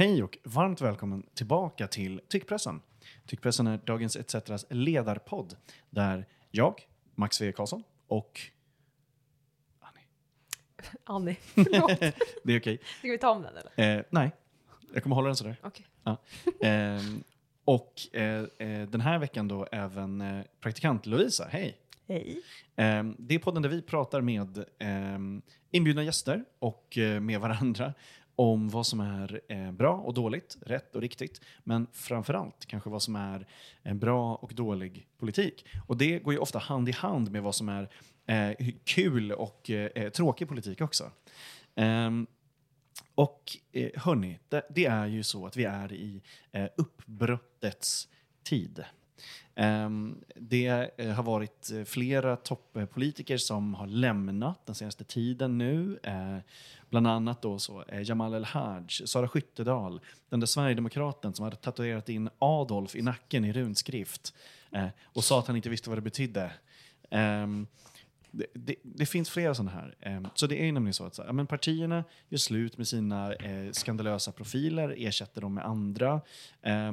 Hej 0.00 0.22
och 0.22 0.38
varmt 0.44 0.80
välkommen 0.80 1.26
tillbaka 1.34 1.86
till 1.86 2.20
Tyckpressen. 2.28 2.80
Tyckpressen 3.26 3.66
är 3.66 3.80
Dagens 3.84 4.16
ETCs 4.16 4.64
ledarpodd 4.70 5.56
där 5.90 6.26
jag, 6.50 6.74
Max 7.14 7.40
V. 7.40 7.52
Karlsson 7.52 7.82
och 8.08 8.40
Annie. 9.80 10.06
Annie, 11.04 11.36
förlåt. 11.54 12.14
Det 12.44 12.52
är 12.52 12.60
okej. 12.60 12.80
Ska 12.98 13.08
vi 13.08 13.18
ta 13.18 13.30
om 13.30 13.42
den 13.42 13.52
eller? 13.56 13.98
Eh, 13.98 14.04
nej, 14.10 14.30
jag 14.92 15.02
kommer 15.02 15.16
hålla 15.16 15.26
den 15.26 15.36
sådär. 15.36 15.56
Okej. 15.62 15.86
Ja. 16.04 16.16
Ehm, 16.60 17.22
och 17.64 17.94
eh, 18.12 18.44
eh, 18.58 18.88
den 18.88 19.00
här 19.00 19.18
veckan 19.18 19.48
då 19.48 19.66
även 19.72 20.20
eh, 20.20 20.44
praktikant 20.60 21.06
Lovisa. 21.06 21.48
Hej! 21.50 21.76
Hej. 22.08 22.42
Ehm, 22.76 23.16
det 23.18 23.34
är 23.34 23.38
podden 23.38 23.62
där 23.62 23.70
vi 23.70 23.82
pratar 23.82 24.20
med 24.20 24.64
ehm, 24.78 25.42
inbjudna 25.70 26.02
gäster 26.02 26.44
och 26.58 26.98
eh, 26.98 27.20
med 27.20 27.40
varandra 27.40 27.94
om 28.40 28.68
vad 28.68 28.86
som 28.86 29.00
är 29.00 29.40
eh, 29.48 29.72
bra 29.72 29.96
och 29.96 30.14
dåligt, 30.14 30.56
rätt 30.60 30.94
och 30.94 31.00
riktigt, 31.00 31.40
men 31.64 31.86
framförallt 31.92 32.66
kanske 32.66 32.90
vad 32.90 33.02
som 33.02 33.16
är 33.16 33.46
en 33.82 33.98
bra 33.98 34.34
och 34.34 34.54
dålig 34.54 35.06
politik. 35.18 35.66
Och 35.86 35.96
det 35.96 36.18
går 36.18 36.32
ju 36.32 36.38
ofta 36.38 36.58
hand 36.58 36.88
i 36.88 36.92
hand 36.92 37.30
med 37.30 37.42
vad 37.42 37.54
som 37.54 37.68
är 37.68 37.90
eh, 38.26 38.68
kul 38.84 39.32
och 39.32 39.70
eh, 39.70 39.90
eh, 39.94 40.10
tråkig 40.10 40.48
politik 40.48 40.80
också. 40.80 41.10
Ehm, 41.74 42.26
och 43.14 43.42
eh, 43.72 43.90
hörni, 43.96 44.38
det, 44.48 44.66
det 44.70 44.86
är 44.86 45.06
ju 45.06 45.22
så 45.22 45.46
att 45.46 45.56
vi 45.56 45.64
är 45.64 45.92
i 45.92 46.22
eh, 46.52 46.68
uppbrottets 46.76 48.08
tid. 48.42 48.84
Ehm, 49.54 50.18
det 50.34 50.90
eh, 50.96 51.10
har 51.10 51.22
varit 51.22 51.70
eh, 51.70 51.84
flera 51.84 52.36
toppolitiker 52.36 53.36
som 53.36 53.74
har 53.74 53.86
lämnat 53.86 54.66
den 54.66 54.74
senaste 54.74 55.04
tiden 55.04 55.58
nu. 55.58 55.98
Eh, 56.02 56.38
bland 56.88 57.06
annat 57.06 57.42
då 57.42 57.58
så 57.58 57.84
Jamal 58.04 58.34
El-Haj, 58.34 58.84
Sara 58.88 59.28
Skyttedal, 59.28 60.00
den 60.28 60.40
där 60.40 60.46
sverigedemokraten 60.46 61.34
som 61.34 61.44
hade 61.44 61.56
tatuerat 61.56 62.08
in 62.08 62.30
Adolf 62.38 62.96
i 62.96 63.02
nacken 63.02 63.44
i 63.44 63.52
runskrift 63.52 64.34
och 65.04 65.24
sa 65.24 65.38
att 65.38 65.46
han 65.46 65.56
inte 65.56 65.68
visste 65.68 65.90
vad 65.90 65.98
det 65.98 66.02
betydde. 66.02 66.52
Ehm, 67.10 67.66
det, 68.30 68.46
det, 68.52 68.74
det 68.82 69.06
finns 69.06 69.30
flera 69.30 69.54
sådana 69.54 69.70
här. 69.70 69.94
Ehm, 70.00 70.28
så 70.34 70.46
det 70.46 70.60
är 70.60 70.64
ju 70.64 70.72
nämligen 70.72 70.94
så 70.94 71.04
att 71.04 71.14
så, 71.14 71.22
ja, 71.26 71.32
men 71.32 71.46
partierna 71.46 72.04
gör 72.28 72.38
slut 72.38 72.78
med 72.78 72.88
sina 72.88 73.34
eh, 73.34 73.72
skandalösa 73.72 74.32
profiler, 74.32 74.94
ersätter 74.98 75.40
dem 75.40 75.54
med 75.54 75.64
andra. 75.64 76.20
Eh, 76.62 76.92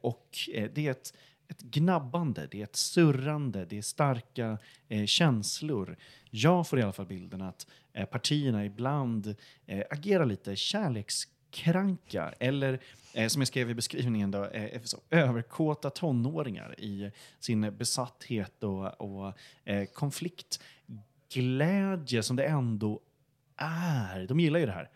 och 0.00 0.28
det 0.74 0.86
är 0.86 0.90
ett, 0.90 1.14
ett 1.52 1.62
gnabbande, 1.62 2.48
det 2.50 2.60
är 2.60 2.64
ett 2.64 2.76
surrande, 2.76 3.64
det 3.64 3.78
är 3.78 3.82
starka 3.82 4.58
eh, 4.88 5.06
känslor. 5.06 5.96
Jag 6.30 6.68
får 6.68 6.78
i 6.78 6.82
alla 6.82 6.92
fall 6.92 7.06
bilden 7.06 7.42
att 7.42 7.66
eh, 7.92 8.06
partierna 8.06 8.64
ibland 8.64 9.34
eh, 9.66 9.84
agerar 9.90 10.26
lite 10.26 10.56
kärlekskranka 10.56 12.34
eller 12.38 12.80
eh, 13.14 13.28
som 13.28 13.40
jag 13.40 13.48
skrev 13.48 13.70
i 13.70 13.74
beskrivningen, 13.74 14.30
då, 14.30 14.44
eh, 14.44 14.64
eh 14.64 14.82
så, 14.82 14.98
överkåta 15.10 15.90
tonåringar 15.90 16.80
i 16.80 17.10
sin 17.40 17.76
besatthet 17.76 18.62
och, 18.62 19.00
och 19.00 19.32
eh, 19.64 19.84
konfliktglädje 19.84 22.22
som 22.22 22.36
det 22.36 22.44
ändå 22.44 23.00
är. 23.56 24.26
De 24.26 24.40
gillar 24.40 24.60
ju 24.60 24.66
det 24.66 24.72
här. 24.72 24.90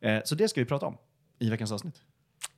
Eh, 0.00 0.22
så 0.24 0.34
det 0.34 0.48
ska 0.48 0.60
vi 0.60 0.66
prata 0.66 0.86
om 0.86 0.96
i 1.38 1.50
veckans 1.50 1.72
avsnitt. 1.72 2.02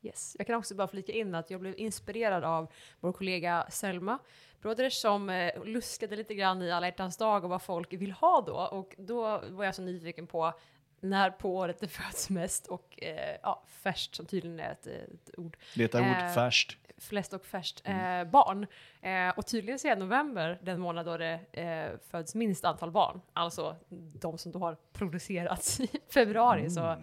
Yes. 0.04 0.36
Jag 0.38 0.46
kan 0.46 0.56
också 0.56 0.74
bara 0.74 0.88
flika 0.88 1.12
in 1.12 1.34
att 1.34 1.50
jag 1.50 1.60
blev 1.60 1.74
inspirerad 1.78 2.44
av 2.44 2.72
vår 3.00 3.12
kollega 3.12 3.66
Selma 3.70 4.18
Broders 4.62 4.92
som 4.94 5.30
eh, 5.30 5.64
luskade 5.64 6.16
lite 6.16 6.34
grann 6.34 6.62
i 6.62 6.72
alla 6.72 6.86
hjärtans 6.86 7.16
dag 7.16 7.44
och 7.44 7.50
vad 7.50 7.62
folk 7.62 7.92
vill 7.92 8.12
ha 8.12 8.40
då. 8.46 8.54
Och 8.56 8.94
då 8.98 9.42
var 9.50 9.64
jag 9.64 9.74
så 9.74 9.82
nyfiken 9.82 10.26
på 10.26 10.52
när 11.00 11.30
på 11.30 11.56
året 11.56 11.80
det 11.80 11.88
föds 12.02 12.30
mest 12.30 12.66
och 12.66 13.02
eh, 13.02 13.36
ja, 13.42 13.64
färskt 13.66 14.14
som 14.14 14.26
tydligen 14.26 14.60
är 14.60 14.72
ett, 14.72 14.86
ett 14.86 15.30
ord. 15.38 15.56
Det 15.74 15.82
är 15.82 15.88
ett 15.88 15.94
Eh, 15.94 16.24
ord 16.26 16.34
färskt. 16.34 16.78
flest 16.98 17.32
och 17.32 17.46
färskt 17.46 17.82
eh, 17.84 18.24
barn. 18.24 18.66
Eh, 19.00 19.28
och 19.38 19.46
tydligen 19.46 19.78
så 19.78 19.88
är 19.88 19.96
november 19.96 20.58
den 20.62 20.80
månad 20.80 21.06
då 21.06 21.16
det 21.16 21.40
eh, 21.52 21.98
föds 22.10 22.34
minst 22.34 22.64
antal 22.64 22.90
barn. 22.90 23.20
Alltså 23.32 23.76
de 24.20 24.38
som 24.38 24.52
då 24.52 24.58
har 24.58 24.76
producerats 24.92 25.80
i 25.80 25.88
februari. 26.14 26.70
Så 26.70 26.96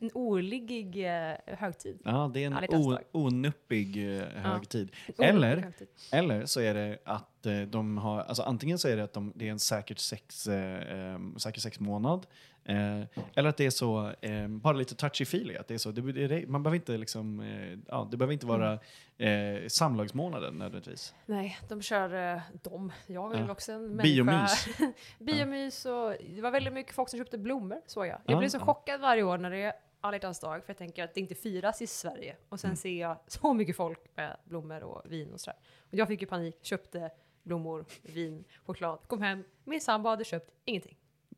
en, 0.00 0.10
olycklig 0.14 1.06
eh, 1.06 1.36
högtid. 1.46 1.98
Ja, 2.04 2.30
det 2.34 2.44
är 2.44 2.46
en 2.46 2.74
o, 2.74 2.98
onuppig 3.12 4.18
eh, 4.18 4.26
högtid. 4.28 4.90
Olycklig 5.06 5.28
Eller, 5.28 5.56
högtid. 5.56 5.88
eller 6.12 6.46
så 6.46 6.60
är 6.60 6.74
det 6.74 6.98
att 7.04 7.46
eh, 7.46 7.60
de 7.60 7.98
har, 7.98 8.20
alltså 8.20 8.42
antingen 8.42 8.78
så 8.78 8.88
är 8.88 8.96
det 8.96 9.04
att 9.04 9.12
de, 9.12 9.32
det 9.34 9.46
är 9.46 9.50
en 9.50 9.58
säkert 9.58 9.98
sex, 9.98 10.46
eh, 10.46 11.18
säker 11.36 11.60
sexmånad. 11.60 12.26
Eh, 12.68 13.02
eller 13.34 13.48
att 13.48 13.56
det 13.56 13.66
är 13.66 13.70
så, 13.70 14.12
eh, 14.20 14.48
bara 14.48 14.72
lite 14.76 14.94
touchy-feely. 14.94 15.60
Att 15.60 15.68
det 15.68 15.74
är 15.74 15.78
så, 15.78 15.90
det, 15.90 16.12
det, 16.28 16.48
man 16.48 16.62
behöver 16.62 16.76
inte 16.76 16.96
liksom, 16.96 17.40
eh, 17.40 17.78
ja, 17.88 18.08
det 18.10 18.16
behöver 18.16 18.32
inte 18.32 18.46
vara 18.46 18.78
Mm. 19.18 19.62
eh, 19.62 19.68
samlagsmånaden 19.68 20.54
nödvändigtvis. 20.58 21.14
Nej, 21.26 21.58
de 21.68 21.82
kör 21.82 22.34
eh, 22.34 22.40
de. 22.62 22.92
Jag 23.06 23.34
är 23.34 23.38
Ja. 23.38 23.50
också 23.50 23.72
en 23.72 23.82
människa. 23.88 24.02
Biomys. 24.02 24.66
Biomys 25.18 25.86
och 25.86 26.14
det 26.34 26.40
var 26.42 26.50
väldigt 26.50 26.72
mycket 26.72 26.94
folk 26.94 27.08
som 27.08 27.18
köpte 27.18 27.38
blommor 27.38 27.80
såg 27.86 28.06
jag. 28.06 28.18
Jag 28.24 28.34
Ja, 28.34 28.38
blir 28.38 28.48
så 28.48 28.56
ja. 28.56 28.64
chockad 28.64 29.00
varje 29.00 29.22
år 29.22 29.38
när 29.38 29.50
det 29.50 29.58
är 29.62 29.72
alla 30.00 30.18
dag 30.18 30.36
för 30.36 30.62
jag 30.66 30.76
tänker 30.76 31.04
att 31.04 31.14
det 31.14 31.20
inte 31.20 31.34
firas 31.34 31.82
i 31.82 31.86
Sverige. 31.86 32.36
Och 32.48 32.60
sen 32.60 32.68
Mm. 32.68 32.76
ser 32.76 33.00
jag 33.00 33.18
så 33.26 33.54
mycket 33.54 33.76
folk 33.76 33.98
med 34.16 34.36
blommor 34.44 34.82
och 34.82 35.02
vin 35.12 35.32
och 35.32 35.40
sådär. 35.40 35.58
Och 35.80 35.94
jag 35.94 36.08
fick 36.08 36.20
ju 36.20 36.26
panik, 36.26 36.56
köpte 36.62 37.10
blommor, 37.42 37.84
vin, 38.02 38.44
choklad, 38.66 38.98
kom 39.06 39.22
hem, 39.22 39.44
min 39.64 39.80
sambo 39.80 40.08
hade 40.08 40.24
köpt 40.24 40.50
ingenting. 40.64 40.96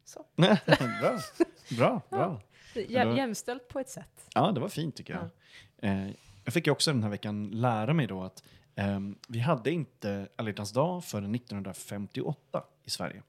Så, 0.09 0.25
bra, 0.37 1.19
bra, 1.77 2.01
bra. 2.11 2.41
då- 3.05 3.17
jämställt 3.17 3.69
på 3.69 3.81
ett 3.81 3.89
sätt. 3.89 4.29
Ja, 4.35 4.53
det 4.53 4.61
var 4.61 4.69
fint 4.69 4.97
tycker 4.97 5.15
jag. 5.15 5.31
Eh, 5.91 6.11
jag 6.45 6.55
fick 6.55 6.67
ju 6.67 6.73
också 6.73 6.93
den 6.93 7.03
här 7.03 7.11
veckan 7.11 7.51
lära 7.51 7.95
mig 7.95 8.07
då 8.07 8.23
att 8.23 8.43
ehm, 8.75 9.19
vi 9.29 9.39
hade 9.39 9.71
inte 9.71 10.29
alla 10.37 10.51
dag 10.73 11.05
förrän 11.05 11.35
1958 11.35 12.65
i 12.85 12.91
Sverige. 12.91 13.23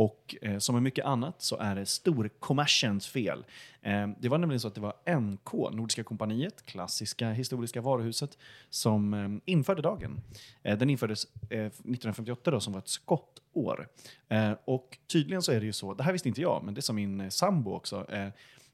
Och 0.00 0.36
eh, 0.42 0.58
som 0.58 0.74
med 0.74 0.82
mycket 0.82 1.04
annat 1.04 1.42
så 1.42 1.56
är 1.56 1.74
det 1.74 1.86
storkommersens 1.86 3.08
fel. 3.08 3.44
Eh, 3.82 4.08
det 4.20 4.28
var 4.28 4.38
nämligen 4.38 4.60
så 4.60 4.68
att 4.68 4.74
det 4.74 4.80
var 4.80 5.20
NK, 5.20 5.52
Nordiska 5.52 6.04
kompaniet, 6.04 6.66
klassiska 6.66 7.30
historiska 7.30 7.80
varuhuset, 7.80 8.38
som 8.70 9.14
eh, 9.14 9.28
införde 9.54 9.82
dagen. 9.82 10.20
Eh, 10.62 10.78
den 10.78 10.90
infördes 10.90 11.24
eh, 11.50 11.66
1958 11.66 12.50
då, 12.50 12.60
som 12.60 12.72
var 12.72 12.80
ett 12.80 12.88
skottår. 12.88 13.88
Eh, 14.28 14.52
och 14.64 14.98
tydligen 15.12 15.42
så 15.42 15.52
är 15.52 15.60
det 15.60 15.66
ju 15.66 15.72
så, 15.72 15.94
det 15.94 16.02
här 16.02 16.12
visste 16.12 16.28
inte 16.28 16.40
jag, 16.40 16.62
men 16.64 16.74
det 16.74 16.82
sa 16.82 16.92
min 16.92 17.20
eh, 17.20 17.28
sambo 17.28 17.72
också, 17.74 18.10
eh, 18.10 18.28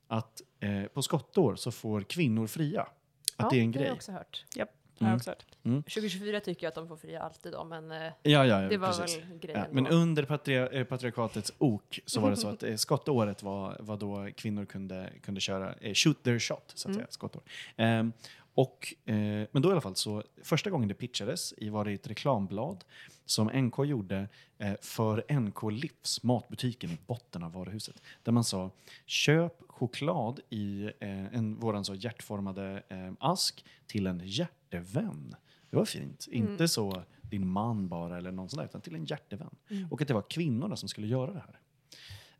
att 0.08 0.42
eh, 0.60 0.82
på 0.84 1.02
skottår 1.02 1.56
så 1.56 1.70
får 1.70 2.00
kvinnor 2.00 2.46
fria. 2.46 2.80
Att 2.82 2.90
ja, 3.36 3.48
det 3.50 3.56
är 3.58 3.62
en 3.62 3.72
Det 3.72 3.78
har 3.78 3.82
grej. 3.82 3.88
jag 3.88 3.96
också 3.96 4.12
hört. 4.12 4.44
Det 4.54 4.66
Mm. 5.00 5.10
jag 5.10 5.16
också 5.16 5.30
hört. 5.30 5.44
2024 5.62 6.40
tycker 6.40 6.66
jag 6.66 6.68
att 6.68 6.74
de 6.74 6.88
får 6.88 6.96
fria 6.96 7.20
alltid 7.22 7.52
då, 7.52 7.64
men 7.64 7.92
eh, 7.92 7.98
Ja, 7.98 8.10
ja, 8.22 8.44
ja 8.46 8.68
det 8.68 8.76
var 8.76 8.88
precis. 8.88 9.16
väl 9.18 9.38
grejen 9.38 9.60
Ja, 9.60 9.66
men 9.70 9.84
då. 9.84 9.90
under 9.90 10.22
patria, 10.24 10.68
eh, 10.68 10.84
patriarkatets 10.84 11.52
ok 11.58 12.00
så 12.06 12.20
var 12.20 12.30
det 12.30 12.36
så 12.36 12.48
att 12.48 12.62
eh, 12.62 12.74
skottåret 12.76 13.42
var, 13.42 13.76
var 13.80 13.96
då 13.96 14.28
kvinnor 14.36 14.64
kunde, 14.64 15.10
kunde 15.22 15.40
köra 15.40 15.74
eh, 15.80 15.94
shoot 15.94 16.22
their 16.22 16.38
shot, 16.38 16.72
så 16.74 16.88
att 16.88 16.94
Mm. 16.94 16.94
säga, 16.98 17.06
skottår. 17.10 17.42
Ehm, 17.76 18.12
och, 18.56 18.94
eh, 19.04 19.14
men 19.52 19.62
då 19.62 19.68
i 19.68 19.72
alla 19.72 19.80
fall 19.80 19.96
så, 19.96 20.22
första 20.42 20.70
gången 20.70 20.88
det 20.88 20.94
pitchades 20.94 21.54
i, 21.56 21.68
var 21.68 21.84
det 21.84 21.92
ett 21.92 22.06
reklamblad 22.06 22.84
som 23.24 23.46
NK 23.46 23.84
gjorde 23.84 24.28
eh, 24.58 24.74
för 24.80 25.40
NK 25.40 25.62
Livs, 25.72 26.22
matbutiken 26.22 26.90
i 26.90 26.98
botten 27.06 27.42
av 27.42 27.52
varuhuset. 27.52 28.02
Där 28.22 28.32
man 28.32 28.44
sa, 28.44 28.70
köp 29.06 29.62
choklad 29.68 30.40
i 30.50 30.84
eh, 30.84 31.34
en, 31.34 31.60
våran 31.60 31.84
så 31.84 31.94
hjärtformade 31.94 32.82
eh, 32.88 33.12
ask 33.18 33.64
till 33.86 34.06
en 34.06 34.20
hjärtevän. 34.24 35.34
Det 35.70 35.76
var 35.76 35.84
fint. 35.84 36.26
Mm. 36.32 36.50
Inte 36.50 36.68
så 36.68 37.02
din 37.22 37.46
man 37.46 37.88
bara 37.88 38.18
eller 38.18 38.32
någon 38.32 38.48
sån 38.48 38.58
där, 38.58 38.64
utan 38.64 38.80
till 38.80 38.94
en 38.94 39.04
hjärtevän. 39.04 39.56
Mm. 39.70 39.92
Och 39.92 40.02
att 40.02 40.08
det 40.08 40.14
var 40.14 40.30
kvinnorna 40.30 40.76
som 40.76 40.88
skulle 40.88 41.06
göra 41.06 41.32
det 41.32 41.38
här. 41.38 41.60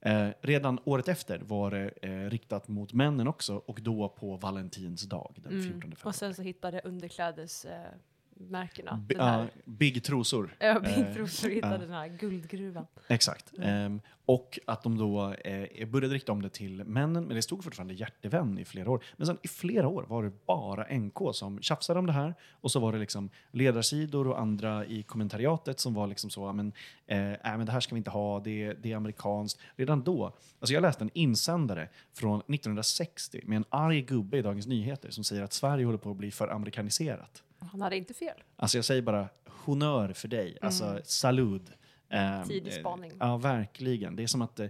Eh, 0.00 0.28
redan 0.40 0.78
året 0.84 1.08
efter 1.08 1.38
var 1.38 1.70
det 1.70 1.88
eh, 2.02 2.30
riktat 2.30 2.68
mot 2.68 2.92
männen 2.92 3.28
också 3.28 3.62
och 3.66 3.78
då 3.82 4.08
på 4.08 4.36
Valentins 4.36 5.02
dag 5.02 5.34
den 5.36 5.50
14 5.62 5.66
Mm. 5.66 5.80
februari. 5.80 5.96
Och 6.10 6.14
sen 6.14 6.34
så 6.34 6.42
hittade 6.42 6.80
underklädesmärkena 6.84 7.86
eh, 7.86 7.92
märkena 8.38 9.04
B- 9.08 9.14
ja, 9.18 9.46
big 9.64 10.04
trosor. 10.04 10.56
Ja, 10.58 10.66
Eh, 10.66 10.80
Big 10.82 11.14
Brother 11.14 11.48
hittade 11.50 11.74
ja. 11.74 11.78
den 11.80 11.90
här 11.90 12.08
guldgruvan. 12.08 12.86
Exakt. 13.08 13.52
Mm. 13.58 13.68
Ehm, 13.68 14.00
och 14.28 14.58
att 14.66 14.82
de 14.82 14.98
då 14.98 15.32
eh, 15.32 15.88
började 15.88 16.14
rikta 16.14 16.32
om 16.32 16.42
det 16.42 16.48
till 16.48 16.84
männen, 16.84 17.24
men 17.24 17.36
det 17.36 17.42
stod 17.42 17.64
fortfarande 17.64 17.94
hjärtevän 17.94 18.58
i 18.58 18.64
flera 18.64 18.90
år. 18.90 19.04
Men 19.16 19.26
sen 19.26 19.38
i 19.42 19.48
flera 19.48 19.88
år 19.88 20.02
var 20.08 20.22
det 20.24 20.32
bara 20.46 20.96
NK 20.98 21.18
som 21.32 21.62
tjafsade 21.62 21.98
om 21.98 22.06
det 22.06 22.12
här. 22.12 22.34
Och 22.50 22.70
så 22.70 22.80
var 22.80 22.92
det 22.92 22.98
liksom 22.98 23.30
ledarsidor 23.50 24.26
och 24.28 24.40
andra 24.40 24.86
i 24.86 25.02
kommentariatet 25.02 25.80
som 25.80 25.94
var 25.94 26.06
liksom 26.06 26.30
så, 26.30 26.52
men, 26.52 26.72
eh, 27.06 27.18
men 27.44 27.66
det 27.66 27.72
här 27.72 27.80
ska 27.80 27.94
vi 27.94 27.98
inte 27.98 28.10
ha, 28.10 28.40
det, 28.40 28.72
det 28.72 28.92
är 28.92 28.96
amerikanskt. 28.96 29.60
Redan 29.76 30.02
då, 30.02 30.24
alltså 30.60 30.74
jag 30.74 30.80
läste 30.82 31.04
en 31.04 31.10
insändare 31.14 31.88
från 32.14 32.38
1960 32.40 33.40
med 33.44 33.56
en 33.56 33.64
arg 33.68 34.02
gubbe 34.02 34.38
i 34.38 34.42
Dagens 34.42 34.66
Nyheter 34.66 35.10
som 35.10 35.24
säger 35.24 35.42
att 35.42 35.52
Sverige 35.52 35.84
håller 35.84 35.98
på 35.98 36.10
att 36.10 36.16
bli 36.16 36.30
för 36.30 36.48
amerikaniserat. 36.48 37.42
Han 37.58 37.80
hade 37.80 37.96
inte 37.96 38.14
fel. 38.14 38.42
Alltså 38.56 38.78
jag 38.78 38.84
säger 38.84 39.02
bara 39.02 39.28
honör 39.46 40.12
för 40.12 40.28
dig, 40.28 40.58
alltså 40.60 41.00
salud. 41.04 41.72
Eh, 42.08 42.42
Tidig 42.44 42.72
eh, 42.72 42.78
spaning. 42.80 43.12
Ja, 43.20 43.36
verkligen. 43.36 44.16
Det 44.16 44.22
är 44.22 44.26
som 44.26 44.42
att 44.42 44.60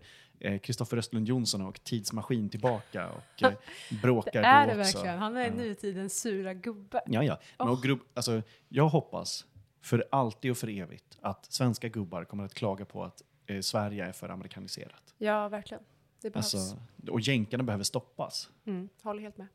eh, 0.40 0.58
Kristoffer 0.58 0.96
Östlund 0.96 1.28
Jonsson 1.28 1.60
har 1.60 1.68
åkt 1.68 1.84
tidsmaskin 1.84 2.48
tillbaka 2.48 3.08
och 3.10 3.42
eh, 3.42 3.52
bråkar 4.02 4.42
Det 4.42 4.48
är 4.48 4.66
då 4.68 4.74
det 4.74 4.80
också. 4.80 4.96
verkligen. 4.96 5.18
Han 5.18 5.36
är 5.36 5.44
Ja. 5.46 5.54
nutidens 5.54 6.20
sura 6.20 6.54
gubbe. 6.54 7.02
Ja, 7.06 7.22
ja. 7.22 7.38
Men, 7.58 7.66
Åh. 7.68 7.72
och 7.74 7.82
grupp, 7.82 8.00
alltså, 8.14 8.42
jag 8.68 8.88
hoppas 8.88 9.46
för 9.82 10.04
alltid 10.10 10.50
och 10.50 10.56
för 10.56 10.68
evigt 10.68 11.18
att 11.20 11.52
svenska 11.52 11.88
gubbar 11.88 12.24
kommer 12.24 12.44
att 12.44 12.54
klaga 12.54 12.84
på 12.84 13.04
att 13.04 13.22
eh, 13.46 13.60
Sverige 13.60 14.04
är 14.06 14.12
för 14.12 14.28
amerikaniserat. 14.28 15.14
Ja, 15.18 15.48
verkligen. 15.48 15.82
Det 16.22 16.30
behövs. 16.30 16.54
Alltså, 16.54 16.76
och 17.10 17.20
jänkarna 17.20 17.64
behöver 17.64 17.84
stoppas. 17.84 18.50
Mm, 18.66 18.88
håller 19.02 19.22
helt 19.22 19.36
med. 19.38 19.46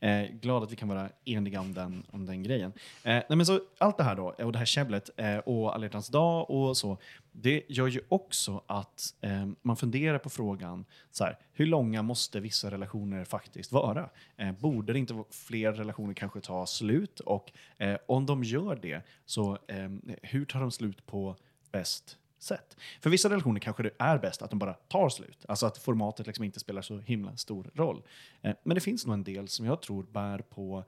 Eh, 0.00 0.30
glad 0.40 0.62
att 0.62 0.72
vi 0.72 0.76
kan 0.76 0.88
vara 0.88 1.08
eniga 1.24 1.60
om 1.60 1.74
den, 1.74 2.02
om 2.10 2.26
den 2.26 2.42
grejen. 2.42 2.72
Eh, 3.02 3.22
nej 3.28 3.36
men 3.36 3.46
så, 3.46 3.60
allt 3.78 3.96
det 3.96 4.04
här 4.04 4.16
då, 4.16 4.34
och 4.38 4.52
det 4.52 4.58
här 4.58 4.66
käbblet 4.66 5.10
eh, 5.16 5.38
och 5.38 5.74
alla 5.74 5.84
hjärtans 5.84 6.08
dag 6.08 6.50
och 6.50 6.76
så, 6.76 6.98
det 7.32 7.62
gör 7.68 7.86
ju 7.86 8.00
också 8.08 8.62
att 8.66 9.14
eh, 9.20 9.46
man 9.62 9.76
funderar 9.76 10.18
på 10.18 10.30
frågan, 10.30 10.84
så 11.10 11.24
här, 11.24 11.38
hur 11.52 11.66
långa 11.66 12.02
måste 12.02 12.40
vissa 12.40 12.70
relationer 12.70 13.24
faktiskt 13.24 13.72
vara? 13.72 14.08
Eh, 14.36 14.52
borde 14.52 14.92
det 14.92 14.98
inte 14.98 15.24
fler 15.30 15.72
relationer 15.72 16.14
kanske 16.14 16.40
ta 16.40 16.66
slut? 16.66 17.20
Och 17.20 17.52
eh, 17.78 17.96
om 18.08 18.26
de 18.26 18.44
gör 18.44 18.78
det, 18.82 19.02
så 19.26 19.58
eh, 19.68 19.90
hur 20.22 20.44
tar 20.44 20.60
de 20.60 20.70
slut 20.70 21.06
på 21.06 21.36
bäst 21.72 22.18
sätt. 22.46 22.76
För 23.00 23.10
vissa 23.10 23.30
relationer 23.30 23.60
kanske 23.60 23.82
det 23.82 23.90
är 23.98 24.18
bäst 24.18 24.42
att 24.42 24.50
de 24.50 24.58
bara 24.58 24.74
tar 24.74 25.08
slut. 25.08 25.44
Alltså 25.48 25.66
att 25.66 25.78
formatet 25.78 26.26
liksom 26.26 26.44
inte 26.44 26.60
spelar 26.60 26.82
så 26.82 26.98
himla 26.98 27.36
stor 27.36 27.70
roll. 27.74 28.02
Eh, 28.42 28.54
men 28.62 28.74
det 28.74 28.80
finns 28.80 29.06
nog 29.06 29.14
en 29.14 29.24
del 29.24 29.48
som 29.48 29.66
jag 29.66 29.82
tror 29.82 30.02
bär 30.02 30.38
på 30.38 30.84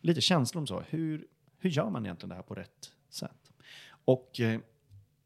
lite 0.00 0.20
känslor 0.20 0.60
om 0.60 0.66
så. 0.66 0.82
Hur, 0.88 1.26
hur 1.58 1.70
gör 1.70 1.90
man 1.90 2.06
egentligen 2.06 2.28
det 2.28 2.34
här 2.34 2.42
på 2.42 2.54
rätt 2.54 2.92
sätt? 3.10 3.52
Och 4.04 4.40
eh, 4.40 4.60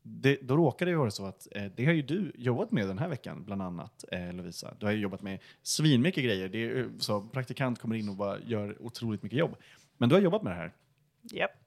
det, 0.02 0.38
då 0.42 0.56
råkar 0.56 0.86
det 0.86 0.92
ju 0.92 0.98
vara 0.98 1.10
så 1.10 1.26
att 1.26 1.48
eh, 1.50 1.64
det 1.76 1.84
har 1.84 1.92
ju 1.92 2.02
du 2.02 2.32
jobbat 2.34 2.72
med 2.72 2.88
den 2.88 2.98
här 2.98 3.08
veckan, 3.08 3.44
bland 3.44 3.62
annat 3.62 4.04
eh, 4.12 4.32
Lovisa. 4.32 4.74
Du 4.78 4.86
har 4.86 4.92
ju 4.92 4.98
jobbat 4.98 5.22
med 5.22 5.38
svinmycket 5.62 6.24
grejer. 6.24 6.48
Det 6.48 6.64
är, 6.64 6.90
så 6.98 7.20
praktikant 7.22 7.78
kommer 7.78 7.96
in 7.96 8.08
och 8.08 8.16
bara 8.16 8.38
gör 8.40 8.82
otroligt 8.82 9.22
mycket 9.22 9.38
jobb. 9.38 9.56
Men 9.96 10.08
du 10.08 10.14
har 10.14 10.22
jobbat 10.22 10.42
med 10.42 10.52
det 10.52 10.56
här. 10.56 10.72
Japp. 11.22 11.65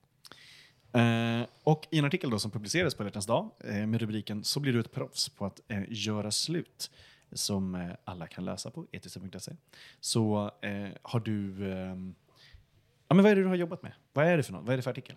Eh, 0.94 1.48
och 1.64 1.88
i 1.92 2.00
en 2.00 2.06
artikel 2.06 2.30
då 2.30 2.40
som 2.40 2.52
publicerades 2.52 2.96
på 2.96 3.04
Hjärtans 3.04 3.26
dag 3.26 3.52
eh, 3.64 3.88
med 3.88 4.02
rubriken 4.02 4.44
Så 4.44 4.60
blir 4.60 4.74
du 4.74 4.80
ett 4.80 4.92
proffs 4.92 5.30
på 5.30 5.46
att 5.46 5.62
eh, 5.68 5.84
göra 5.88 6.32
slut 6.32 6.92
som 7.32 7.76
eh, 7.76 7.92
alla 8.04 8.28
kan 8.28 8.46
läsa 8.46 8.72
på 8.72 8.88
etisa.se 8.92 9.52
så 10.00 10.52
eh, 10.62 10.90
har 11.02 11.20
du 11.20 11.72
ehm, 11.74 12.16
Ja, 13.08 13.16
men 13.16 13.24
vad 13.24 13.32
är 13.32 13.36
det 13.36 13.42
du 13.42 13.48
har 13.48 13.56
jobbat 13.56 13.84
med? 13.84 13.94
Vad 14.14 14.26
är 14.26 14.38
det 14.38 14.44
för 14.44 14.54
något? 14.54 14.64
Vad 14.64 14.74
är 14.74 14.78
det 14.78 14.84
för 14.84 14.92
artikel? 14.92 15.16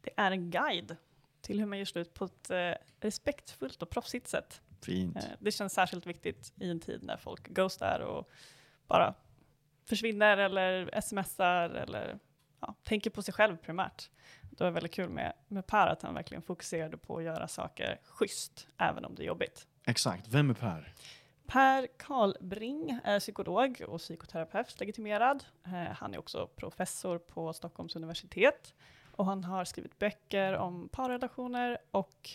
Det 0.00 0.10
är 0.16 0.30
en 0.30 0.50
guide 0.50 0.96
till 1.40 1.58
hur 1.58 1.66
man 1.66 1.78
gör 1.78 1.84
slut 1.84 2.14
på 2.14 2.24
ett 2.24 2.50
respektfullt 3.00 3.82
och 3.82 3.90
proffsigt 3.90 4.28
sätt. 4.28 4.60
Fint. 4.82 5.18
Det 5.38 5.50
känns 5.50 5.72
särskilt 5.72 6.06
viktigt 6.06 6.52
i 6.60 6.70
en 6.70 6.80
tid 6.80 7.02
när 7.02 7.16
folk 7.16 7.48
ghostar 7.48 8.00
och 8.00 8.30
bara 8.86 9.14
försvinner 9.88 10.36
eller 10.36 11.00
smsar 11.00 11.70
eller 11.70 12.18
ja, 12.62 12.74
tänker 12.82 13.10
på 13.10 13.22
sig 13.22 13.34
själv 13.34 13.56
primärt. 13.56 14.10
Det 14.50 14.64
var 14.64 14.70
väldigt 14.70 14.92
kul 14.94 15.08
med, 15.08 15.32
med 15.48 15.66
Per 15.66 15.86
att 15.86 16.02
han 16.02 16.14
verkligen 16.14 16.42
fokuserade 16.42 16.96
på 16.96 17.16
att 17.18 17.24
göra 17.24 17.48
saker 17.48 18.00
schysst, 18.04 18.66
även 18.78 19.04
om 19.04 19.14
det 19.14 19.22
är 19.22 19.26
jobbigt. 19.26 19.66
Exakt. 19.86 20.28
Vem 20.28 20.50
är 20.50 20.54
Per? 20.54 20.94
Per 21.46 21.86
Karlbring 21.96 23.00
är 23.04 23.20
psykolog 23.20 23.82
och 23.88 23.98
psykoterapeut 23.98 24.80
legitimerad. 24.80 25.44
Eh, 25.64 25.72
han 25.72 26.14
är 26.14 26.18
också 26.18 26.46
professor 26.56 27.18
på 27.18 27.52
Stockholms 27.52 27.96
universitet 27.96 28.74
och 29.10 29.26
han 29.26 29.44
har 29.44 29.64
skrivit 29.64 29.98
böcker 29.98 30.52
om 30.56 30.88
parrelationer 30.88 31.78
och 31.90 32.30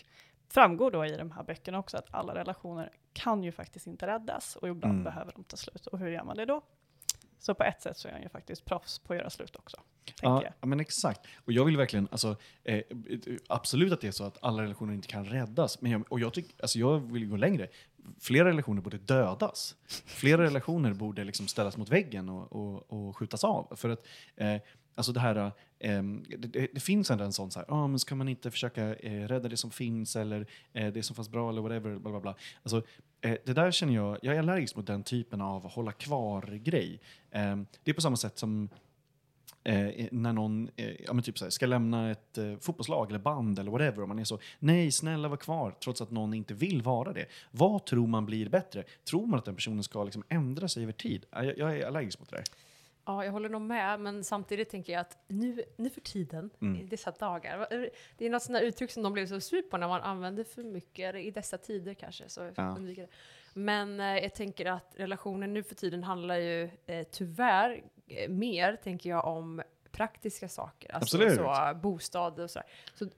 framgår 0.48 0.90
då 0.90 1.06
i 1.06 1.16
de 1.16 1.30
här 1.30 1.42
böckerna 1.42 1.78
också 1.78 1.96
att 1.96 2.14
alla 2.14 2.34
relationer 2.34 2.90
kan 3.12 3.42
ju 3.44 3.52
faktiskt 3.52 3.86
inte 3.86 4.06
räddas 4.06 4.56
och 4.56 4.68
ibland 4.68 4.92
Mm. 4.92 5.04
behöver 5.04 5.32
de 5.32 5.44
ta 5.44 5.56
slut. 5.56 5.86
Och 5.86 5.98
hur 5.98 6.08
gör 6.10 6.24
man 6.24 6.36
det 6.36 6.44
då? 6.44 6.62
Så 7.38 7.54
på 7.54 7.64
ett 7.64 7.82
sätt 7.82 7.96
så 7.96 8.08
är 8.08 8.12
han 8.12 8.22
ju 8.22 8.28
faktiskt 8.28 8.64
proffs 8.64 8.98
på 8.98 9.12
att 9.12 9.18
göra 9.18 9.30
slut 9.30 9.56
också. 9.56 9.76
Ja, 10.22 10.42
jag. 10.42 10.52
ja, 10.60 10.66
men 10.66 10.80
exakt. 10.80 11.20
Och 11.44 11.52
jag 11.52 11.64
vill 11.64 11.76
verkligen, 11.76 12.08
alltså, 12.10 12.36
eh, 12.64 12.82
absolut 13.48 13.92
att 13.92 14.00
det 14.00 14.08
är 14.08 14.12
så 14.12 14.24
att 14.24 14.38
alla 14.42 14.62
relationer 14.62 14.94
inte 14.94 15.08
kan 15.08 15.24
räddas. 15.24 15.80
Men 15.80 15.90
jag, 15.90 16.12
och 16.12 16.20
jag, 16.20 16.34
tyck, 16.34 16.54
alltså 16.60 16.78
jag 16.78 17.12
vill 17.12 17.26
gå 17.26 17.36
längre. 17.36 17.68
Flera 18.20 18.48
relationer 18.48 18.82
borde 18.82 18.98
dödas. 18.98 19.76
Flera 20.06 20.42
relationer 20.42 20.92
borde 20.92 21.24
liksom 21.24 21.48
ställas 21.48 21.76
mot 21.76 21.88
väggen 21.88 22.28
och, 22.28 22.52
och, 22.52 22.92
och 22.92 23.16
skjutas 23.16 23.44
av. 23.44 23.76
För 23.76 23.88
att 23.88 24.06
eh, 24.36 24.56
alltså 24.94 25.12
det 25.12 25.20
här, 25.20 25.36
eh, 25.78 26.02
det, 26.38 26.68
det, 26.74 26.80
finns 26.80 27.10
ändå 27.10 27.24
en 27.24 27.32
sån 27.32 27.50
så 27.50 27.58
här, 27.58 27.66
ah, 27.70 27.86
men 27.86 27.98
ska 27.98 28.14
man 28.14 28.28
inte 28.28 28.50
försöka 28.50 28.94
eh, 28.94 29.28
rädda 29.28 29.48
det 29.48 29.56
som 29.56 29.70
finns 29.70 30.16
eller 30.16 30.46
eh, 30.72 30.92
det 30.92 31.02
som 31.02 31.16
fanns 31.16 31.28
bra 31.28 31.50
eller 31.50 31.62
whatever, 31.62 31.98
bla 31.98 32.10
bla 32.10 32.20
bla. 32.20 32.34
Alltså, 32.62 32.82
Eh, 33.20 33.36
det 33.44 33.52
där 33.52 33.70
känner 33.70 33.94
jag, 33.94 34.18
jag 34.22 34.34
är 34.34 34.38
allergisk 34.38 34.76
mot 34.76 34.86
den 34.86 35.02
typen 35.02 35.40
av 35.40 35.70
hålla 35.70 35.92
kvar-grej. 35.92 37.00
Ehm, 37.30 37.66
det 37.84 37.90
är 37.90 37.94
på 37.94 38.00
samma 38.00 38.16
sätt 38.16 38.38
som 38.38 38.68
eh, 39.64 40.06
när 40.10 40.32
någon 40.32 40.70
eh, 40.76 40.92
ja, 41.06 41.12
men 41.12 41.22
typ 41.22 41.38
så 41.38 41.44
här, 41.44 41.50
ska 41.50 41.66
lämna 41.66 42.10
ett 42.10 42.38
eh, 42.38 42.56
fotbollslag 42.60 43.08
eller 43.08 43.18
band 43.18 43.58
eller 43.58 43.70
whatever 43.70 44.02
och 44.02 44.08
man 44.08 44.18
är 44.18 44.24
så 44.24 44.38
nej, 44.58 44.92
snälla 44.92 45.28
var 45.28 45.36
kvar 45.36 45.74
trots 45.84 46.00
att 46.00 46.10
någon 46.10 46.34
inte 46.34 46.54
vill 46.54 46.82
vara 46.82 47.12
det. 47.12 47.26
Vad 47.50 47.84
tror 47.84 48.06
man 48.06 48.26
blir 48.26 48.48
bättre? 48.48 48.84
Tror 49.10 49.26
man 49.26 49.38
att 49.38 49.44
den 49.44 49.54
personen 49.54 49.82
ska 49.82 50.04
liksom 50.04 50.24
ändra 50.28 50.68
sig 50.68 50.82
över 50.82 50.92
tid? 50.92 51.24
Jag, 51.30 51.58
jag 51.58 51.78
är 51.78 51.86
allergisk 51.86 52.20
mot 52.20 52.30
det 52.30 52.36
där. 52.36 52.44
Ja, 53.08 53.24
jag 53.24 53.32
håller 53.32 53.48
nog 53.48 53.60
med, 53.62 54.00
men 54.00 54.24
samtidigt 54.24 54.70
tänker 54.70 54.92
jag 54.92 55.00
att 55.00 55.18
nu, 55.28 55.62
nu 55.76 55.90
för 55.90 56.00
tiden, 56.00 56.50
Mm. 56.60 56.80
i 56.80 56.84
dessa 56.84 57.10
dagar, 57.10 57.66
det 58.18 58.26
är 58.26 58.30
något 58.30 58.42
sådana 58.42 58.60
uttryck 58.60 58.90
som 58.90 59.02
de 59.02 59.12
blev 59.12 59.26
så 59.26 59.40
sur 59.40 59.62
på 59.62 59.76
när 59.76 59.88
man 59.88 60.02
använder 60.02 60.44
för 60.44 60.62
mycket, 60.62 61.14
i 61.14 61.30
dessa 61.30 61.58
tider 61.58 61.94
kanske, 61.94 62.28
så 62.28 62.50
Ja. 62.56 62.74
undviker 62.76 63.02
det. 63.02 63.08
Men 63.54 64.00
eh, 64.00 64.06
jag 64.18 64.34
tänker 64.34 64.66
att 64.66 64.92
relationen 64.96 65.52
nu 65.52 65.62
för 65.62 65.74
tiden 65.74 66.04
handlar 66.04 66.36
ju 66.36 66.70
eh, 66.86 67.06
tyvärr 67.10 67.82
eh, 68.06 68.28
mer, 68.30 68.76
tänker 68.76 69.10
jag, 69.10 69.24
om 69.26 69.62
praktiska 69.90 70.48
saker. 70.48 70.94
Alltså 70.94 71.16
Absolut. 71.16 71.36
så, 71.36 71.78
bostad 71.82 72.40
och 72.40 72.50
sådär. 72.50 72.68
Så, 72.94 73.04
eh, 73.04 73.10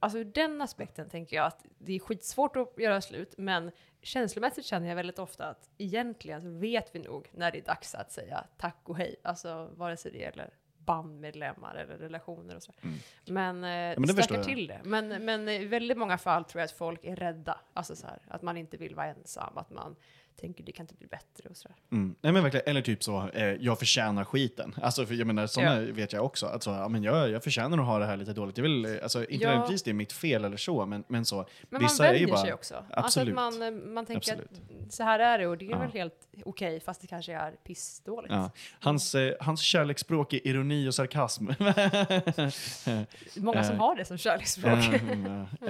alltså 0.00 0.18
ur 0.18 0.24
den 0.24 0.62
aspekten 0.62 1.08
tänker 1.08 1.36
jag 1.36 1.46
att 1.46 1.66
det 1.78 1.92
är 1.92 1.98
skitsvårt 1.98 2.56
att 2.56 2.72
göra 2.76 3.00
slut, 3.00 3.34
men 3.38 3.70
känslomässigt 4.02 4.64
känner 4.64 4.88
jag 4.88 4.96
väldigt 4.96 5.18
ofta 5.18 5.46
att 5.46 5.70
egentligen 5.78 6.42
så 6.42 6.48
vet 6.48 6.94
vi 6.94 6.98
nog 6.98 7.30
när 7.32 7.52
det 7.52 7.58
är 7.58 7.62
dags 7.62 7.94
att 7.94 8.12
säga 8.12 8.44
tack 8.56 8.80
och 8.84 8.96
hej. 8.96 9.16
Alltså 9.22 9.70
vare 9.76 9.96
sig 9.96 10.12
det 10.12 10.18
gäller 10.18 10.50
bandmedlemmar 10.78 11.74
eller 11.74 11.96
relationer 11.98 12.56
och 12.56 12.62
så. 12.62 12.72
Mm. 12.82 12.96
Men, 13.26 13.56
eh, 13.56 14.00
men 14.00 14.16
det 14.16 14.22
stökar 14.22 14.44
till 14.44 14.66
det. 14.66 14.80
Men, 14.84 15.24
men 15.24 15.48
i 15.48 15.64
väldigt 15.64 15.98
många 15.98 16.18
fall 16.18 16.44
tror 16.44 16.60
jag 16.60 16.64
att 16.64 16.72
folk 16.72 17.04
är 17.04 17.16
rädda. 17.16 17.60
Alltså 17.72 17.96
så 17.96 18.06
här, 18.06 18.18
att 18.28 18.42
man 18.42 18.56
inte 18.56 18.76
vill 18.76 18.94
vara 18.94 19.06
ensam, 19.06 19.58
att 19.58 19.70
man 19.70 19.96
tänker 20.40 20.64
det 20.64 20.72
kan 20.72 20.84
inte 20.84 20.94
bli 20.94 21.06
bättre 21.06 21.48
och 21.50 21.56
sådär. 21.56 21.76
Mm. 21.92 22.14
Nej, 22.20 22.32
men 22.32 22.42
verkligen, 22.42 22.68
eller 22.68 22.82
typ 22.82 23.04
så, 23.04 23.28
eh, 23.28 23.44
jag 23.44 23.78
förtjänar 23.78 24.24
skiten. 24.24 24.74
Alltså, 24.82 25.06
för 25.06 25.14
jag 25.14 25.26
menar, 25.26 25.46
sådana 25.46 25.80
vet 25.80 26.12
jag 26.12 26.24
också. 26.24 26.46
Alltså, 26.46 26.70
ja, 26.70 26.88
men 26.88 27.02
jag, 27.02 27.30
jag 27.30 27.44
förtjänar 27.44 27.78
att 27.78 27.86
ha 27.86 27.98
det 27.98 28.06
här 28.06 28.16
lite 28.16 28.32
dåligt. 28.32 28.56
Jag 28.58 28.62
vill, 28.62 28.84
eh, 28.84 28.92
alltså, 29.02 29.24
inte 29.24 29.34
Ja. 29.44 29.48
nödvändigtvis 29.50 29.82
det 29.82 29.90
är 29.90 29.94
mitt 29.94 30.12
fel 30.12 30.44
eller 30.44 30.56
så, 30.56 30.86
men, 30.86 31.04
men 31.08 31.24
så. 31.24 31.46
Men 31.70 31.80
Vissa 31.82 32.02
man 32.02 32.12
vänjer 32.12 32.28
bara- 32.28 32.38
sig 32.40 32.52
också. 32.54 32.74
Absolut. 32.90 32.94
Alltså 33.04 33.20
att 33.20 33.60
man, 33.60 33.62
eh, 33.62 33.70
man 33.92 34.06
tänker 34.06 34.32
Absolut. 34.32 34.50
att 34.86 34.92
så 34.94 35.02
här 35.02 35.18
är 35.18 35.38
det 35.38 35.46
och 35.46 35.58
det 35.58 35.66
är 35.66 35.70
Ja. 35.70 35.78
väl 35.78 35.90
helt 35.92 36.28
okej 36.44 36.80
fast 36.80 37.00
det 37.00 37.06
kanske 37.06 37.32
är 37.34 37.50
pissdåligt. 37.64 38.32
Ja. 38.34 38.50
Hans, 38.80 39.14
eh, 39.14 39.34
hans 39.40 39.60
kärleksspråk 39.60 40.32
är 40.32 40.46
ironi 40.46 40.88
och 40.88 40.94
sarkasm. 40.94 41.46
Många 43.36 43.64
som 43.64 43.74
Eh, 43.74 43.80
har 43.80 43.96
det 43.96 44.04
som 44.04 44.18
kärleksspråk. 44.18 44.78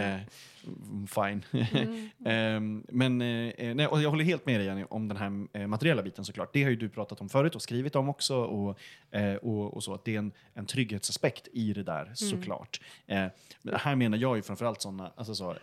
Mm, 0.67 0.83
mm, 0.91 1.07
fine. 1.07 1.45
Mm. 1.75 2.09
Ehm, 2.25 2.85
men 2.89 3.21
eh, 3.21 3.75
nej, 3.75 3.87
och 3.87 4.03
jag 4.03 4.11
håller 4.11 4.25
helt 4.25 4.47
med 4.47 4.61
dig 4.61 4.67
Jenny, 4.67 4.85
om 4.91 5.09
den 5.09 5.17
här 5.17 5.47
eh, 5.53 5.67
materiella 5.67 6.03
biten 6.03 6.25
såklart. 6.25 6.53
Det 6.53 6.63
har 6.63 6.71
ju 6.71 6.77
du 6.77 6.89
pratat 6.89 7.21
om 7.21 7.29
förut 7.29 7.55
och 7.55 7.63
skrivit 7.63 7.97
om 7.97 8.09
också. 8.09 8.37
Och, 8.37 8.79
eh, 9.11 9.35
och, 9.35 9.75
och 9.75 9.85
så, 9.85 9.95
att 9.95 10.05
det 10.05 10.15
är 10.15 10.19
en, 10.19 10.33
en 10.55 10.67
trygghetsaspekt 10.67 11.49
i 11.53 11.73
det 11.73 11.83
där 11.83 12.11
såklart. 12.15 12.81
Eh, 13.07 13.27
men 13.63 13.75
här 13.75 13.97
menar 13.97 14.19
jag 14.19 14.37
ju 14.37 14.43
framförallt 14.43 14.83
sådana, 14.83 15.13
alltså 15.17 15.35
så, 15.35 15.55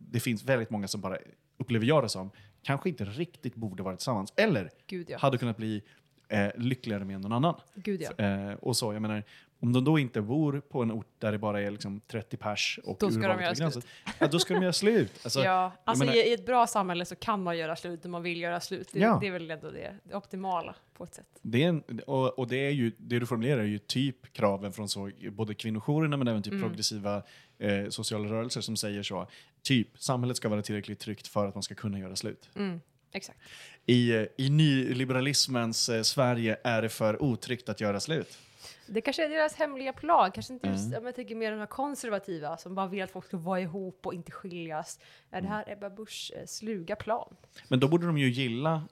det 0.00 0.20
finns 0.20 0.44
väldigt 0.44 0.70
många 0.70 0.88
som 0.88 1.00
bara, 1.00 1.18
upplever 1.58 1.86
jag 1.86 2.04
det 2.04 2.08
som, 2.08 2.30
kanske 2.62 2.88
inte 2.88 3.04
riktigt 3.04 3.54
borde 3.54 3.82
vara 3.82 3.96
tillsammans. 3.96 4.32
Eller 4.36 4.70
Gud 4.86 5.10
ja. 5.10 5.18
hade 5.18 5.38
kunnat 5.38 5.56
bli 5.56 5.82
eh, 6.28 6.48
lyckligare 6.56 7.04
med 7.04 7.20
någon 7.20 7.32
annan. 7.32 7.60
Gud 7.74 8.02
ja. 8.02 8.24
Eh, 8.24 8.52
och 8.54 8.76
så, 8.76 8.92
jag 8.92 9.02
menar, 9.02 9.22
om 9.60 9.72
de 9.72 9.84
då 9.84 9.98
inte 9.98 10.20
bor 10.20 10.60
på 10.60 10.82
en 10.82 10.92
ort 10.92 11.06
där 11.18 11.32
det 11.32 11.38
bara 11.38 11.60
är 11.62 11.70
liksom 11.70 12.00
30 12.06 12.36
pers 12.36 12.80
och 12.84 12.96
Då 13.00 13.10
ska 13.10 13.20
de 13.20 13.24
göra 13.24 13.36
begränsat, 13.36 13.86
Ja, 14.18 14.26
då 14.26 14.38
ska 14.38 14.54
de 14.54 14.62
göra 14.62 14.72
slut. 14.72 15.12
Alltså, 15.24 15.40
ja, 15.40 15.72
alltså 15.84 16.04
menar- 16.04 16.16
i, 16.16 16.28
i 16.28 16.32
ett 16.32 16.46
bra 16.46 16.66
samhälle 16.66 17.04
så 17.04 17.16
kan 17.16 17.42
man 17.42 17.58
göra 17.58 17.76
slut 17.76 18.04
om 18.04 18.10
man 18.10 18.22
vill 18.22 18.40
göra 18.40 18.60
slut. 18.60 18.88
Det, 18.92 18.98
Ja. 18.98 19.18
det 19.20 19.26
är 19.26 19.30
väl 19.30 19.50
ändå 19.50 19.70
det, 19.70 19.96
det 20.04 20.14
optimala 20.14 20.74
på 20.94 21.04
ett 21.04 21.14
sätt. 21.14 21.28
det 21.42 21.62
är 21.64 21.68
en, 21.68 21.82
och, 22.06 22.38
och 22.38 22.48
det, 22.48 22.56
är 22.66 22.70
ju, 22.70 22.92
det 22.98 23.18
du 23.18 23.26
formulerar 23.26 23.60
är 23.60 23.64
ju 23.64 23.78
typ 23.78 24.32
kraven 24.32 24.72
från 24.72 24.88
så, 24.88 25.10
både 25.30 25.54
kvinnojourerna 25.54 26.16
men 26.16 26.28
även 26.28 26.42
typ 26.42 26.52
Mm. 26.52 26.62
progressiva 26.68 27.22
eh, 27.58 27.88
sociala 27.88 28.28
rörelser 28.28 28.60
som 28.60 28.76
säger 28.76 29.02
så. 29.02 29.28
Typ, 29.62 29.88
samhället 29.98 30.36
ska 30.36 30.48
vara 30.48 30.62
tillräckligt 30.62 30.98
tryggt 30.98 31.26
för 31.28 31.46
att 31.46 31.54
man 31.54 31.62
ska 31.62 31.74
kunna 31.74 31.98
göra 31.98 32.16
slut. 32.16 32.48
Mm, 32.56 32.80
exakt. 33.12 33.38
I, 33.86 34.10
eh, 34.16 34.24
i 34.38 34.50
nyliberalismens 34.50 35.88
eh, 35.88 36.02
Sverige 36.02 36.56
är 36.64 36.82
det 36.82 36.88
för 36.88 37.22
otryggt 37.22 37.68
att 37.68 37.80
göra 37.80 38.00
slut. 38.00 38.38
Det 38.86 39.00
kanske 39.00 39.24
är 39.24 39.28
deras 39.28 39.54
hemliga 39.54 39.92
plan, 39.92 40.30
kanske 40.32 40.52
inte 40.52 40.68
just, 40.68 40.86
Mm. 40.92 41.04
jag 41.04 41.14
tänker 41.14 41.34
mer 41.34 41.50
de 41.50 41.58
här 41.58 41.66
konservativa 41.66 42.56
som 42.56 42.74
bara 42.74 42.86
vill 42.86 43.02
att 43.02 43.10
folk 43.10 43.24
ska 43.26 43.36
vara 43.36 43.60
ihop 43.60 44.06
och 44.06 44.14
inte 44.14 44.32
skiljas. 44.32 44.98
Är 45.30 45.38
Mm. 45.38 45.50
det 45.50 45.56
här 45.56 45.64
Ebba 45.72 45.90
Buschs 45.90 46.30
eh, 46.30 46.46
sluga 46.46 46.96
plan? 46.96 47.36
Men 47.68 47.80
då 47.80 47.88
borde 47.88 48.06
de 48.06 48.18
ju 48.18 48.28
gilla, 48.30 48.82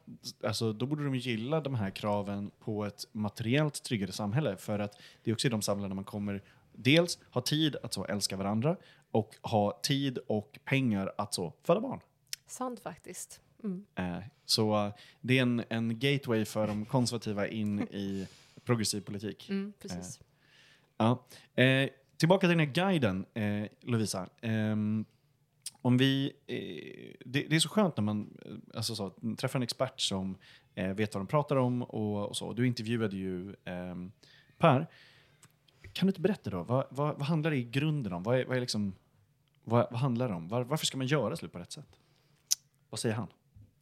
alltså, 0.45 0.73
då 0.73 0.87
borde 0.87 1.05
de 1.05 1.15
gilla 1.15 1.61
de 1.61 1.75
här 1.75 1.91
kraven 1.91 2.51
på 2.61 2.85
ett 2.85 3.05
materiellt 3.13 3.83
tryggare 3.83 4.13
samhälle. 4.13 4.57
För 4.57 4.79
att 4.79 4.99
det 5.23 5.31
är 5.31 5.35
också 5.35 5.47
i 5.47 5.51
de 5.51 5.63
samhällena 5.63 5.95
man 5.95 6.05
kommer 6.05 6.43
dels 6.73 7.19
ha 7.31 7.41
tid 7.41 7.77
att 7.83 7.93
så 7.93 8.05
älska 8.05 8.37
varandra 8.37 8.77
och 9.11 9.35
ha 9.43 9.81
tid 9.83 10.19
och 10.27 10.59
pengar 10.65 11.13
att 11.19 11.35
så 11.35 11.53
föda 11.63 11.81
barn. 11.81 12.01
Sant 12.47 12.81
faktiskt. 12.81 13.41
Mm. 13.65 13.85
Eh, 13.95 14.19
så 14.45 14.87
eh, 14.87 14.93
det 15.21 15.39
är 15.39 15.43
en, 15.43 15.65
en 15.69 15.99
gateway 15.99 16.45
för 16.45 16.67
de 16.67 16.85
konservativa 16.85 17.47
in 17.49 17.81
i 17.83 18.29
progressiv 18.65 19.01
politik. 19.01 19.51
Mm, 19.51 19.73
precis. 19.79 20.21
Ja. 20.97 21.27
Eh, 21.55 21.89
tillbaka 22.17 22.41
till 22.41 22.59
den 22.59 22.67
här 22.67 22.75
guiden, 22.75 23.27
eh, 23.35 23.69
Lovisa. 23.81 24.29
Ehm, 24.41 25.05
om 25.83 25.97
vi, 25.97 26.33
eh, 26.47 27.17
det, 27.25 27.47
det 27.49 27.57
är 27.57 27.61
så 27.61 27.69
skönt 27.69 27.97
när 27.97 28.05
man 28.05 28.39
eh, 28.47 28.77
alltså 28.77 28.95
så, 28.95 29.11
träffar 29.39 29.59
en 29.59 29.63
expert 29.63 30.01
som 30.01 30.39
eh, 30.75 30.89
vet 30.89 31.15
vad 31.15 31.21
de 31.21 31.27
pratar 31.27 31.57
om 31.57 31.83
och, 31.83 32.29
och 32.29 32.37
så. 32.37 32.53
Du 32.53 32.67
intervjuade 32.67 33.17
ju 33.17 33.55
ehm, 33.65 34.13
Per. 34.59 34.87
Kan 35.93 36.07
du 36.07 36.11
inte 36.11 36.21
berätta 36.21 36.51
då, 36.51 36.63
vad, 36.63 36.87
vad, 36.91 37.19
vad 37.19 37.27
handlar 37.27 37.51
det 37.51 37.57
i 37.57 37.65
grunden 37.65 38.13
om? 38.13 38.23
Vad, 38.23 38.41
är, 38.41 38.45
vad, 38.45 38.57
är 38.57 38.61
liksom, 38.61 38.95
vad, 39.65 39.87
vad 39.91 40.01
handlar 40.01 40.29
det 40.29 40.35
om? 40.35 40.49
Var, 40.49 40.63
varför 40.63 40.87
ska 40.87 40.97
man 40.97 41.07
göra 41.07 41.37
slut 41.37 41.53
på 41.53 41.59
rätt 41.59 41.73
sätt? 41.73 42.01
Vad 42.91 43.01
säger 43.01 43.15
han? 43.15 43.29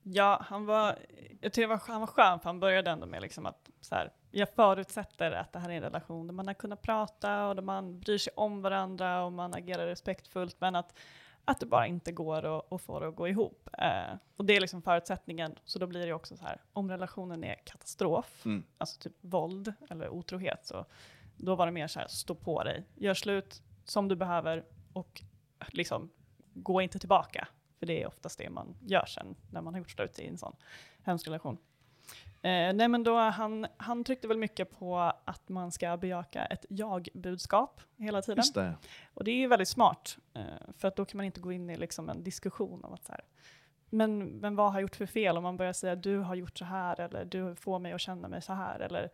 Ja, 0.02 0.42
han 0.48 0.66
var, 0.66 0.98
jag 1.40 1.52
tycker 1.52 1.68
var, 1.68 1.80
han 1.86 2.00
var 2.00 2.06
skön 2.06 2.40
för 2.40 2.48
han 2.48 2.60
började 2.60 2.90
ändå 2.90 3.06
med 3.06 3.22
liksom 3.22 3.46
att 3.46 3.70
så 3.80 3.94
här, 3.94 4.12
jag 4.32 4.48
förutsätter 4.48 5.30
att 5.32 5.52
det 5.52 5.58
här 5.58 5.70
är 5.70 5.74
en 5.74 5.82
relation 5.82 6.26
där 6.26 6.34
man 6.34 6.46
har 6.46 6.54
kunnat 6.54 6.82
prata 6.82 7.46
och 7.46 7.54
där 7.56 7.62
man 7.62 8.00
bryr 8.00 8.18
sig 8.18 8.32
om 8.36 8.62
varandra 8.62 9.24
och 9.24 9.32
man 9.32 9.54
agerar 9.54 9.86
respektfullt 9.86 10.56
men 10.60 10.76
att, 10.76 10.98
att 11.44 11.60
det 11.60 11.66
bara 11.66 11.86
inte 11.86 12.12
går 12.12 12.44
att, 12.58 12.72
att 12.72 12.82
få 12.82 13.00
det 13.00 13.08
att 13.08 13.16
gå 13.16 13.28
ihop. 13.28 13.68
Eh, 13.78 14.14
och 14.36 14.44
det 14.44 14.56
är 14.56 14.60
liksom 14.60 14.82
förutsättningen, 14.82 15.58
så 15.64 15.78
då 15.78 15.86
blir 15.86 16.06
det 16.06 16.12
också 16.12 16.36
så 16.36 16.44
här, 16.44 16.60
om 16.72 16.90
relationen 16.90 17.44
är 17.44 17.54
katastrof, 17.54 18.42
Mm. 18.46 18.64
alltså 18.78 19.00
typ 19.00 19.16
våld 19.20 19.72
eller 19.90 20.08
otrohet, 20.08 20.66
så 20.66 20.84
då 21.36 21.54
var 21.54 21.66
det 21.66 21.72
mer 21.72 21.86
så 21.86 22.00
här, 22.00 22.08
stå 22.08 22.34
på 22.34 22.62
dig, 22.64 22.84
gör 22.94 23.14
slut 23.14 23.62
som 23.84 24.08
du 24.08 24.16
behöver 24.16 24.64
och 24.92 25.22
liksom 25.68 26.10
gå 26.54 26.80
inte 26.80 26.98
tillbaka. 26.98 27.48
För 27.78 27.86
det 27.86 28.02
är 28.02 28.06
oftast 28.06 28.38
det 28.38 28.50
man 28.50 28.76
gör 28.80 29.06
sen 29.06 29.34
när 29.50 29.60
man 29.60 29.74
har 29.74 29.78
gjort 29.78 29.90
slut 29.90 30.18
i 30.18 30.26
en 30.28 30.38
sån 30.38 30.56
hemsk 31.02 31.26
relation. 31.26 31.58
Eh, 32.44 32.72
nej 32.74 32.88
men 32.88 33.02
då 33.02 33.18
han, 33.18 33.66
han 33.76 34.04
tryckte 34.04 34.28
väl 34.28 34.38
mycket 34.38 34.78
på 34.78 34.98
att 35.24 35.48
man 35.48 35.72
ska 35.72 35.96
bejaka 35.96 36.44
ett 36.44 36.64
jag-budskap 36.68 37.80
hela 37.96 38.22
tiden. 38.22 38.44
Det. 38.54 38.74
Och 39.14 39.24
det 39.24 39.30
är 39.30 39.36
ju 39.36 39.46
väldigt 39.46 39.68
smart, 39.68 40.18
eh, 40.34 40.42
för 40.78 40.88
att 40.88 40.96
då 40.96 41.04
kan 41.04 41.16
man 41.16 41.26
inte 41.26 41.40
gå 41.40 41.52
in 41.52 41.70
i 41.70 41.76
liksom 41.76 42.08
en 42.08 42.24
diskussion 42.24 42.84
om 42.84 42.92
att 42.92 43.04
så 43.04 43.12
här, 43.12 43.20
men, 43.90 44.24
men 44.24 44.56
vad 44.56 44.66
har 44.66 44.74
jag 44.74 44.82
gjort 44.82 44.96
för 44.96 45.06
fel? 45.06 45.36
Om 45.36 45.42
man 45.42 45.56
börjar 45.56 45.72
säga 45.72 45.96
du 45.96 46.18
har 46.18 46.34
gjort 46.34 46.58
så 46.58 46.64
här 46.64 47.00
eller 47.00 47.24
du 47.24 47.54
får 47.54 47.78
mig 47.78 47.92
att 47.92 48.00
känna 48.00 48.28
mig 48.28 48.42
så 48.42 48.52
här. 48.52 48.80
Eller, 48.80 49.10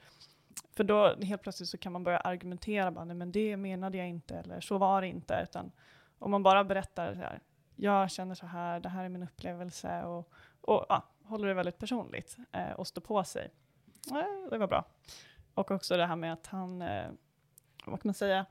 för 0.76 0.84
då 0.84 1.14
helt 1.22 1.42
plötsligt 1.42 1.68
så 1.68 1.78
kan 1.78 1.92
man 1.92 2.04
börja 2.04 2.18
argumentera, 2.18 2.90
bara, 2.90 3.04
nej 3.04 3.16
men 3.16 3.32
det 3.32 3.56
menade 3.56 3.98
jag 3.98 4.08
inte 4.08 4.34
eller 4.34 4.60
så 4.60 4.78
var 4.78 5.00
det 5.00 5.08
inte. 5.08 5.40
Utan 5.42 5.72
om 6.18 6.30
man 6.30 6.42
bara 6.42 6.64
berättar 6.64 7.14
så 7.14 7.20
här, 7.20 7.40
jag 7.76 8.10
känner 8.10 8.34
så 8.34 8.46
här, 8.46 8.80
det 8.80 8.88
här 8.88 9.04
är 9.04 9.08
min 9.08 9.22
upplevelse 9.22 10.02
och, 10.02 10.32
och 10.60 10.86
ja, 10.88 11.02
håller 11.28 11.48
det 11.48 11.54
väldigt 11.54 11.78
personligt 11.78 12.36
eh, 12.52 12.70
och 12.70 12.86
står 12.86 13.00
på 13.00 13.24
sig. 13.24 13.50
Eh, 14.10 14.50
det 14.50 14.58
var 14.58 14.66
bra. 14.66 14.84
Och 15.54 15.70
också 15.70 15.96
det 15.96 16.06
här 16.06 16.16
med 16.16 16.32
att 16.32 16.46
han, 16.46 16.82
eh, 16.82 17.06
vad 17.84 18.00
kan 18.00 18.08
man 18.08 18.14
säga, 18.14 18.46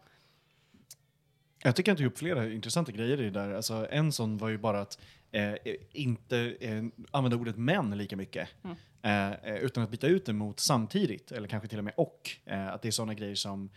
Jag 1.64 1.76
tycker 1.76 1.92
att 1.92 1.98
du 1.98 2.06
upp 2.06 2.18
flera 2.18 2.52
intressanta 2.52 2.92
grejer 2.92 3.22
i 3.22 3.24
det 3.24 3.30
där. 3.40 3.54
Alltså, 3.54 3.88
en 3.92 4.12
sån 4.12 4.38
var 4.38 4.50
ju 4.50 4.58
bara 4.58 4.82
att 4.82 5.00
eh, 5.32 5.54
inte 5.92 6.56
eh, 6.60 6.84
använda 7.12 7.38
ordet 7.38 7.58
män 7.58 7.98
lika 7.98 8.16
mycket. 8.16 8.50
Mm. 8.64 8.78
Eh, 9.02 9.52
eh, 9.54 9.56
utan 9.56 9.84
att 9.84 9.90
byta 9.90 10.08
ut 10.08 10.26
det 10.26 10.34
mot 10.34 10.60
samtidigt, 10.60 11.32
eller 11.32 11.48
kanske 11.48 11.68
till 11.68 11.78
och 11.78 11.84
med 11.84 11.94
och. 11.98 12.30
Att 12.46 12.82
det 12.82 12.88
är 12.88 12.92
sådana 12.92 13.14
grejer 13.14 13.36
som 13.36 13.70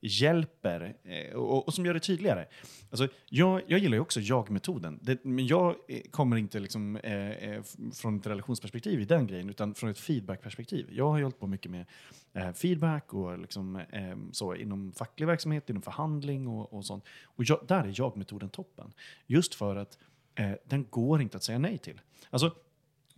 hjälper 0.00 0.96
eh, 1.04 1.34
och, 1.36 1.66
och 1.66 1.74
som 1.74 1.86
gör 1.86 1.94
det 1.94 2.00
tydligare. 2.00 2.46
Alltså, 2.90 3.08
jag, 3.28 3.62
jag 3.66 3.78
gillar 3.80 3.96
ju 3.96 4.00
också 4.00 4.20
jag-metoden, 4.20 5.00
men 5.22 5.46
jag 5.46 5.76
eh, 5.88 6.00
kommer 6.10 6.36
inte 6.36 6.60
liksom, 6.60 6.96
eh, 6.96 7.30
eh 7.30 7.62
från 7.94 8.18
ett 8.18 8.26
relationsperspektiv 8.26 9.00
i 9.00 9.04
den 9.04 9.26
grejen, 9.26 9.50
utan 9.50 9.74
från 9.74 9.90
ett 9.90 9.98
feedbackperspektiv. 9.98 10.88
Jag 10.90 11.08
har 11.08 11.18
ju 11.18 11.24
hållit 11.24 11.40
på 11.40 11.46
mycket 11.46 11.70
med 11.70 11.86
eh, 12.32 12.52
feedback 12.52 13.14
och 13.14 13.38
liksom, 13.38 13.76
eh, 13.76 14.16
så, 14.32 14.54
inom 14.54 14.92
facklig 14.92 15.26
verksamhet, 15.26 15.70
inom 15.70 15.82
förhandling 15.82 16.48
och, 16.48 16.72
och 16.72 16.84
sånt. 16.84 17.04
Och 17.24 17.44
jag, 17.44 17.60
där 17.68 17.84
är 17.84 17.92
jag-metoden 17.96 18.48
toppen. 18.48 18.92
Just 19.26 19.54
för 19.54 19.76
att 19.76 19.98
eh, 20.34 20.52
den 20.64 20.86
går 20.90 21.22
inte 21.22 21.36
att 21.36 21.44
säga 21.44 21.58
nej 21.58 21.78
till. 21.78 22.00
Alltså, 22.30 22.54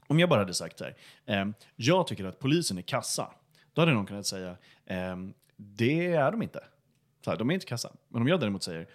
om 0.07 0.19
jag 0.19 0.29
bara 0.29 0.41
hade 0.41 0.55
sagt 0.55 0.79
så 0.79 0.85
här, 0.85 0.97
ehm, 1.27 1.55
jag 1.77 2.07
tycker 2.07 2.25
att 2.25 2.39
polisen 2.39 2.79
är 2.79 2.83
kassa, 2.83 3.33
då 3.73 3.83
hade 3.83 3.93
någon 3.93 4.07
kunnat 4.07 4.27
säga, 4.27 4.57
ehm, 4.87 5.35
det 5.57 6.07
är 6.07 6.31
de 6.33 6.43
inte. 6.43 6.65
Så 7.25 7.31
här, 7.31 7.39
de 7.39 7.51
är 7.51 7.55
inte 7.55 7.67
kassa. 7.67 7.93
Men 8.09 8.23
om 8.23 8.29
jag 8.29 8.41
däremot 8.41 8.63
säger, 8.63 8.89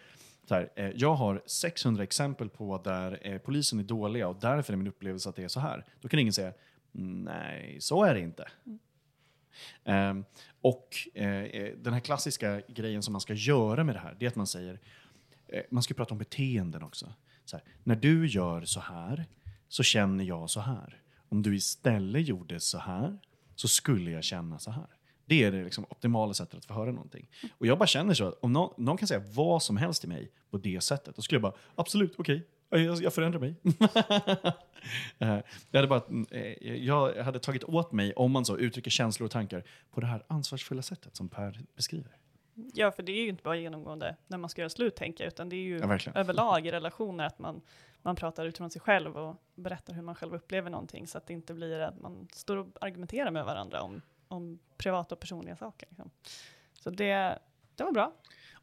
så 0.48 0.56
här, 0.56 0.70
eh, 0.76 0.90
jag 0.96 1.16
har 1.16 1.42
600 1.46 2.04
exempel 2.04 2.50
på 2.50 2.82
där 2.84 3.20
eh, 3.22 3.38
polisen 3.38 3.80
är 3.80 3.84
dåliga 3.84 4.28
och 4.28 4.38
därför 4.42 4.74
är 4.74 4.78
min 4.78 4.88
upplevelse 4.88 5.30
att 5.30 5.36
det 5.36 5.44
är 5.44 5.48
så 5.48 5.60
här. 5.60 5.86
Då 6.02 6.08
kan 6.08 6.20
ingen 6.20 6.34
säga, 6.34 6.54
mm, 6.96 7.24
nej, 7.24 7.78
så 7.82 8.04
är 8.04 8.14
det 8.14 8.20
inte. 8.20 8.48
Ehm, 9.84 10.26
och 10.62 10.96
eh, 11.14 11.28
eh, 11.28 11.74
den 11.78 11.94
här 11.94 12.00
klassiska 12.00 12.62
grejen 12.68 13.04
som 13.04 13.12
man 13.12 13.22
ska 13.22 13.34
göra 13.34 13.84
med 13.84 13.96
det 13.96 14.00
här, 14.00 14.16
det 14.20 14.26
är 14.26 14.30
att 14.30 14.36
man 14.36 14.48
säger, 14.48 14.80
eh, 15.48 15.64
man 15.72 15.84
ska 15.84 15.94
prata 15.94 16.14
om 16.14 16.18
beteenden 16.18 16.84
också. 16.84 17.14
Så 17.46 17.58
här, 17.58 17.66
när 17.84 17.96
du 17.96 18.28
gör 18.28 18.62
så 18.66 18.80
här, 18.80 19.26
så 19.68 19.84
känner 19.84 20.24
jag 20.24 20.50
så 20.50 20.60
här. 20.60 21.02
Om 21.30 21.42
du 21.42 21.56
istället 21.56 22.28
gjorde 22.28 22.60
så 22.60 22.78
här, 22.78 23.18
så 23.56 23.68
skulle 23.68 24.12
jag 24.12 24.24
känna 24.24 24.60
så 24.60 24.72
här. 24.72 24.88
Det 25.28 25.44
är 25.44 25.52
det 25.52 25.64
liksom 25.64 25.86
optimala 25.90 26.34
sättet 26.34 26.58
att 26.58 26.66
få 26.66 26.74
höra 26.74 26.92
någonting. 26.92 27.30
Och 27.58 27.68
jag 27.68 27.78
bara 27.78 27.88
känner 27.88 28.14
så 28.14 28.28
att 28.28 28.40
om 28.42 28.54
någon, 28.54 28.74
någon 28.78 28.98
kan 28.98 29.08
säga 29.08 29.24
vad 29.34 29.64
som 29.64 29.78
helst 29.78 30.02
till 30.02 30.10
mig 30.10 30.32
på 30.50 30.58
det 30.58 30.84
sättet, 30.84 31.16
då 31.16 31.22
skulle 31.22 31.36
jag 31.36 31.42
bara, 31.42 31.54
absolut, 31.76 32.16
okej, 32.18 32.48
jag, 32.70 33.02
jag 33.02 33.14
förändrar 33.14 33.40
mig. 33.40 33.56
Eh, 35.20 35.40
jag, 35.72 35.78
hade 35.80 35.88
bara, 35.88 36.02
eh, 36.32 36.76
jag 36.76 37.24
hade 37.24 37.40
tagit 37.40 37.64
åt 37.64 37.92
mig, 37.92 38.14
om 38.14 38.32
man 38.32 38.46
så 38.46 38.58
uttrycker 38.58 38.92
känslor 38.92 39.26
och 39.26 39.32
tankar, 39.32 39.64
på 39.92 40.02
det 40.02 40.08
här 40.08 40.24
ansvarsfulla 40.28 40.82
sättet 40.82 41.16
som 41.16 41.30
Per 41.30 41.60
beskriver. 41.76 42.18
Ja, 42.74 42.92
för 42.92 43.04
det 43.04 43.12
är 43.12 43.22
ju 43.22 43.30
inte 43.30 43.44
bara 43.44 43.56
genomgående 43.56 44.16
när 44.28 44.38
man 44.38 44.50
ska 44.50 44.62
göra 44.62 44.70
slut, 44.70 44.96
tänker 44.96 45.24
jag, 45.24 45.32
utan 45.32 45.50
det 45.50 45.56
är 45.56 45.62
ju 45.62 45.78
Ja, 45.78 46.12
överlag 46.16 46.68
i 46.68 46.72
relationer 46.72 47.26
att 47.26 47.40
man, 47.40 47.62
man 48.02 48.16
pratar 48.16 48.46
utifrån 48.46 48.70
sig 48.70 48.82
själv 48.82 49.18
och 49.18 49.36
berättar 49.56 49.94
hur 49.94 50.02
man 50.02 50.16
själv 50.16 50.36
upplever 50.36 50.70
någonting, 50.70 51.08
så 51.08 51.18
att 51.18 51.28
det 51.28 51.34
inte 51.34 51.54
blir 51.54 51.80
att 51.80 52.00
man 52.00 52.28
står 52.34 52.58
och 52.58 52.68
argumenterar 52.82 53.32
med 53.32 53.46
varandra 53.46 53.82
om, 53.82 54.02
om 54.28 54.60
privata 54.78 55.16
och 55.16 55.20
personliga 55.20 55.56
saker. 55.56 55.88
Liksom. 55.90 56.12
Så 56.80 56.90
det, 56.90 57.40
det 57.76 57.84
var 57.84 57.92
bra. 57.92 58.14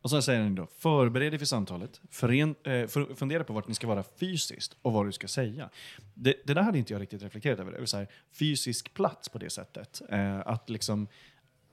Och 0.04 0.10
så 0.10 0.22
säger 0.22 0.42
han 0.42 0.54
då, 0.54 0.66
förbered 0.66 1.32
dig 1.32 1.38
för 1.38 1.46
samtalet, 1.46 2.00
fören, 2.10 2.54
eh, 2.64 2.86
för, 2.86 3.14
fundera 3.14 3.44
på 3.44 3.52
vart 3.52 3.68
ni 3.68 3.74
ska 3.74 3.86
vara 3.86 4.02
fysiskt 4.02 4.76
och 4.82 4.92
vad 4.92 5.06
du 5.06 5.12
ska 5.12 5.28
säga. 5.28 5.70
Det, 6.14 6.36
det 6.44 6.54
där 6.54 6.62
hade 6.62 6.78
inte 6.78 6.92
jag 6.92 7.02
riktigt 7.02 7.22
reflekterat 7.22 7.58
över, 7.58 7.72
det 7.72 7.78
vill 7.78 7.86
säga 7.86 8.06
fysisk 8.32 8.94
plats 8.94 9.28
på 9.28 9.38
det 9.38 9.50
sättet. 9.50 10.02
Eh, 10.08 10.40
att 10.46 10.70
liksom, 10.70 11.08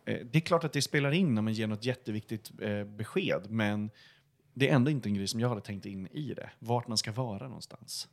eh, 0.05 0.19
det 0.25 0.37
är 0.37 0.41
klart 0.41 0.63
att 0.63 0.73
det 0.73 0.81
spelar 0.81 1.11
in 1.11 1.35
när 1.35 1.41
man 1.41 1.53
ger 1.53 1.67
något 1.67 1.85
jätteviktigt 1.85 2.51
eh, 2.61 2.83
besked, 2.83 3.49
men 3.49 3.89
det 4.53 4.69
är 4.69 4.75
ändå 4.75 4.91
inte 4.91 5.09
en 5.09 5.13
grej 5.13 5.27
som 5.27 5.39
jag 5.39 5.49
hade 5.49 5.61
tänkt 5.61 5.85
in 5.85 6.07
i 6.07 6.33
det, 6.33 6.49
vart 6.59 6.87
man 6.87 6.97
ska 6.97 7.11
vara 7.11 7.47
någonstans. 7.47 8.07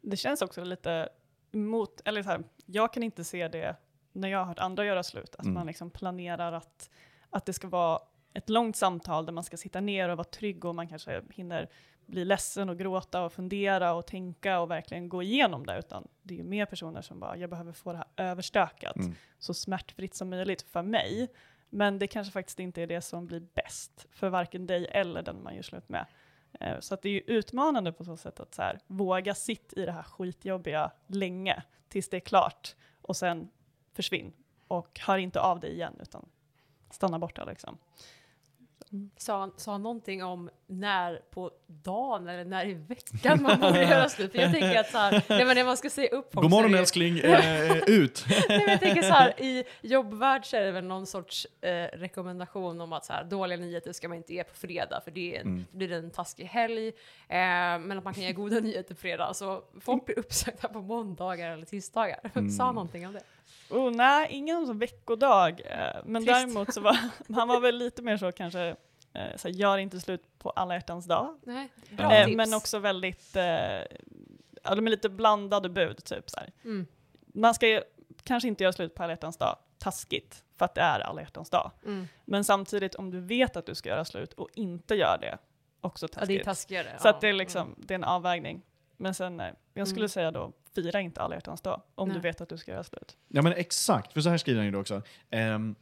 Det 0.00 0.16
känns 0.16 0.42
också 0.42 0.64
lite 0.64 1.08
mot, 1.52 2.00
eller 2.04 2.22
så 2.22 2.28
här, 2.28 2.44
jag 2.66 2.92
kan 2.92 3.02
inte 3.02 3.24
se 3.24 3.48
det 3.48 3.76
när 4.12 4.28
jag 4.28 4.38
har 4.38 4.44
hört 4.44 4.58
andra 4.58 4.84
göra 4.84 5.02
slut, 5.02 5.34
att 5.34 5.42
Mm. 5.44 5.54
man 5.54 5.66
liksom 5.66 5.90
planerar 5.90 6.52
att, 6.52 6.90
att 7.30 7.46
det 7.46 7.52
ska 7.52 7.68
vara 7.68 7.98
ett 8.34 8.48
långt 8.48 8.76
samtal 8.76 9.26
där 9.26 9.32
man 9.32 9.44
ska 9.44 9.56
sitta 9.56 9.80
ner 9.80 10.08
och 10.08 10.16
vara 10.16 10.24
trygg 10.24 10.64
och 10.64 10.74
man 10.74 10.88
kanske 10.88 11.22
hinner 11.30 11.68
bli 12.06 12.24
ledsen 12.24 12.68
och 12.68 12.78
gråta 12.78 13.22
och 13.24 13.32
fundera 13.32 13.92
och 13.92 14.06
tänka 14.06 14.60
och 14.60 14.70
verkligen 14.70 15.08
gå 15.08 15.22
igenom 15.22 15.66
det, 15.66 15.78
utan 15.78 16.08
det 16.22 16.34
är 16.34 16.38
ju 16.38 16.44
mer 16.44 16.66
personer 16.66 17.02
som 17.02 17.20
bara, 17.20 17.36
jag 17.36 17.50
behöver 17.50 17.72
få 17.72 17.92
det 17.92 17.98
här 17.98 18.06
överstökat 18.30 18.96
Mm. 18.96 19.14
så 19.38 19.54
smärtfritt 19.54 20.14
som 20.14 20.30
möjligt 20.30 20.62
för 20.62 20.82
mig. 20.82 21.28
Men 21.70 21.98
det 21.98 22.06
kanske 22.06 22.32
faktiskt 22.32 22.60
inte 22.60 22.82
är 22.82 22.86
det 22.86 23.00
som 23.02 23.26
blir 23.26 23.40
bäst 23.54 24.06
för 24.10 24.28
varken 24.28 24.66
dig 24.66 24.86
eller 24.90 25.22
den 25.22 25.42
man 25.42 25.54
gör 25.54 25.62
slut 25.62 25.88
med. 25.88 26.06
Eh, 26.60 26.80
Så 26.80 26.94
att 26.94 27.02
det 27.02 27.08
är 27.08 27.12
ju 27.12 27.20
utmanande 27.26 27.92
på 27.92 28.04
så 28.04 28.16
sätt 28.16 28.40
att 28.40 28.54
så 28.54 28.62
här, 28.62 28.78
våga 28.86 29.34
sitt 29.34 29.72
i 29.76 29.84
det 29.86 29.92
här 29.92 30.02
skitjobbiga 30.02 30.90
länge 31.06 31.62
tills 31.88 32.08
det 32.08 32.16
är 32.16 32.20
klart 32.20 32.76
och 33.02 33.16
sen 33.16 33.50
försvinn 33.98 34.32
och 34.68 35.00
hör 35.00 35.18
inte 35.18 35.40
av 35.40 35.60
dig 35.60 35.72
igen 35.72 35.94
utan 36.02 36.28
stanna 36.90 37.18
borta 37.18 37.44
liksom. 37.44 37.78
Sa, 39.16 39.38
han- 39.40 39.52
sa 39.56 39.72
han 39.72 39.82
någonting 39.82 40.24
om 40.24 40.50
när 40.66 41.22
på 41.30 41.50
dagen 41.70 42.28
eller 42.28 42.44
när 42.44 42.66
i 42.68 42.74
veckan 42.74 43.42
man 43.42 43.60
borde 43.60 43.82
göra 43.82 44.08
slut. 44.08 44.32
För 44.32 44.38
jag 44.38 44.52
tänker 44.52 44.80
att 44.80 44.90
så 44.90 44.98
här, 44.98 45.22
nej, 45.28 45.44
men 45.44 45.56
när 45.56 45.64
man 45.64 45.76
ska 45.76 45.90
säga 45.90 46.08
upp 46.08 46.32
folk 46.32 46.42
God 46.42 46.50
morgon 46.50 46.72
det- 46.72 46.78
älskling, 46.78 47.18
eh, 47.24 47.76
ut! 47.86 48.24
Nej, 48.48 48.64
jag 48.68 48.80
tänker 48.80 49.02
så 49.02 49.12
här, 49.12 49.40
i 49.42 49.64
jobbvärld 49.82 50.44
så 50.46 50.56
är 50.56 50.60
det 50.60 50.70
väl 50.72 50.84
någon 50.84 51.06
sorts 51.06 51.46
eh, 51.60 51.98
rekommendation 51.98 52.80
om 52.80 52.92
att 52.92 53.04
så 53.04 53.12
här, 53.12 53.24
dåliga 53.24 53.58
nyheter 53.58 53.92
ska 53.92 54.08
man 54.08 54.16
inte 54.16 54.34
ge 54.34 54.44
på 54.44 54.54
fredag 54.54 55.00
för 55.04 55.10
det 55.10 55.36
är 55.36 55.40
en, 55.40 55.46
Mm. 55.46 55.64
blir 55.72 55.88
det 55.88 55.96
en 55.96 56.10
taskig 56.10 56.44
helg. 56.44 56.88
Eh, 56.88 56.92
men 57.28 57.98
att 57.98 58.04
man 58.04 58.14
kan 58.14 58.22
ge 58.22 58.32
goda 58.32 58.60
nyheter 58.60 58.94
på 58.94 59.00
fredag. 59.00 59.34
Så 59.34 59.62
folk 59.80 60.04
blir 60.06 60.18
uppsagda 60.18 60.68
på 60.68 60.80
måndagar 60.80 61.50
eller 61.50 61.66
tisdagar. 61.66 62.20
Mm. 62.34 62.50
Sa 62.50 62.72
någonting 62.72 63.06
om 63.06 63.12
det? 63.12 63.22
Oh, 63.70 63.90
nej, 63.90 64.26
ingen 64.30 64.66
som 64.66 64.78
veckodag. 64.78 65.60
eh, 65.66 66.02
Men 66.04 66.26
Trist. 66.26 66.34
däremot 66.40 66.74
så 66.74 66.80
var 66.80 66.96
han 67.34 67.48
var 67.48 67.60
väl 67.60 67.78
lite 67.78 68.02
mer 68.02 68.16
så 68.16 68.32
kanske, 68.32 68.60
eh, 68.60 68.74
så 69.12 69.48
här, 69.48 69.54
gör 69.54 69.78
inte 69.78 70.00
slut 70.00 70.22
på 70.38 70.50
alla 70.50 70.74
hjärtans 70.74 71.06
dag. 71.06 71.38
Nej, 71.42 71.68
bra 71.90 72.12
Eh, 72.14 72.24
tips. 72.26 72.36
Men 72.36 72.54
också 72.54 72.78
väldigt, 72.78 73.36
eh, 73.36 73.42
ja 74.62 74.74
de 74.74 74.86
är 74.86 74.90
lite 74.90 75.08
blandade 75.08 75.68
bud 75.68 76.04
typ 76.04 76.30
så 76.30 76.40
här. 76.40 76.50
Mm. 76.64 76.86
Man 77.26 77.54
ska 77.54 77.68
ju 77.68 77.82
kanske 78.24 78.48
inte 78.48 78.64
göra 78.64 78.72
slut 78.72 78.94
på 78.94 79.02
alla 79.02 79.12
hjärtans 79.12 79.36
dag, 79.36 79.56
taskigt, 79.78 80.44
för 80.56 80.64
att 80.64 80.74
det 80.74 80.80
är 80.80 81.00
alla 81.00 81.20
hjärtans 81.20 81.50
dag. 81.50 81.70
Mm. 81.84 82.08
Men 82.24 82.44
samtidigt 82.44 82.94
om 82.94 83.10
du 83.10 83.20
vet 83.20 83.56
att 83.56 83.66
du 83.66 83.74
ska 83.74 83.88
göra 83.88 84.04
slut 84.04 84.32
och 84.32 84.48
inte 84.54 84.94
gör 84.94 85.18
det, 85.20 85.38
också 85.80 86.06
Ja, 86.16 86.24
det 86.26 86.40
är 86.40 86.44
taskigt. 86.44 86.44
taskigare. 86.44 86.98
så 86.98 87.06
ja. 87.08 87.10
att 87.10 87.20
det 87.20 87.28
är 87.28 87.32
liksom, 87.32 87.74
det 87.78 87.94
är 87.94 87.98
en 87.98 88.04
avvägning. 88.04 88.62
Men 88.96 89.14
sen, 89.14 89.36
nej, 89.36 89.54
jag 89.74 89.88
skulle 89.88 90.00
Mm. 90.02 90.08
säga 90.08 90.30
då, 90.30 90.52
fira 90.74 91.00
inte 91.00 91.20
alla 91.20 91.34
hjärtans 91.34 91.60
dag, 91.60 91.82
om 91.94 92.08
du 92.08 92.14
Nej. 92.14 92.22
vet 92.22 92.40
att 92.40 92.48
du 92.48 92.58
ska 92.58 92.70
göra 92.72 92.84
slut. 92.84 93.16
Ja 93.28 93.42
men 93.42 93.52
exakt, 93.52 94.12
för 94.12 94.20
så 94.20 94.28
här 94.30 94.38
skriver 94.38 94.58
han 94.58 94.66
ju 94.66 94.72
då 94.72 94.80
också. 94.80 95.02
Ehm, 95.30 95.74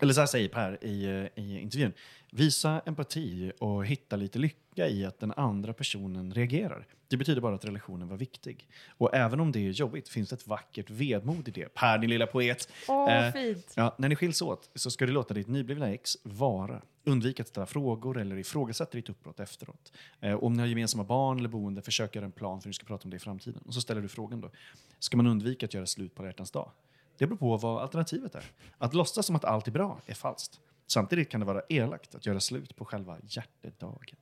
eller 0.00 0.12
så 0.12 0.20
här 0.20 0.26
säger 0.26 0.48
Per 0.48 0.84
i, 0.84 1.04
eh, 1.04 1.44
i 1.44 1.60
intervjun. 1.60 1.92
Visa 2.32 2.82
empati 2.86 3.52
och 3.58 3.86
hitta 3.86 4.16
lite 4.16 4.38
lycka 4.38 4.88
i 4.88 5.04
att 5.04 5.20
den 5.20 5.32
andra 5.32 5.72
personen 5.72 6.34
reagerar. 6.34 6.86
Det 7.08 7.16
betyder 7.16 7.40
bara 7.40 7.54
att 7.54 7.64
relationen 7.64 8.08
var 8.08 8.16
viktig. 8.16 8.68
Och 8.88 9.14
även 9.14 9.40
om 9.40 9.52
det 9.52 9.66
är 9.66 9.70
jobbigt 9.70 10.08
finns 10.08 10.28
det 10.28 10.34
ett 10.34 10.46
vackert 10.46 10.90
vedmod 10.90 11.48
i 11.48 11.50
det. 11.50 11.74
Per, 11.74 11.98
din 11.98 12.10
lilla 12.10 12.26
poet. 12.26 12.68
Åh, 12.88 13.26
Eh, 13.26 13.32
fint. 13.32 13.72
Ja, 13.76 13.94
när 13.98 14.08
ni 14.08 14.16
skiljs 14.16 14.42
åt 14.42 14.70
så 14.74 14.90
ska 14.90 15.06
du 15.06 15.12
låta 15.12 15.34
ditt 15.34 15.48
nyblivna 15.48 15.90
ex 15.92 16.16
vara. 16.22 16.82
Undvik 17.04 17.40
att 17.40 17.48
ställa 17.48 17.66
frågor 17.66 18.18
eller 18.18 18.36
ifrågasätta 18.36 18.96
ditt 18.96 19.08
uppbrott 19.08 19.40
efteråt. 19.40 19.92
Eh, 20.20 20.44
om 20.44 20.52
ni 20.52 20.60
har 20.60 20.66
gemensamma 20.66 21.04
barn 21.04 21.38
eller 21.38 21.48
boende, 21.48 21.82
försök 21.82 22.16
göra 22.16 22.26
en 22.26 22.32
plan 22.32 22.60
för 22.60 22.64
hur 22.64 22.70
ni 22.70 22.74
ska 22.74 22.86
prata 22.86 23.04
om 23.04 23.10
det 23.10 23.16
i 23.16 23.20
framtiden. 23.20 23.62
Och 23.66 23.74
så 23.74 23.80
ställer 23.80 24.00
du 24.00 24.08
frågan 24.08 24.40
då. 24.40 24.50
Ska 24.98 25.16
man 25.16 25.26
undvika 25.26 25.66
att 25.66 25.74
göra 25.74 25.86
slut 25.86 26.14
på 26.14 26.22
alla 26.22 26.32
dag? 26.52 26.70
Det 27.20 27.26
beror 27.26 27.36
på 27.38 27.56
vad 27.56 27.82
alternativet 27.82 28.34
är. 28.34 28.44
Att 28.78 28.94
låtsas 28.94 29.26
som 29.26 29.36
att 29.36 29.44
allt 29.44 29.66
är 29.68 29.72
bra 29.72 30.00
är 30.06 30.14
falskt. 30.14 30.60
Samtidigt 30.86 31.28
kan 31.30 31.40
det 31.40 31.46
vara 31.46 31.62
elakt 31.68 32.14
att 32.14 32.26
göra 32.26 32.40
slut 32.40 32.76
på 32.76 32.84
själva 32.84 33.18
hjärtedagen. 33.22 34.16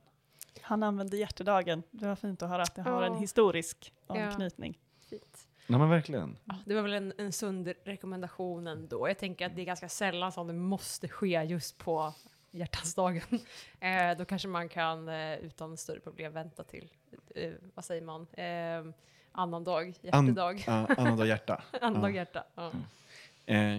Han 0.61 0.83
använde 0.83 1.17
hjärtedagen, 1.17 1.83
det 1.91 2.07
var 2.07 2.17
fint 2.17 2.43
att 2.43 2.49
höra 2.49 2.63
att 2.63 2.75
det 2.75 2.83
har 2.83 3.03
en 3.03 3.13
Ja. 3.13 3.19
historisk 3.19 3.93
Ja. 4.07 4.21
anknytning. 4.23 4.79
fint. 5.11 5.49
Nej 5.67 5.79
men 5.79 5.89
verkligen. 5.91 6.37
Ja, 6.45 6.55
det 6.67 6.75
var 6.75 6.83
väl 6.83 6.93
en, 6.93 7.13
en 7.19 7.33
sund 7.33 7.73
rekommendation 7.85 8.67
ändå. 8.67 9.09
Jag 9.09 9.19
tänker 9.19 9.47
att 9.47 9.57
det 9.57 9.63
är 9.63 9.67
ganska 9.67 9.89
sällan 9.89 10.33
som 10.33 10.47
det 10.47 10.53
måste 10.53 11.09
ske 11.09 11.43
just 11.43 11.79
på 11.79 12.15
hjärtansdagen. 12.51 13.23
Eh, 13.81 14.17
då 14.19 14.25
kanske 14.25 14.49
man 14.49 14.69
kan 14.69 15.09
eh, 15.09 15.35
utan 15.39 15.77
större 15.77 16.01
problem 16.01 16.33
vänta 16.33 16.65
till, 16.65 16.91
eh, 17.35 17.53
vad 17.75 17.85
säger 17.85 18.03
man, 18.03 18.23
eh, 18.33 18.95
annan 19.39 19.65
dag, 19.65 19.95
hjärtedag. 20.03 20.65
Ja, 20.67 20.87
annandag 20.97 21.27
hjärta. 21.27 21.63
Annan 21.81 22.03
ja. 22.03 22.11
hjärta. 22.11 22.45
Ja. 22.55 22.71
Eh, 23.47 23.79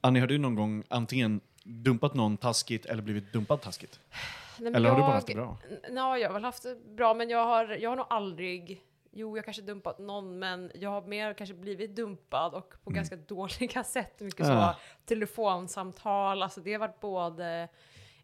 Annie, 0.00 0.20
har 0.20 0.26
du 0.26 0.38
någon 0.38 0.54
gång 0.54 0.82
antingen 0.88 1.40
dumpat 1.64 2.14
någon 2.14 2.36
taskigt 2.36 2.86
eller 2.86 3.02
blivit 3.02 3.32
dumpad 3.32 3.60
taskigt? 3.60 4.00
Nej, 4.58 4.64
men 4.70 4.74
Eller 4.74 4.88
har 4.88 4.96
du 4.96 5.00
bara 5.02 5.08
jag- 5.10 5.14
haft 5.14 5.26
det 5.26 5.34
bra? 5.34 5.56
Ja, 5.94 6.18
jag 6.18 6.28
har 6.28 6.34
väl 6.34 6.44
haft 6.44 6.62
det 6.62 6.76
bra, 6.96 7.14
men 7.14 7.30
jag 7.30 7.44
har, 7.44 7.64
jag 7.80 7.90
har 7.90 7.96
nog 7.96 8.06
aldrig 8.10 8.82
Jo, 9.16 9.36
jag 9.36 9.44
kanske 9.44 9.62
dumpat 9.62 9.98
någon, 9.98 10.38
men 10.38 10.70
jag 10.74 10.90
har 10.90 11.02
mer 11.02 11.34
kanske 11.34 11.54
blivit 11.54 11.96
dumpad 11.96 12.54
och 12.54 12.70
på 12.84 12.90
Mm. 12.90 12.94
ganska 12.96 13.16
dåliga 13.16 13.84
sätt. 13.94 14.20
Mycket 14.20 14.46
Ja. 14.46 14.74
så 14.74 14.80
telefonsamtal, 15.06 16.42
alltså 16.42 16.60
det 16.60 16.72
har 16.72 16.78
varit 16.80 17.00
både 17.00 17.68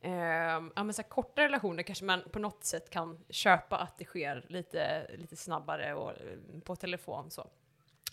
ehm, 0.03 0.73
ja, 0.77 0.85
men 0.85 0.95
så 0.95 1.03
korta 1.03 1.43
relationer 1.43 1.83
kanske 1.83 2.05
man 2.05 2.23
på 2.33 2.39
något 2.39 2.65
sätt 2.65 2.91
kan 2.91 3.19
köpa 3.29 3.79
att 3.79 3.99
det 3.99 4.05
sker 4.05 4.45
lite, 4.49 5.07
lite 5.19 5.37
snabbare 5.37 5.95
och 5.95 6.11
eh, 6.11 6.61
på 6.65 6.77
telefon 6.77 7.31
så. 7.31 7.47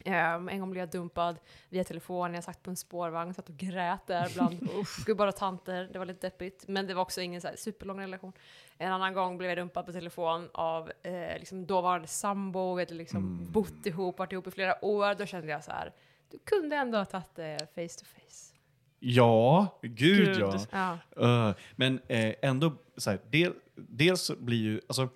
Ehm, 0.06 0.50
en 0.50 0.60
gång 0.60 0.72
blev 0.72 0.82
jag 0.82 0.90
dumpad 0.90 1.40
via 1.70 1.84
telefon, 1.84 2.34
jag 2.34 2.44
satt 2.44 2.64
på 2.64 2.70
en 2.70 2.76
spårvagn, 2.76 3.34
satt 3.34 3.50
och 3.50 3.58
grät 3.58 4.08
där 4.08 4.32
bland 4.34 4.70
gubbar 5.06 5.28
och 5.28 5.36
tanter. 5.36 5.90
Det 5.94 6.00
var 6.00 6.06
lite 6.06 6.28
deppigt, 6.28 6.68
men 6.68 6.88
det 6.88 6.94
var 6.94 7.02
också 7.02 7.22
ingen 7.22 7.42
så 7.42 7.50
superlång 7.56 8.00
relation. 8.02 8.34
En 8.78 8.92
annan 8.92 9.14
gång 9.14 9.38
blev 9.38 9.50
jag 9.50 9.58
dumpad 9.58 9.86
på 9.86 9.92
telefon 9.92 10.50
av 10.54 10.92
eh, 11.04 11.40
liksom 11.40 11.66
dåvarande 11.66 12.08
sambo, 12.08 12.76
vi 12.76 12.82
hade 12.82 12.94
liksom 12.94 13.18
Mm. 13.24 13.52
bott 13.52 13.86
ihop, 13.86 14.20
varit 14.20 14.32
ihop 14.32 14.48
i 14.48 14.52
flera 14.52 14.86
år. 14.86 15.16
Då 15.16 15.26
kände 15.26 15.48
jag 15.52 15.64
så 15.64 15.72
här, 15.72 15.94
du 16.32 16.40
kunde 16.40 16.76
ändå 16.76 16.98
ha 16.98 17.06
tagit 17.06 17.36
det 17.36 17.58
face 17.76 18.00
to 18.00 18.06
face. 18.06 18.54
Ja, 19.00 19.80
gud, 19.82 20.28
Gud. 20.28 20.38
ja. 20.72 20.98
Ja. 21.16 21.48
Uh, 21.50 21.56
men 21.76 22.00
eh, 22.08 22.34
ändå, 22.42 22.74
så 22.98 23.10
här, 23.10 23.20
del, 23.32 23.54
dels 23.76 24.32
blir 24.40 24.58
ju, 24.62 24.82
alltså, 24.88 25.10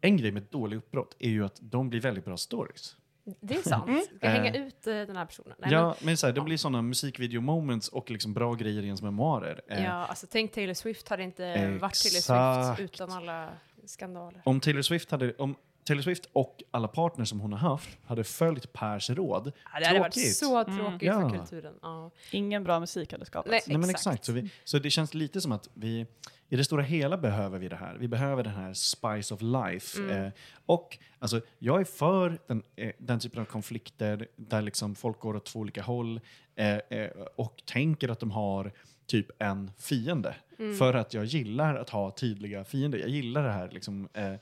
en 0.00 0.16
grej 0.16 0.32
med 0.32 0.42
dålig 0.50 0.76
uppbrott 0.76 1.16
är 1.18 1.28
ju 1.30 1.44
att 1.44 1.58
de 1.60 1.88
blir 1.90 2.00
väldigt 2.00 2.24
bra 2.24 2.36
stories. 2.36 2.96
Det 3.40 3.54
är 3.54 3.62
sant. 3.62 3.88
Mm. 3.88 4.00
Ska 4.00 4.16
jag 4.20 4.30
hänga 4.30 4.54
Eh. 4.54 4.66
ut 4.66 4.86
eh, 4.86 4.92
den 4.92 5.16
här 5.16 5.24
personen? 5.26 5.54
Nej, 5.58 5.72
ja, 5.72 5.94
men, 6.02 6.16
så 6.16 6.26
här, 6.26 6.32
det 6.34 6.38
ja. 6.40 6.44
blir 6.44 6.56
sådana 6.56 6.82
musikvideo-moments 6.82 7.88
och 7.88 8.10
liksom 8.10 8.34
bra 8.34 8.54
grejer 8.54 8.82
i 8.82 8.84
ens 8.84 9.02
memoarer. 9.02 9.60
men, 9.68 9.78
Eh, 9.78 9.84
ja, 9.84 9.90
alltså 9.92 10.26
tänk 10.30 10.52
Taylor 10.52 10.74
Swift 10.74 11.08
hade 11.08 11.22
inte 11.22 11.44
varit 11.80 12.02
Taylor 12.02 12.18
Exakt. 12.18 12.78
Swift 12.78 12.94
utan 12.94 13.10
alla 13.12 13.48
skandaler. 13.86 14.42
Om 14.44 14.60
Taylor 14.60 14.82
Swift 14.82 15.10
hade, 15.10 15.34
om 15.34 15.54
Taylor 15.88 16.02
Swift 16.02 16.28
och 16.32 16.62
alla 16.70 16.88
partners 16.88 17.28
som 17.28 17.40
hon 17.40 17.52
har 17.52 17.58
haft 17.70 17.98
hade 18.06 18.24
följt 18.24 18.72
Pers 18.72 19.10
råd, 19.10 19.52
Ja, 19.72 19.80
det 19.80 19.86
hade 19.86 19.98
varit 20.00 20.12
Tråkigt. 20.12 20.36
så 20.36 20.58
Mm. 20.58 20.76
tråkigt 20.78 21.02
Ja. 21.06 21.30
för 21.30 21.36
kulturen. 21.38 21.74
Ja. 21.82 22.10
Ingen 22.30 22.64
bra 22.64 22.80
musik 22.80 23.12
hade 23.12 23.24
skapats. 23.24 23.50
Nej. 23.50 23.60
Nej, 23.66 23.78
men 23.78 23.90
Exakt. 23.90 24.06
exakt. 24.06 24.24
Så, 24.24 24.32
vi, 24.32 24.50
så 24.64 24.78
det 24.78 24.90
känns 24.90 25.14
lite 25.14 25.40
som 25.40 25.52
att 25.52 25.68
vi, 25.74 26.06
i 26.48 26.56
det 26.56 26.64
stora 26.64 26.82
hela 26.82 27.16
behöver 27.16 27.58
vi 27.58 27.68
det 27.68 27.76
här. 27.76 27.96
Vi 28.00 28.08
behöver 28.08 28.42
den 28.42 28.54
här 28.54 28.72
spice 28.74 29.34
of 29.34 29.40
life. 29.42 30.00
Mm. 30.00 30.24
Eh, 30.24 30.32
och 30.66 30.98
alltså, 31.18 31.40
jag 31.58 31.80
är 31.80 31.84
för 31.84 32.38
den, 32.46 32.62
eh, 32.76 32.92
den 32.98 33.20
typen 33.20 33.40
av 33.40 33.44
konflikter 33.44 34.26
där 34.36 34.62
liksom 34.62 34.94
folk 34.94 35.20
går 35.20 35.36
åt 35.36 35.46
två 35.46 35.58
olika 35.60 35.82
håll 35.82 36.20
eh, 36.56 36.76
eh, 36.76 37.10
och 37.36 37.62
tänker 37.66 38.08
att 38.08 38.20
de 38.20 38.30
har 38.30 38.72
typ 39.08 39.30
en 39.38 39.70
fiende. 39.78 40.34
Mm. 40.58 40.74
För 40.76 40.94
att 40.94 41.14
jag 41.14 41.24
gillar 41.24 41.74
att 41.74 41.90
ha 41.90 42.10
tydliga 42.10 42.64
fiender. 42.64 42.98
Jag 42.98 43.08
gillar 43.08 43.42
det 43.42 43.52
här 43.52 43.70
liksom, 43.70 44.08
eh, 44.14 44.32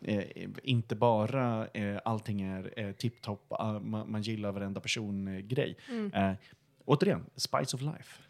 eh, 0.00 0.24
inte 0.62 0.96
bara 0.96 1.66
eh, 1.66 2.00
allting 2.04 2.42
är 2.42 2.72
eh, 2.76 2.92
tipptopp, 2.92 3.46
ah, 3.48 3.78
man, 3.78 4.10
man 4.10 4.22
gillar 4.22 4.52
varenda 4.52 4.80
person-grej. 4.80 5.76
Mm. 5.88 6.12
Eh, 6.12 6.36
återigen, 6.84 7.26
spice 7.36 7.76
of 7.76 7.82
life. 7.82 8.22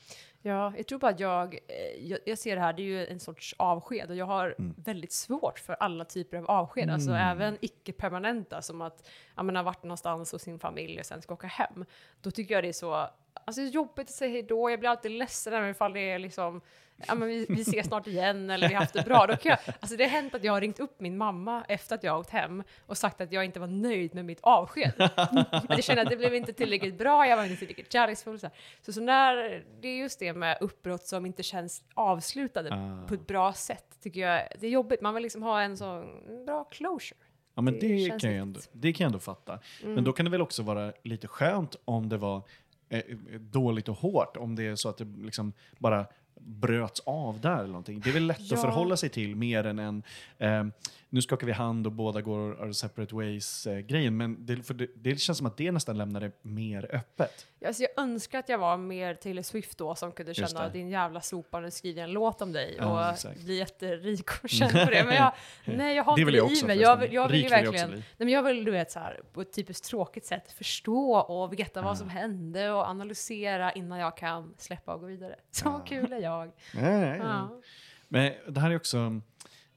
Ja, 0.44 0.72
jag 0.76 0.86
tror 0.86 0.98
bara 0.98 1.10
att 1.10 1.20
jag, 1.20 1.54
eh, 1.54 2.06
jag, 2.06 2.18
jag 2.26 2.38
ser 2.38 2.56
det 2.56 2.62
här, 2.62 2.72
det 2.72 2.82
är 2.82 2.84
ju 2.84 3.06
en 3.06 3.20
sorts 3.20 3.54
avsked 3.58 4.10
och 4.10 4.16
jag 4.16 4.26
har 4.26 4.54
Mm. 4.58 4.74
väldigt 4.78 5.12
svårt 5.12 5.58
för 5.58 5.76
alla 5.80 6.04
typer 6.04 6.36
av 6.38 6.50
avsked, 6.50 6.90
alltså 6.90 7.10
Mm. 7.10 7.22
även 7.28 7.58
icke-permanenta 7.60 8.62
som 8.62 8.80
att 8.80 9.08
ja, 9.36 9.42
men 9.42 9.56
har 9.56 9.62
varit 9.62 9.82
någonstans 9.82 10.32
hos 10.32 10.42
sin 10.42 10.58
familj 10.58 11.00
och 11.00 11.06
sen 11.06 11.22
ska 11.22 11.34
åka 11.34 11.46
hem. 11.46 11.84
Då 12.20 12.30
tycker 12.30 12.54
jag 12.54 12.64
det 12.64 12.68
är 12.68 12.72
så, 12.72 13.08
alltså 13.46 13.62
jobbigt 13.62 14.08
att 14.08 14.14
säga 14.14 14.30
hejdå, 14.30 14.70
jag 14.70 14.80
blir 14.80 14.90
alltid 14.90 15.10
ledsen 15.10 15.52
även 15.54 15.70
ifall 15.70 15.92
det 15.92 16.00
är 16.10 16.18
liksom 16.18 16.60
Ja, 17.08 17.14
men 17.14 17.28
vi, 17.28 17.46
vi 17.48 17.60
ses 17.60 17.86
snart 17.86 18.06
igen 18.06 18.50
eller 18.50 18.68
vi 18.68 18.74
har 18.74 18.80
haft 18.80 18.94
det 18.94 19.02
bra. 19.04 19.26
Då 19.26 19.36
kan 19.36 19.50
jag, 19.50 19.74
alltså 19.80 19.96
det 19.96 20.04
har 20.04 20.10
hänt 20.10 20.34
att 20.34 20.44
jag 20.44 20.52
har 20.52 20.60
ringt 20.60 20.80
upp 20.80 21.00
min 21.00 21.16
mamma 21.18 21.64
efter 21.68 21.94
att 21.94 22.02
jag 22.02 22.12
har 22.12 22.18
åkt 22.18 22.30
hem 22.30 22.62
och 22.86 22.98
sagt 22.98 23.20
att 23.20 23.32
jag 23.32 23.44
inte 23.44 23.60
var 23.60 23.66
nöjd 23.66 24.14
med 24.14 24.24
mitt 24.24 24.40
avsked. 24.42 24.92
Men 25.32 25.44
jag 25.68 25.84
kände 25.84 26.02
att 26.02 26.10
det 26.10 26.16
blev 26.16 26.34
inte 26.34 26.52
tillräckligt 26.52 26.98
bra, 26.98 27.26
jag 27.26 27.36
var 27.36 27.44
inte 27.44 27.56
tillräckligt 27.56 27.92
kärleksfull. 27.92 28.38
Så, 28.40 28.46
här. 28.46 28.56
så, 28.82 28.92
så 28.92 29.00
när, 29.00 29.64
det 29.80 29.88
är 29.88 29.96
just 29.96 30.18
det 30.18 30.32
med 30.32 30.58
uppbrott 30.60 31.06
som 31.06 31.26
inte 31.26 31.42
känns 31.42 31.82
avslutade 31.94 32.68
Ah. 32.74 33.06
på 33.08 33.14
ett 33.14 33.26
bra 33.26 33.52
sätt, 33.52 33.84
tycker 34.02 34.20
jag. 34.20 34.42
Det 34.60 34.66
är 34.66 34.70
jobbigt, 34.70 35.00
man 35.00 35.14
vill 35.14 35.22
liksom 35.22 35.42
ha 35.42 35.60
en 35.60 35.76
så 35.76 36.04
bra 36.46 36.64
closure. 36.64 37.18
Ja, 37.54 37.62
men 37.62 37.74
Det 37.78 37.88
det, 38.10 38.20
kan 38.20 38.30
jag 38.32 38.42
ändå, 38.42 38.60
det 38.72 38.92
kan 38.92 39.04
jag 39.04 39.08
ändå 39.08 39.18
fatta. 39.18 39.58
Mm. 39.82 39.94
Men 39.94 40.04
då 40.04 40.12
kan 40.12 40.24
det 40.24 40.30
väl 40.30 40.42
också 40.42 40.62
vara 40.62 40.92
lite 41.02 41.28
skönt 41.28 41.76
om 41.84 42.08
det 42.08 42.16
var 42.16 42.42
eh, 42.88 43.00
dåligt 43.40 43.88
och 43.88 43.96
hårt, 43.96 44.36
om 44.36 44.56
det 44.56 44.66
är 44.66 44.76
så 44.76 44.88
att 44.88 44.98
det 44.98 45.04
liksom 45.04 45.52
bara 45.78 46.06
bröts 46.46 47.00
av 47.00 47.40
där 47.40 47.58
eller 47.58 47.66
någonting. 47.66 48.00
Det 48.00 48.10
är 48.10 48.14
väl 48.14 48.26
lätt 48.26 48.40
Ja. 48.40 48.54
att 48.54 48.60
förhålla 48.62 48.96
sig 48.96 49.08
till 49.08 49.36
mer 49.36 49.66
än 49.66 49.78
en 49.78 50.02
eh, 50.38 50.64
nu 51.14 51.22
skakar 51.22 51.46
vi 51.46 51.52
hand 51.52 51.86
och 51.86 51.92
båda 51.92 52.20
går 52.20 52.62
our 52.62 52.72
separate 52.72 53.14
ways-grejen. 53.14 54.16
Men 54.16 54.46
det, 54.46 54.54
det, 54.68 54.86
det 54.94 55.16
känns 55.20 55.38
som 55.38 55.46
att 55.46 55.56
det 55.56 55.72
nästan 55.72 55.98
lämnar 55.98 56.20
det 56.20 56.32
mer 56.42 56.94
öppet. 56.94 57.46
Alltså 57.66 57.82
jag 57.82 57.90
önskar 57.96 58.38
att 58.38 58.48
jag 58.48 58.58
var 58.58 58.76
mer 58.76 59.14
Taylor 59.14 59.42
Swift 59.42 59.78
då 59.78 59.94
som 59.94 60.12
kunde 60.12 60.32
Just 60.32 60.50
känna 60.50 60.66
det. 60.66 60.72
din 60.72 60.88
jävla 60.88 61.20
sopa, 61.20 61.60
nu 61.60 61.70
skriver 61.70 62.00
jag 62.00 62.08
en 62.08 62.12
låt 62.14 62.42
om 62.42 62.52
dig 62.52 62.76
Ja, 62.78 63.06
och 63.08 63.12
exakt. 63.14 63.40
bli 63.44 63.58
jätterik 63.58 64.30
och 64.42 64.48
känna 64.48 64.84
på 64.84 64.90
det. 64.90 65.04
Men 65.04 65.14
jag, 65.14 65.32
nej, 65.76 65.96
jag 65.96 66.04
har 66.04 66.12
inte 66.12 66.24
vill 66.24 66.32
det 66.34 66.38
jag 66.38 66.50
i 66.50 66.54
också 66.54 66.66
mig. 66.66 66.78
Jag 66.78 66.96
vill, 66.96 67.12
jag 67.12 67.28
vill 67.28 67.36
ju 67.36 67.42
vill 67.42 67.50
verkligen, 67.50 67.84
också 67.84 67.96
nej, 67.96 68.04
men 68.18 68.28
jag 68.28 68.42
vill 68.42 68.64
du 68.64 68.70
vet 68.70 68.90
så 68.90 68.98
här, 68.98 69.20
på 69.32 69.40
ett 69.40 69.52
typiskt 69.52 69.86
tråkigt 69.86 70.26
sätt 70.26 70.52
förstå 70.52 71.14
och 71.16 71.52
veta 71.52 71.80
Ja. 71.80 71.84
vad 71.86 71.98
som 71.98 72.08
hände 72.08 72.70
och 72.72 72.82
analysera 72.88 73.72
innan 73.72 73.98
jag 73.98 74.16
kan 74.16 74.54
släppa 74.58 74.94
och 74.94 75.00
gå 75.00 75.06
vidare. 75.06 75.36
Så 75.50 75.62
Ja. 75.68 75.84
kul 75.88 76.12
är 76.12 76.18
jag. 76.18 76.52
Nej, 76.74 77.00
nej, 77.00 77.18
nej. 77.18 77.42
Men 78.08 78.32
det 78.54 78.60
här 78.60 78.70
är 78.70 78.76
också 78.76 79.20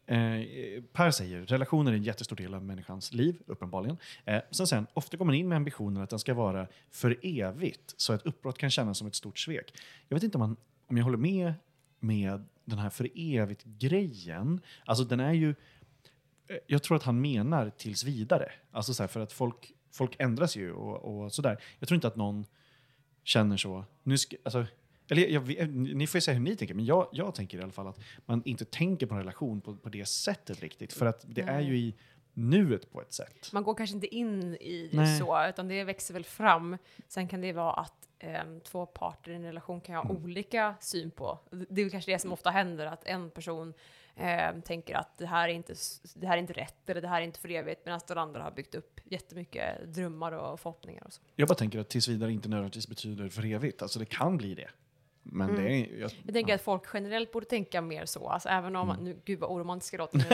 eh, 0.08 0.84
Per 0.94 1.12
säger, 1.12 1.46
relationer 1.46 1.92
är 1.92 1.96
en 1.96 2.04
jättestor 2.04 2.36
del 2.36 2.54
av 2.54 2.64
människans 2.64 3.14
liv, 3.14 3.42
uppenbarligen. 3.46 3.98
Eh, 4.26 4.42
sen 4.52 4.68
säger 4.68 4.82
han, 4.82 4.88
ofta 4.94 5.18
går 5.18 5.26
man 5.26 5.36
in 5.36 5.48
med 5.48 5.56
ambitionen 5.56 6.04
att 6.04 6.10
den 6.10 6.20
ska 6.20 6.34
vara 6.34 6.68
för 6.92 7.20
evigt, 7.22 7.94
så 7.98 8.14
ett 8.14 8.26
uppbrott 8.26 8.58
kan 8.58 8.70
kännas 8.70 8.98
som 8.98 9.08
ett 9.08 9.16
stort 9.16 9.40
svek. 9.40 9.74
Jag 10.08 10.16
vet 10.16 10.24
inte 10.24 10.38
om, 10.38 10.40
man, 10.40 10.56
om 10.88 10.98
jag 10.98 11.04
håller 11.04 11.18
med 11.18 11.54
med 12.00 12.46
den 12.66 12.80
här 12.80 12.90
för 12.90 13.10
evigt-grejen. 13.16 14.62
Alltså 14.86 15.04
den 15.04 15.20
är 15.20 15.34
ju, 15.34 15.50
eh, 16.48 16.58
jag 16.68 16.84
tror 16.84 16.98
att 16.98 17.04
han 17.04 17.22
menar 17.22 17.70
tills 17.70 18.04
vidare. 18.04 18.52
Alltså 18.72 18.94
så 18.94 19.04
här, 19.04 19.08
för 19.08 19.20
att 19.20 19.34
folk, 19.34 19.72
folk 19.92 20.16
ändras 20.20 20.56
ju 20.56 20.72
och, 20.72 21.24
och 21.24 21.34
sådär. 21.34 21.64
Jag 21.80 21.88
tror 21.88 21.96
inte 21.96 22.08
att 22.08 22.16
någon 22.16 22.46
känner 23.24 23.58
så. 23.58 23.86
Nu 24.04 24.18
ska, 24.18 24.36
alltså, 24.44 24.66
eller 25.10 25.28
jag, 25.28 25.52
jag, 25.52 25.70
ni 25.76 26.08
får 26.08 26.18
ju 26.18 26.22
säga 26.22 26.36
hur 26.38 26.44
ni 26.44 26.56
tänker, 26.56 26.74
men 26.76 26.86
jag, 26.86 27.08
jag 27.12 27.36
tänker 27.36 27.58
i 27.58 27.62
alla 27.62 27.72
fall 27.72 27.88
att 27.88 28.00
man 28.26 28.42
inte 28.46 28.66
tänker 28.66 29.06
på 29.06 29.14
en 29.14 29.20
relation 29.20 29.62
på, 29.62 29.76
på 29.76 29.90
det 29.90 30.06
sättet 30.06 30.62
riktigt. 30.62 30.94
För 30.94 31.06
att 31.06 31.26
det 31.28 31.42
är 31.42 31.60
ju 31.62 31.78
i 31.78 31.96
nuet 32.34 32.92
på 32.92 33.02
ett 33.02 33.14
sätt. 33.14 33.50
Man 33.54 33.64
går 33.64 33.74
kanske 33.76 33.96
inte 33.96 34.16
in 34.16 34.56
i 34.56 34.90
det 34.92 34.98
Nej. 34.98 35.20
så, 35.20 35.48
utan 35.50 35.68
det 35.68 35.84
växer 35.84 36.14
väl 36.14 36.24
fram. 36.26 36.78
Sen 37.08 37.28
kan 37.28 37.42
det 37.42 37.54
vara 37.54 37.74
att 37.74 38.10
ehm, 38.20 38.60
två 38.62 38.86
parter 38.86 39.32
i 39.32 39.36
en 39.36 39.44
relation 39.44 39.82
kan 39.82 39.96
ha 39.96 40.04
Mm. 40.10 40.24
olika 40.24 40.76
syn 40.82 41.12
på. 41.12 41.40
Det 41.70 41.82
är 41.82 41.90
kanske 41.90 42.12
det 42.12 42.20
som 42.20 42.32
ofta 42.32 42.50
händer, 42.50 42.86
att 42.86 43.06
en 43.06 43.30
person 43.30 43.74
ehm, 44.16 44.62
tänker 44.62 44.96
att 44.96 45.18
det 45.18 45.26
här, 45.26 45.50
är 45.50 45.54
inte, 45.54 45.74
det 46.16 46.28
här 46.28 46.38
är 46.38 46.42
inte 46.42 46.54
rätt 46.54 46.90
eller 46.90 47.02
det 47.02 47.08
här 47.08 47.22
är 47.22 47.26
inte 47.26 47.40
för 47.40 47.52
evigt, 47.52 47.82
medan 47.86 48.00
den 48.08 48.18
andra 48.18 48.44
har 48.44 48.52
byggt 48.52 48.76
upp 48.76 49.00
jättemycket 49.04 49.94
drömmar 49.94 50.32
och 50.32 50.60
förhoppningar 50.60 51.04
och 51.06 51.14
så. 51.14 51.22
Jag 51.36 51.48
bara 51.48 51.56
tänker 51.56 51.80
att 51.80 51.90
tills 51.90 52.08
vidare 52.08 52.32
inte 52.32 52.50
nödvändigtvis 52.50 52.88
betyder 52.88 53.30
för 53.30 53.46
evigt. 53.46 53.82
Alltså 53.82 54.00
det 54.00 54.06
kan 54.06 54.38
bli 54.38 54.56
det. 54.56 54.70
Men 55.28 55.50
Mm. 55.50 55.64
det 55.64 55.72
är... 55.72 56.00
Jag, 56.02 56.12
Jag 56.26 56.34
tänker 56.34 56.52
ja. 56.52 56.56
att 56.56 56.62
folk 56.62 56.84
generellt 56.94 57.32
borde 57.32 57.46
tänka 57.46 57.82
mer 57.82 58.06
så, 58.06 58.28
alltså 58.30 58.50
även 58.50 58.76
om, 58.76 58.90
Mm. 58.90 59.04
nu, 59.04 59.18
gud 59.26 59.40
vad 59.40 59.50
oromantisk 59.50 59.94
jag 59.94 59.98
låter 60.00 60.18
nu, 60.18 60.26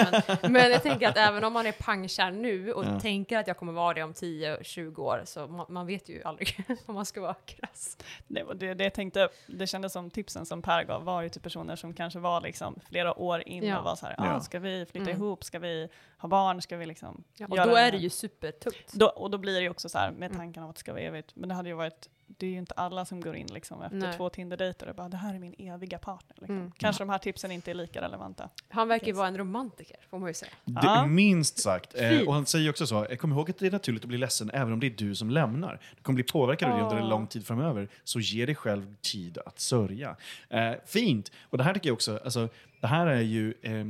men, 0.41 0.51
men 0.54 0.71
jag 0.71 0.84
tänker 0.84 1.10
att 1.10 1.17
även 1.17 1.43
om 1.43 1.54
man 1.54 1.65
är 1.65 1.71
pangkär 1.71 2.32
nu 2.32 2.73
och 2.73 2.86
Ja. 2.86 2.99
tänker 2.99 3.38
att 3.38 3.47
jag 3.47 3.58
kommer 3.58 3.73
vara 3.73 3.93
det 3.93 4.04
om 4.04 4.13
10-20 4.13 4.99
år, 5.01 5.21
så 5.25 5.47
man, 5.47 5.65
man 5.69 5.88
vet 5.88 6.10
ju 6.10 6.23
aldrig 6.23 6.65
om 6.86 6.95
man 6.95 7.06
ska 7.06 7.21
vara 7.21 7.34
krass. 7.45 7.97
Det, 8.27 8.45
det, 8.56 8.73
det 8.73 8.84
jag 8.84 8.93
tänkte, 8.93 9.30
det 9.47 9.67
kändes 9.67 9.93
som 9.93 10.10
tipsen 10.10 10.45
som 10.45 10.62
Per 10.62 10.84
gav 10.84 11.04
var 11.04 11.21
ju 11.21 11.30
till 11.30 11.41
personer 11.41 11.75
som 11.75 11.93
kanske 11.93 12.19
var 12.19 12.41
liksom 12.41 12.80
flera 12.89 13.19
år 13.19 13.47
in 13.47 13.63
Ja. 13.63 13.77
och 13.80 13.84
var 13.86 13.95
så 13.95 14.06
här, 14.06 14.15
Ja. 14.17 14.36
ah, 14.36 14.39
ska 14.39 14.60
vi 14.60 14.86
flytta 14.86 15.10
Mm. 15.12 15.21
ihop, 15.21 15.43
ska 15.43 15.60
vi 15.60 15.89
ha 16.17 16.30
barn, 16.30 16.62
ska 16.62 16.77
vi 16.77 16.86
liksom 16.86 17.23
Ja, 17.38 17.47
och 17.49 17.58
då 17.58 17.75
är 17.75 17.91
det 17.91 17.97
ju 17.97 18.10
supertungt. 18.10 18.93
Då, 18.93 19.08
och 19.08 19.32
då 19.32 19.38
blir 19.38 19.54
det 19.54 19.62
ju 19.62 19.69
också 19.69 19.89
så 19.89 19.97
här 19.97 20.12
med 20.12 20.25
Mm. 20.32 20.38
tanken 20.38 20.63
av 20.63 20.69
att 20.69 20.75
det 20.75 20.80
ska 20.80 20.91
vara 20.93 21.01
evigt, 21.01 21.36
men 21.36 21.49
det 21.49 21.56
hade 21.56 21.69
ju 21.69 21.75
varit, 21.75 22.10
det 22.38 22.46
är 22.46 22.50
ju 22.50 22.58
inte 22.58 22.74
alla 22.74 23.06
som 23.06 23.22
går 23.22 23.36
in 23.36 23.48
liksom 23.48 23.82
efter 23.82 23.98
Nej. 23.98 24.17
två 24.17 24.30
Tinder-dejter 24.30 24.88
och 24.88 24.96
bara 24.96 25.10
det 25.10 25.17
här 25.17 25.36
är 25.36 25.39
min 25.39 25.56
eviga 25.58 25.98
partner. 25.98 26.36
Liksom. 26.39 26.58
Mm. 26.58 26.72
Kanske 26.78 27.04
de 27.04 27.10
här 27.10 27.17
tipsen 27.17 27.52
inte 27.52 27.72
är 27.72 27.76
lika 27.76 28.02
relevanta. 28.02 28.50
Han 28.70 28.88
verkar 28.88 29.08
ju 29.08 29.13
vara 29.13 29.28
en 29.28 29.38
romantiker, 29.38 29.98
får 30.10 30.20
man 30.20 30.30
ju 30.30 30.34
säga. 30.34 30.52
Det, 30.65 30.80
Ja. 30.84 31.06
Minst 31.06 31.60
sagt. 31.60 31.96
Eh, 31.96 32.22
och 32.22 32.34
han 32.34 32.46
säger 32.46 32.70
också 32.70 32.88
så, 32.88 33.06
kom 33.20 33.32
ihåg 33.32 33.50
att 33.50 33.58
det 33.58 33.67
är 33.67 33.72
naturligt 33.72 34.04
att 34.04 34.08
bli 34.08 34.17
ledsen 34.17 34.52
även 34.54 34.74
om 34.74 34.80
det 34.80 34.88
är 34.88 34.96
du 34.98 35.15
som 35.15 35.30
lämnar. 35.30 35.80
Du 35.96 36.04
kommer 36.04 36.15
bli 36.15 36.24
påverkad 36.24 36.72
av 36.72 36.78
det 36.78 36.84
under 36.84 36.98
en 36.98 37.10
lång 37.10 37.28
tid 37.28 37.48
framöver, 37.48 37.89
så 38.04 38.20
ge 38.20 38.46
dig 38.46 38.56
själv 38.56 38.96
tid 39.02 39.38
att 39.46 39.60
sörja. 39.60 40.15
Eh, 40.50 40.72
fint! 40.86 41.32
Och 41.41 41.58
det 41.58 41.63
här 41.63 41.74
tycker 41.74 41.89
jag 41.89 41.94
också, 41.94 42.20
alltså, 42.24 42.50
det 42.82 42.88
här 42.88 43.08
är 43.08 43.22
ju 43.22 43.54
eh, 43.62 43.86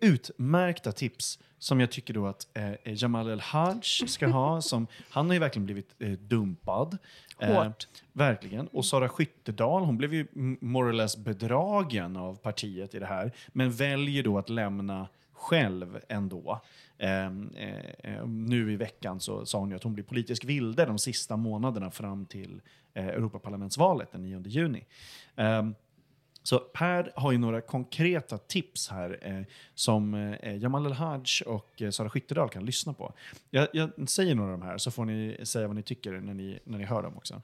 utmärkta 0.00 0.92
tips 0.92 1.38
som 1.58 1.80
jag 1.80 1.90
tycker 1.90 2.14
då 2.14 2.26
att 2.26 2.46
eh, 2.54 2.72
Jamal 2.84 3.30
El-Haj 3.30 3.80
ska 3.82 4.26
ha. 4.26 4.62
Som, 4.62 4.86
han 5.10 5.26
har 5.26 5.34
ju 5.34 5.40
verkligen 5.40 5.64
blivit 5.64 5.94
eh, 5.98 6.10
dumpad. 6.10 6.98
Eh, 7.38 7.52
Hårt. 7.52 7.88
verkligen. 8.12 8.66
Och 8.66 8.84
Sara 8.84 9.08
Skyttedal, 9.08 9.84
hon 9.84 9.96
blev 9.96 10.14
ju 10.14 10.26
more 10.60 10.88
or 10.88 10.92
less 10.92 11.16
bedragen 11.16 12.16
av 12.16 12.34
partiet 12.36 12.94
i 12.94 12.98
det 12.98 13.06
här. 13.06 13.32
Men 13.48 13.70
väljer 13.70 14.22
då 14.22 14.38
att 14.38 14.48
lämna 14.48 15.08
själv 15.32 16.00
ändå. 16.08 16.60
Ehm, 16.98 17.50
eh, 17.56 18.14
eh, 18.14 18.26
nu 18.26 18.72
i 18.72 18.76
veckan 18.76 19.20
så 19.20 19.46
sa 19.46 19.58
hon 19.58 19.70
ju 19.70 19.76
att 19.76 19.82
hon 19.82 19.94
blir 19.94 20.04
politisk 20.04 20.44
vilde 20.44 20.84
de 20.84 20.98
sista 20.98 21.36
månaderna 21.36 21.90
fram 21.90 22.26
till 22.26 22.60
eh, 22.94 23.06
Europaparlamentsvalet 23.06 24.12
den 24.12 24.22
9 24.22 24.42
juni. 24.46 24.84
Ehm, 25.36 25.74
så 26.46 26.58
Per 26.58 27.12
har 27.16 27.32
ju 27.32 27.38
några 27.38 27.60
konkreta 27.60 28.38
tips 28.38 28.88
här 28.88 29.18
eh, 29.22 29.42
som 29.74 30.14
eh, 30.14 30.56
Jamal 30.56 30.86
El-Haj 30.86 31.22
och 31.46 31.82
eh, 31.82 31.90
Sara 31.90 32.10
Skyttedal 32.10 32.48
kan 32.48 32.64
lyssna 32.64 32.92
på. 32.92 33.12
Jag, 33.50 33.68
jag 33.72 34.08
säger 34.08 34.34
några 34.34 34.52
av 34.52 34.58
de 34.58 34.66
här 34.66 34.78
så 34.78 34.90
får 34.90 35.04
ni 35.04 35.36
säga 35.42 35.66
vad 35.66 35.76
ni 35.76 35.82
tycker 35.82 36.12
när 36.12 36.34
ni, 36.34 36.58
när 36.64 36.78
ni 36.78 36.84
hör 36.84 37.02
dem 37.02 37.16
också. 37.16 37.42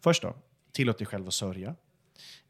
Först 0.00 0.22
då, 0.22 0.34
tillåt 0.72 0.98
dig 0.98 1.06
själv 1.06 1.26
att 1.26 1.34
sörja. 1.34 1.74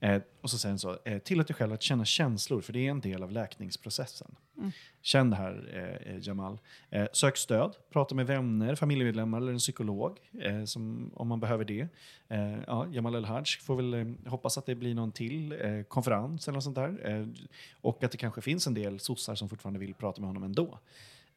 Eh, 0.01 0.23
och 0.41 0.51
så 0.51 0.59
sen 0.59 0.79
så, 0.79 0.99
eh, 1.05 1.19
tillåt 1.19 1.47
dig 1.47 1.55
själv 1.55 1.73
att 1.73 1.83
känna 1.83 2.05
känslor, 2.05 2.61
för 2.61 2.73
det 2.73 2.87
är 2.87 2.91
en 2.91 3.01
del 3.01 3.23
av 3.23 3.33
läkningsprocessen. 3.33 4.35
Mm. 4.59 4.71
Känn 5.03 5.31
det 5.31 5.37
här, 5.37 5.71
eh, 5.73 6.13
eh, 6.13 6.19
Jamal. 6.21 6.59
Eh, 6.91 7.07
sök 7.13 7.37
stöd, 7.37 7.77
prata 7.93 8.15
med 8.15 8.27
vänner, 8.27 8.75
familjemedlemmar 8.75 9.39
eller 9.39 9.53
en 9.53 9.59
psykolog 9.59 10.19
eh, 10.41 10.65
som, 10.65 11.11
om 11.15 11.29
man 11.29 11.41
behöver 11.41 11.65
det. 11.65 11.89
Eh, 12.29 12.59
ja, 12.67 12.87
Jamal 12.93 13.15
El-Haj 13.15 13.45
får 13.61 13.77
väl 13.77 14.15
hoppas 14.27 14.59
att 14.59 14.67
det 14.67 14.75
blir 14.75 14.95
någon 14.95 15.13
till 15.13 15.55
konferens 15.89 16.49
eller 16.49 16.57
något 16.57 16.65
sånt 16.65 16.77
där. 16.77 17.29
Och 17.81 18.05
att 18.05 18.13
det 18.13 18.19
kanske 18.19 18.41
finns 18.41 18.67
en 18.67 18.75
del 18.75 19.01
sossar 19.01 19.35
som 19.35 19.49
fortfarande 19.49 19.81
vill 19.81 19.95
prata 19.95 20.21
med 20.21 20.29
honom 20.29 20.43
ändå. 20.43 20.79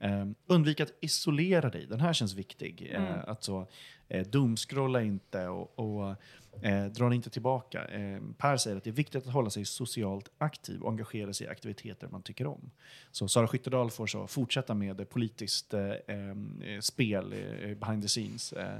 Eh, 0.01 0.25
undvik 0.47 0.79
att 0.79 0.93
isolera 1.01 1.69
dig. 1.69 1.85
Den 1.85 1.99
här 1.99 2.13
känns 2.13 2.33
viktig. 2.33 2.91
Mm. 2.91 3.19
att 3.27 3.43
så, 3.43 3.67
eh, 4.07 4.27
dumskrolla 4.27 5.01
inte 5.01 5.47
och, 5.47 5.79
och 5.79 6.15
eh, 6.61 6.85
dra 6.85 7.07
dig 7.09 7.15
inte 7.15 7.29
tillbaka. 7.29 7.85
Eh, 7.85 8.19
per 8.37 8.57
säger 8.57 8.77
att 8.77 8.83
det 8.83 8.89
är 8.89 8.91
viktigt 8.91 9.27
att 9.27 9.33
hålla 9.33 9.49
sig 9.49 9.65
socialt 9.65 10.29
aktiv 10.37 10.81
och 10.81 10.89
engagera 10.89 11.33
sig 11.33 11.47
i 11.47 11.49
aktiviteter 11.49 12.07
man 12.07 12.21
tycker 12.21 12.47
om. 12.47 12.71
Så 13.11 13.27
Sara 13.27 13.47
Skyttedal 13.47 13.91
får 13.91 14.07
så 14.07 14.27
fortsätta 14.27 14.73
med 14.73 15.09
politiskt 15.09 15.73
eh, 15.73 15.89
eh, 15.89 16.79
spel 16.81 17.33
eh, 17.33 17.77
behind 17.77 18.01
the 18.01 18.07
scenes 18.07 18.53
eh, 18.53 18.79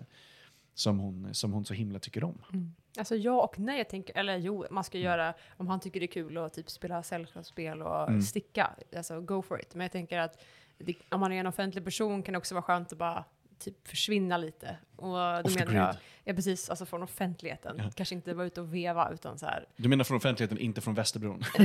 som, 0.73 0.99
hon, 0.99 1.33
som 1.33 1.53
hon 1.53 1.65
så 1.65 1.73
himla 1.73 1.99
tycker 1.99 2.23
om. 2.23 2.37
Alltså 2.97 3.15
ja 3.15 3.41
och 3.43 3.59
nej, 3.59 3.77
jag 3.77 3.89
tänker, 3.89 4.17
eller 4.17 4.37
jo, 4.37 4.65
man 4.71 4.83
ska 4.83 4.97
göra, 4.97 5.33
om 5.57 5.67
han 5.67 5.79
tycker 5.79 5.99
det 5.99 6.05
är 6.05 6.07
kul 6.07 6.37
att 6.37 6.53
typ 6.53 6.69
spela 6.69 7.03
sällskapsspel 7.03 7.81
och 7.81 8.09
Mm. 8.09 8.21
sticka, 8.21 8.71
alltså 8.95 9.21
go 9.21 9.41
for 9.41 9.61
it. 9.61 9.75
Men 9.75 9.81
jag 9.81 9.91
tänker 9.91 10.17
att 10.19 10.41
det, 10.77 10.95
om 11.09 11.19
man 11.19 11.31
är 11.31 11.39
en 11.39 11.47
offentlig 11.47 11.83
person 11.83 12.23
kan 12.23 12.33
det 12.33 12.37
också 12.37 12.55
vara 12.55 12.61
skönt 12.63 12.91
att 12.91 12.97
bara 12.97 13.25
typ 13.61 13.87
försvinna 13.87 14.37
lite. 14.37 14.77
Och 14.95 15.07
då 15.07 15.41
Off 15.43 15.55
menar 15.55 15.73
jag, 15.73 15.95
ja 16.23 16.33
precis, 16.33 16.69
alltså 16.69 16.85
från 16.85 17.03
offentligheten. 17.03 17.75
Ja. 17.77 17.83
Kanske 17.95 18.15
inte 18.15 18.33
vara 18.33 18.47
ute 18.47 18.61
och 18.61 18.73
veva 18.73 19.11
utan 19.13 19.39
så 19.39 19.45
här. 19.45 19.65
Du 19.75 19.89
menar 19.89 20.03
från 20.03 20.17
offentligheten, 20.17 20.57
inte 20.57 20.81
från 20.81 20.93
Västerbron? 20.93 21.43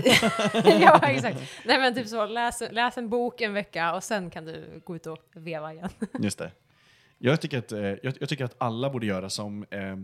ja, 0.81 1.01
exakt. 1.03 1.41
Nej 1.65 1.79
men 1.79 1.95
typ 1.95 2.09
så, 2.09 2.27
läs, 2.27 2.63
läs 2.71 2.99
en 2.99 3.09
bok 3.09 3.41
en 3.41 3.53
vecka 3.53 3.95
och 3.95 4.05
sen 4.05 4.31
kan 4.31 4.45
du 4.45 4.81
gå 4.85 4.97
ut 4.97 5.07
och 5.07 5.19
veva 5.33 5.73
igen. 5.73 5.89
Just 6.19 6.39
det. 6.39 6.51
Jag 7.19 7.41
tycker 7.41 7.59
att, 7.59 7.73
eh, 7.73 7.81
jag, 7.81 8.15
jag 8.21 8.29
tycker 8.29 8.45
att 8.45 8.55
alla 8.59 8.91
borde 8.91 9.07
göra 9.07 9.31
som 9.31 9.67
eh, 9.71 9.97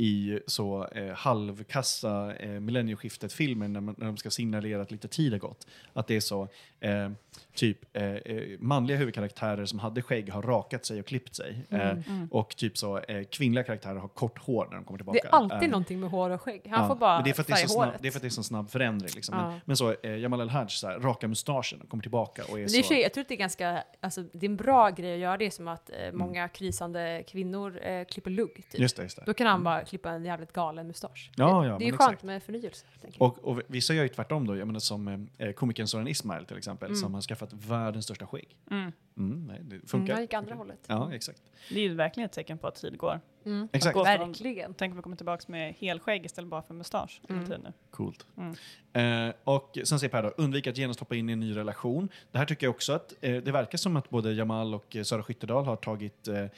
i 0.00 0.40
så 0.46 0.86
eh, 0.86 1.14
halvkassa 1.14 2.34
eh, 2.36 2.48
millennieskiftet-filmer 2.60 3.68
när, 3.68 3.80
när 3.80 4.06
de 4.06 4.16
ska 4.16 4.30
signalera 4.30 4.82
att 4.82 4.90
lite 4.90 5.08
tid 5.08 5.32
har 5.32 5.38
gått. 5.38 5.66
Att 5.92 6.06
det 6.06 6.16
är 6.16 6.20
så, 6.20 6.48
eh, 6.80 7.10
typ 7.54 7.96
eh, 7.96 8.04
eh, 8.04 8.42
manliga 8.58 8.96
huvudkaraktärer 8.96 9.64
som 9.64 9.78
hade 9.78 10.02
skägg 10.02 10.30
har 10.32 10.42
rakat 10.42 10.84
sig 10.86 11.00
och 11.00 11.06
klippt 11.06 11.34
sig. 11.36 11.66
Eh, 11.70 11.88
Mm. 11.88 12.28
Och 12.30 12.56
typ 12.56 12.78
så 12.78 13.00
kvinnliga 13.30 13.64
karaktärer 13.64 13.94
har 13.98 14.08
kort 14.08 14.38
hår 14.38 14.66
när 14.70 14.74
de 14.76 14.84
kommer 14.84 14.98
tillbaka. 14.98 15.18
Det 15.22 15.28
är 15.28 15.32
alltid 15.32 15.62
Eh, 15.62 15.70
någonting 15.70 16.00
med 16.00 16.10
hår 16.10 16.30
och 16.30 16.42
skägg. 16.42 16.62
Han 16.70 16.80
ja, 16.82 16.88
får 16.88 16.94
bara 16.96 17.22
det 17.22 17.30
är 17.30 17.34
för 17.34 17.40
att 17.42 17.46
det 17.46 17.52
är 17.52 17.56
så 17.56 17.68
snabb, 17.68 17.92
det 18.00 18.08
är 18.08 18.12
för 18.12 18.18
att 18.18 18.22
det 18.22 18.28
är 18.28 18.30
så 18.30 18.42
snabb 18.42 18.70
förändring. 18.70 19.10
Liksom. 19.14 19.38
Ja. 19.38 19.48
Men, 19.50 19.60
men 19.64 19.76
så, 19.76 19.94
Jamal 20.02 20.40
El-Haj, 20.40 20.66
raka 20.98 21.28
mustaschen, 21.28 21.86
kommer 21.88 22.02
tillbaka 22.02 22.42
och 22.44 22.50
är 22.50 22.62
Men 22.62 22.72
det 22.72 22.78
är 22.78 22.82
så... 22.82 22.94
och 22.94 23.00
jag 23.00 23.12
tror 23.12 23.22
att 23.22 23.28
det 23.28 23.34
är 23.34 23.38
ganska, 23.38 23.84
alltså 24.00 24.22
det 24.22 24.46
är 24.46 24.50
en 24.50 24.56
bra 24.56 24.90
grej 24.90 25.14
att 25.14 25.20
göra 25.20 25.36
det 25.36 25.50
som 25.50 25.68
att 25.68 25.90
Mm. 25.90 26.18
många 26.18 26.48
krisande 26.48 27.24
kvinnor 27.28 28.04
klipper 28.04 28.30
lugg. 28.30 28.54
Typ. 28.70 28.80
Just 28.80 28.96
det, 28.96 29.02
just 29.02 29.16
det. 29.16 29.22
Då 29.26 29.34
kan 29.34 29.46
han 29.46 29.64
bara 29.64 29.84
klippa 29.88 30.10
en 30.10 30.24
jävligt 30.24 30.52
galen 30.52 30.86
mustasch. 30.86 31.30
Ja, 31.36 31.60
det, 31.60 31.68
ja, 31.68 31.78
det 31.78 31.84
är 31.84 31.86
ju 31.86 31.92
men 31.92 31.98
skönt 31.98 32.10
exakt. 32.10 32.22
med 32.22 32.42
förnyelse. 32.42 32.86
Och, 33.18 33.38
och 33.38 33.60
vissa 33.66 33.94
gör 33.94 34.02
ju 34.02 34.08
tvärtom 34.08 34.46
då, 34.46 34.56
jag 34.56 34.66
menar 34.66 34.80
som 34.80 35.28
eh, 35.38 35.52
komikern 35.52 35.86
Soran 35.86 36.08
Ismail 36.08 36.44
till 36.46 36.56
exempel, 36.58 36.86
Mm. 36.88 36.96
som 37.00 37.14
har 37.14 37.20
skaffat 37.20 37.52
världens 37.52 38.04
största 38.04 38.26
skägg. 38.26 38.56
Mm. 38.70 38.92
Mm, 39.16 39.44
nej, 39.46 39.58
det 39.62 39.74
Mm, 39.74 39.86
funkar. 39.86 40.12
han 40.14 40.22
gick 40.22 40.34
andra 40.34 40.54
hållet. 40.54 40.78
Ja, 40.86 41.12
exakt. 41.12 41.42
Det 41.68 41.74
är 41.74 41.82
ju 41.82 41.94
verkligen 41.94 42.24
ett 42.26 42.32
tecken 42.32 42.58
på 42.58 42.66
att 42.66 42.74
tid 42.74 42.98
går. 42.98 43.20
Mm. 43.44 43.68
Exakt. 43.72 43.94
Gå 43.94 44.04
från- 44.04 44.28
Verkligen. 44.28 44.74
Tänk 44.74 44.90
om 44.92 44.96
vi 44.96 45.02
kommer 45.02 45.16
tillbaka 45.16 45.44
med 45.46 45.74
helskägg 45.78 46.24
istället 46.24 46.50
bara 46.50 46.62
för 46.62 46.74
mustasch. 46.74 47.20
Mm. 47.28 47.44
Mm. 47.44 47.60
nu. 47.60 47.72
Coolt. 47.90 48.26
Mm. 48.36 49.28
Eh, 49.28 49.34
och 49.44 49.78
sen 49.84 49.98
säger 49.98 50.10
Per 50.10 50.22
då, 50.22 50.28
undvik 50.28 50.66
att 50.66 50.78
genast 50.78 51.00
hoppa 51.00 51.14
in 51.16 51.28
i 51.28 51.32
en 51.32 51.40
ny 51.40 51.56
relation. 51.56 52.08
Det 52.30 52.38
här 52.38 52.44
tycker 52.46 52.66
jag 52.66 52.70
också 52.74 52.92
att 52.92 53.14
eh, 53.20 53.36
det 53.36 53.52
verkar 53.52 53.78
som 53.78 53.96
att 53.96 54.10
både 54.10 54.32
Jamal 54.32 54.74
och 54.74 54.96
eh, 54.96 55.02
Sara 55.02 55.22
Skyttedal 55.22 55.64
har 55.64 55.76
tagit 55.76 56.28
eh, 56.28 56.38
eh, 56.38 56.48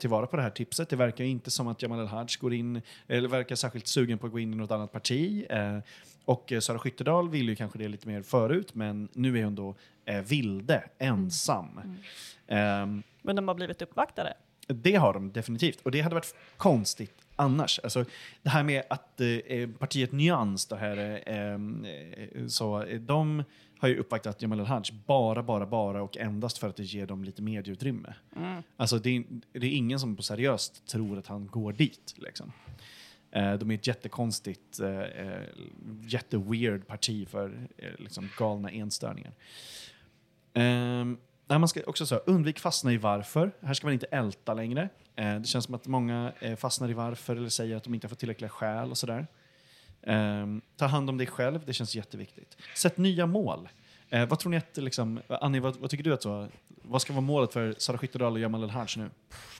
tillvara 0.00 0.26
på 0.26 0.36
det 0.36 0.42
här 0.42 0.50
tipset. 0.50 0.88
Det 0.88 0.96
verkar 0.96 1.24
inte 1.24 1.50
som 1.50 1.68
att 1.68 1.82
Jamal 1.82 2.00
El-Haj 2.00 2.26
går 2.40 2.54
in, 2.54 2.82
eller 3.06 3.28
verkar 3.28 3.54
särskilt 3.56 3.86
sugen 3.86 4.18
på 4.18 4.26
att 4.26 4.32
gå 4.32 4.38
in 4.38 4.52
i 4.52 4.56
något 4.56 4.70
annat 4.70 4.92
parti. 4.92 5.46
Eh, 5.50 5.78
och 6.24 6.52
eh, 6.52 6.60
Sara 6.60 6.78
Skyttedal 6.78 7.28
ville 7.30 7.52
ju 7.52 7.56
kanske 7.56 7.78
det 7.78 7.88
lite 7.88 8.08
mer 8.08 8.22
förut, 8.22 8.74
men 8.74 9.08
nu 9.12 9.38
är 9.38 9.44
hon 9.44 9.54
då 9.54 9.74
eh, 10.04 10.20
vilde, 10.20 10.84
ensam. 10.98 11.80
Mm. 11.84 11.96
Ehm, 12.46 13.02
Men 13.22 13.36
de 13.36 13.48
har 13.48 13.54
blivit 13.54 13.82
uppvaktade. 13.82 14.34
Det 14.66 14.94
har 14.94 15.12
de 15.12 15.32
definitivt. 15.32 15.80
Och 15.80 15.90
det 15.90 16.00
hade 16.00 16.14
varit 16.14 16.34
konstigt 16.56 17.14
annars. 17.36 17.80
Alltså, 17.82 18.04
det 18.42 18.50
här 18.50 18.62
med 18.62 18.82
att 18.90 19.20
eh, 19.20 19.68
partiet 19.78 20.12
Nyans, 20.12 20.66
det 20.66 20.76
här, 20.76 21.22
eh, 21.26 21.54
eh, 21.54 22.46
så, 22.46 22.82
eh, 22.82 23.00
de 23.00 23.44
har 23.78 23.88
ju 23.88 23.98
uppvaktat 23.98 24.42
Jamal 24.42 24.60
El-Haj 24.60 24.82
bara, 25.06 25.42
bara, 25.42 25.66
bara 25.66 26.02
och 26.02 26.16
endast 26.16 26.58
för 26.58 26.68
att 26.68 26.76
det 26.76 26.82
ger 26.82 27.06
dem 27.06 27.24
lite 27.24 27.42
medieutrymme. 27.42 28.14
Mm. 28.36 28.62
Alltså 28.76 28.98
det 28.98 29.16
är, 29.16 29.24
det 29.52 29.66
är 29.66 29.70
ingen 29.70 30.00
som 30.00 30.16
på 30.16 30.22
seriöst 30.22 30.86
tror 30.86 31.18
att 31.18 31.26
han 31.26 31.46
går 31.46 31.72
dit. 31.72 32.14
Liksom. 32.16 32.52
Eh, 33.30 33.54
de 33.54 33.70
är 33.70 33.74
ett 33.74 33.86
jättekonstigt, 33.86 34.80
eh, 34.80 35.00
eh, 35.00 35.42
jätteweird 36.02 36.86
parti 36.86 37.28
för 37.28 37.68
eh, 37.76 37.90
liksom 37.98 38.28
galna 38.38 38.70
enstörningar. 38.70 39.32
Nej, 41.48 41.58
man 41.58 41.68
ska 41.68 41.80
också 41.86 42.06
säga, 42.06 42.20
undvik 42.26 42.58
fastna 42.58 42.92
i 42.92 42.96
varför. 42.96 43.52
Här 43.60 43.74
ska 43.74 43.86
man 43.86 43.94
inte 43.94 44.06
älta 44.06 44.54
längre. 44.54 44.88
Eh, 45.16 45.34
det 45.34 45.46
känns 45.46 45.64
som 45.64 45.74
att 45.74 45.86
många 45.86 46.32
eh, 46.40 46.56
fastnar 46.56 46.90
i 46.90 46.92
varför 46.92 47.36
eller 47.36 47.48
säger 47.48 47.76
att 47.76 47.84
de 47.84 47.94
inte 47.94 48.06
har 48.06 48.08
fått 48.08 48.18
tillräckliga 48.18 48.48
skäl 48.48 48.90
och 48.90 48.98
sådär. 48.98 49.26
Ehm, 50.06 50.60
ta 50.76 50.86
hand 50.86 51.10
om 51.10 51.18
dig 51.18 51.26
själv, 51.26 51.60
det 51.66 51.72
känns 51.72 51.94
jätteviktigt. 51.94 52.56
Sätt 52.74 52.96
nya 52.96 53.26
mål. 53.26 53.68
Eh, 54.08 54.28
vad 54.28 54.38
tror 54.38 54.50
ni 54.50 54.56
att, 54.56 54.76
liksom, 54.76 55.20
Annie, 55.28 55.60
vad, 55.60 55.76
vad 55.76 55.90
tycker 55.90 56.04
du 56.04 56.12
att 56.14 56.22
så, 56.22 56.48
vad 56.68 57.02
ska 57.02 57.12
vara 57.12 57.20
målet 57.20 57.52
för 57.52 57.74
Sara 57.78 57.98
Skyttedal 57.98 58.32
och 58.32 58.38
Jamal 58.38 58.62
El-Haj 58.64 58.86
nu? 58.96 59.10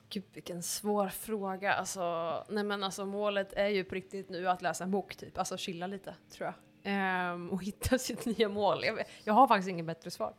Gud 0.08 0.24
vilken 0.32 0.62
svår 0.62 1.08
fråga. 1.08 1.74
Alltså, 1.74 2.32
nej 2.48 2.64
men 2.64 2.84
alltså 2.84 3.06
målet 3.06 3.52
är 3.52 3.68
ju 3.68 3.84
på 3.84 3.94
riktigt 3.94 4.28
nu 4.28 4.48
att 4.48 4.62
läsa 4.62 4.84
en 4.84 4.90
bok 4.90 5.16
typ, 5.16 5.38
alltså 5.38 5.56
chilla 5.56 5.86
lite 5.86 6.14
tror 6.30 6.46
jag. 6.46 6.54
Ehm, 6.92 7.50
och 7.50 7.62
hitta 7.62 7.98
sitt 7.98 8.26
nya 8.26 8.48
mål. 8.48 8.84
Jag, 8.84 9.02
jag 9.24 9.34
har 9.34 9.48
faktiskt 9.48 9.68
inget 9.68 9.86
bättre 9.86 10.10
svar. 10.10 10.34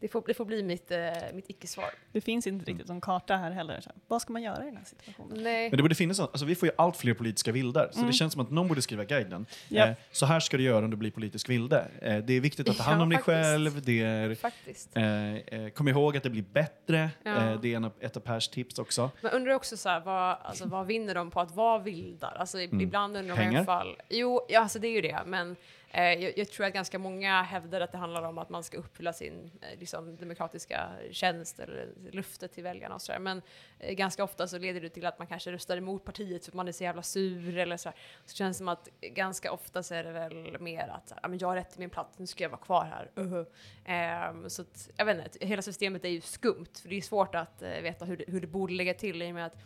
Det 0.00 0.08
får, 0.08 0.22
det 0.26 0.34
får 0.34 0.44
bli 0.44 0.62
mitt, 0.62 0.90
eh, 0.90 0.98
mitt 1.34 1.44
icke-svar. 1.50 1.90
Det 2.12 2.20
finns 2.20 2.46
inte 2.46 2.64
riktigt 2.70 2.88
någon 2.88 3.00
karta 3.00 3.36
här 3.36 3.50
heller. 3.50 3.80
Så 3.80 3.90
vad 4.08 4.22
ska 4.22 4.32
man 4.32 4.42
göra 4.42 4.62
i 4.62 4.66
den 4.66 4.76
här 4.76 4.84
situationen? 4.84 5.42
Nej. 5.42 5.70
Men 5.70 5.76
det 5.76 5.82
borde 5.82 5.94
finnas, 5.94 6.20
alltså 6.20 6.44
vi 6.44 6.54
får 6.54 6.68
ju 6.68 6.74
allt 6.78 6.96
fler 6.96 7.14
politiska 7.14 7.52
vildar, 7.52 7.88
så 7.92 7.98
Mm. 7.98 8.06
det 8.10 8.16
känns 8.16 8.32
som 8.32 8.42
att 8.42 8.50
någon 8.50 8.68
borde 8.68 8.82
skriva 8.82 9.04
guiden. 9.04 9.46
Ja. 9.68 9.86
Eh, 9.86 9.94
så 10.12 10.26
här 10.26 10.40
ska 10.40 10.56
du 10.56 10.62
göra 10.62 10.84
om 10.84 10.90
du 10.90 10.96
blir 10.96 11.10
politisk 11.10 11.48
vilde. 11.48 11.88
Eh, 12.02 12.18
det 12.18 12.32
är 12.34 12.40
viktigt 12.40 12.68
att 12.68 12.76
ta 12.76 12.82
hand 12.82 12.98
Ja, 12.98 13.02
om 13.02 13.08
dig 13.08 13.18
faktiskt. 13.18 13.34
själv, 13.36 13.82
det 13.82 14.02
är, 14.02 14.34
Faktiskt. 14.34 14.96
eh, 14.96 15.34
eh, 15.36 15.68
kom 15.68 15.88
ihåg 15.88 16.16
att 16.16 16.22
det 16.22 16.30
blir 16.30 16.42
bättre, 16.52 17.10
Ja. 17.22 17.50
eh, 17.52 17.60
det 17.60 17.72
är 17.72 17.76
en 17.76 17.84
av, 17.84 17.92
ett 18.00 18.16
av 18.16 18.20
Pers 18.20 18.48
tips 18.48 18.78
också. 18.78 19.10
Men 19.20 19.30
undrar 19.32 19.52
också 19.54 19.76
så 19.76 19.88
här, 19.88 20.00
vad, 20.00 20.36
alltså, 20.42 20.66
vad 20.68 20.86
vinner 20.86 21.14
de 21.14 21.30
på 21.30 21.40
att 21.40 21.54
vara 21.54 21.78
vildar? 21.78 22.36
Alltså 22.38 22.60
i- 22.60 22.64
Mm. 22.64 22.80
ibland 22.80 23.16
undrar 23.16 23.34
man 23.36 23.44
i 23.44 23.46
Pengar? 23.46 23.58
alla 23.58 23.66
fall. 23.66 23.96
Jo, 24.08 24.46
ja, 24.48 24.60
alltså 24.60 24.78
det 24.78 24.88
är 24.88 24.92
ju 24.92 25.00
det, 25.00 25.18
men 25.26 25.50
eh, 25.50 25.56
jag, 25.92 26.38
jag 26.38 26.48
tror 26.48 26.66
att 26.66 26.72
ganska 26.72 26.98
många 26.98 27.42
hävdar 27.42 27.80
att 27.80 27.92
det 27.92 27.98
handlar 27.98 28.22
om 28.22 28.38
att 28.38 28.48
man 28.48 28.64
ska 28.64 28.78
uppfylla 28.78 29.12
sin 29.12 29.50
eh, 29.62 29.78
liksom, 29.78 30.16
demokratiska 30.16 30.90
tjänst 31.10 31.60
eller 31.60 31.88
löfte 32.12 32.48
till 32.48 32.62
väljarna 32.62 32.94
och 32.94 33.02
sådär. 33.02 33.18
Men 33.18 33.42
eh, 33.78 33.94
ganska 33.94 34.24
ofta 34.24 34.46
så 34.46 34.58
leder 34.58 34.80
det 34.80 34.88
till 34.88 35.06
att 35.06 35.18
man 35.18 35.26
kanske 35.26 35.52
röstar 35.52 35.76
emot 35.76 36.04
partiet 36.04 36.44
för 36.44 36.50
att 36.50 36.56
man 36.56 36.68
är 36.68 36.72
så 36.72 36.84
jävla 36.84 37.02
sur 37.02 37.58
eller 37.58 37.76
så. 37.76 37.88
Här. 37.88 37.98
Så 38.26 38.36
känns 38.36 38.56
det 38.56 38.58
som 38.58 38.68
att 38.68 38.88
ganska 39.00 39.52
ofta 39.52 39.82
så 39.82 39.94
är 39.94 40.04
det 40.04 40.12
väl 40.12 40.60
mer 40.60 40.88
att 40.88 41.12
"Ja, 41.22 41.28
men 41.28 41.38
jag 41.38 41.48
har 41.48 41.56
rätt 41.56 41.70
till 41.70 41.80
min 41.80 41.90
plats, 41.90 42.18
nu 42.18 42.26
ska 42.26 42.44
jag 42.44 42.50
vara 42.50 42.60
kvar 42.60 42.84
här. 42.84 43.10
Uh 43.24 43.44
Ehm, 43.90 44.50
så 44.50 44.62
att, 44.62 44.90
jag 44.96 45.04
vet 45.04 45.24
inte, 45.24 45.46
hela 45.46 45.62
systemet 45.62 46.04
är 46.04 46.08
ju 46.08 46.20
skumt, 46.20 46.66
för 46.82 46.88
det 46.88 46.96
är 46.96 47.00
svårt 47.00 47.34
att 47.34 47.62
eh, 47.62 47.68
veta 47.82 48.04
hur 48.04 48.16
det, 48.16 48.24
hur 48.28 48.40
det 48.40 48.46
borde 48.46 48.72
ligga 48.72 48.94
till 48.94 49.22
i 49.22 49.30
och 49.30 49.34
med 49.34 49.46
att 49.46 49.56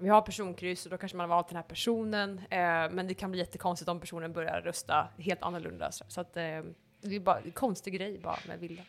vi 0.00 0.08
har 0.08 0.20
personkryss 0.22 0.84
och 0.84 0.90
då 0.90 0.98
kanske 0.98 1.16
man 1.16 1.30
har 1.30 1.36
valt 1.36 1.48
den 1.48 1.56
här 1.56 1.62
personen, 1.62 2.38
eh, 2.50 2.58
men 2.90 3.06
det 3.08 3.14
kan 3.14 3.30
bli 3.30 3.40
jättekonstigt 3.40 3.88
om 3.88 4.00
personen 4.00 4.32
börjar 4.32 4.60
rösta 4.60 5.08
helt 5.18 5.42
annorlunda. 5.42 5.92
Så, 5.92 6.20
att 6.20 6.36
eh, 6.36 6.42
det 7.00 7.16
är 7.16 7.20
bara 7.20 7.40
en 7.40 7.52
konstig 7.52 7.94
grej 7.94 8.18
bara 8.22 8.38
med 8.48 8.58
vilda. 8.60 8.82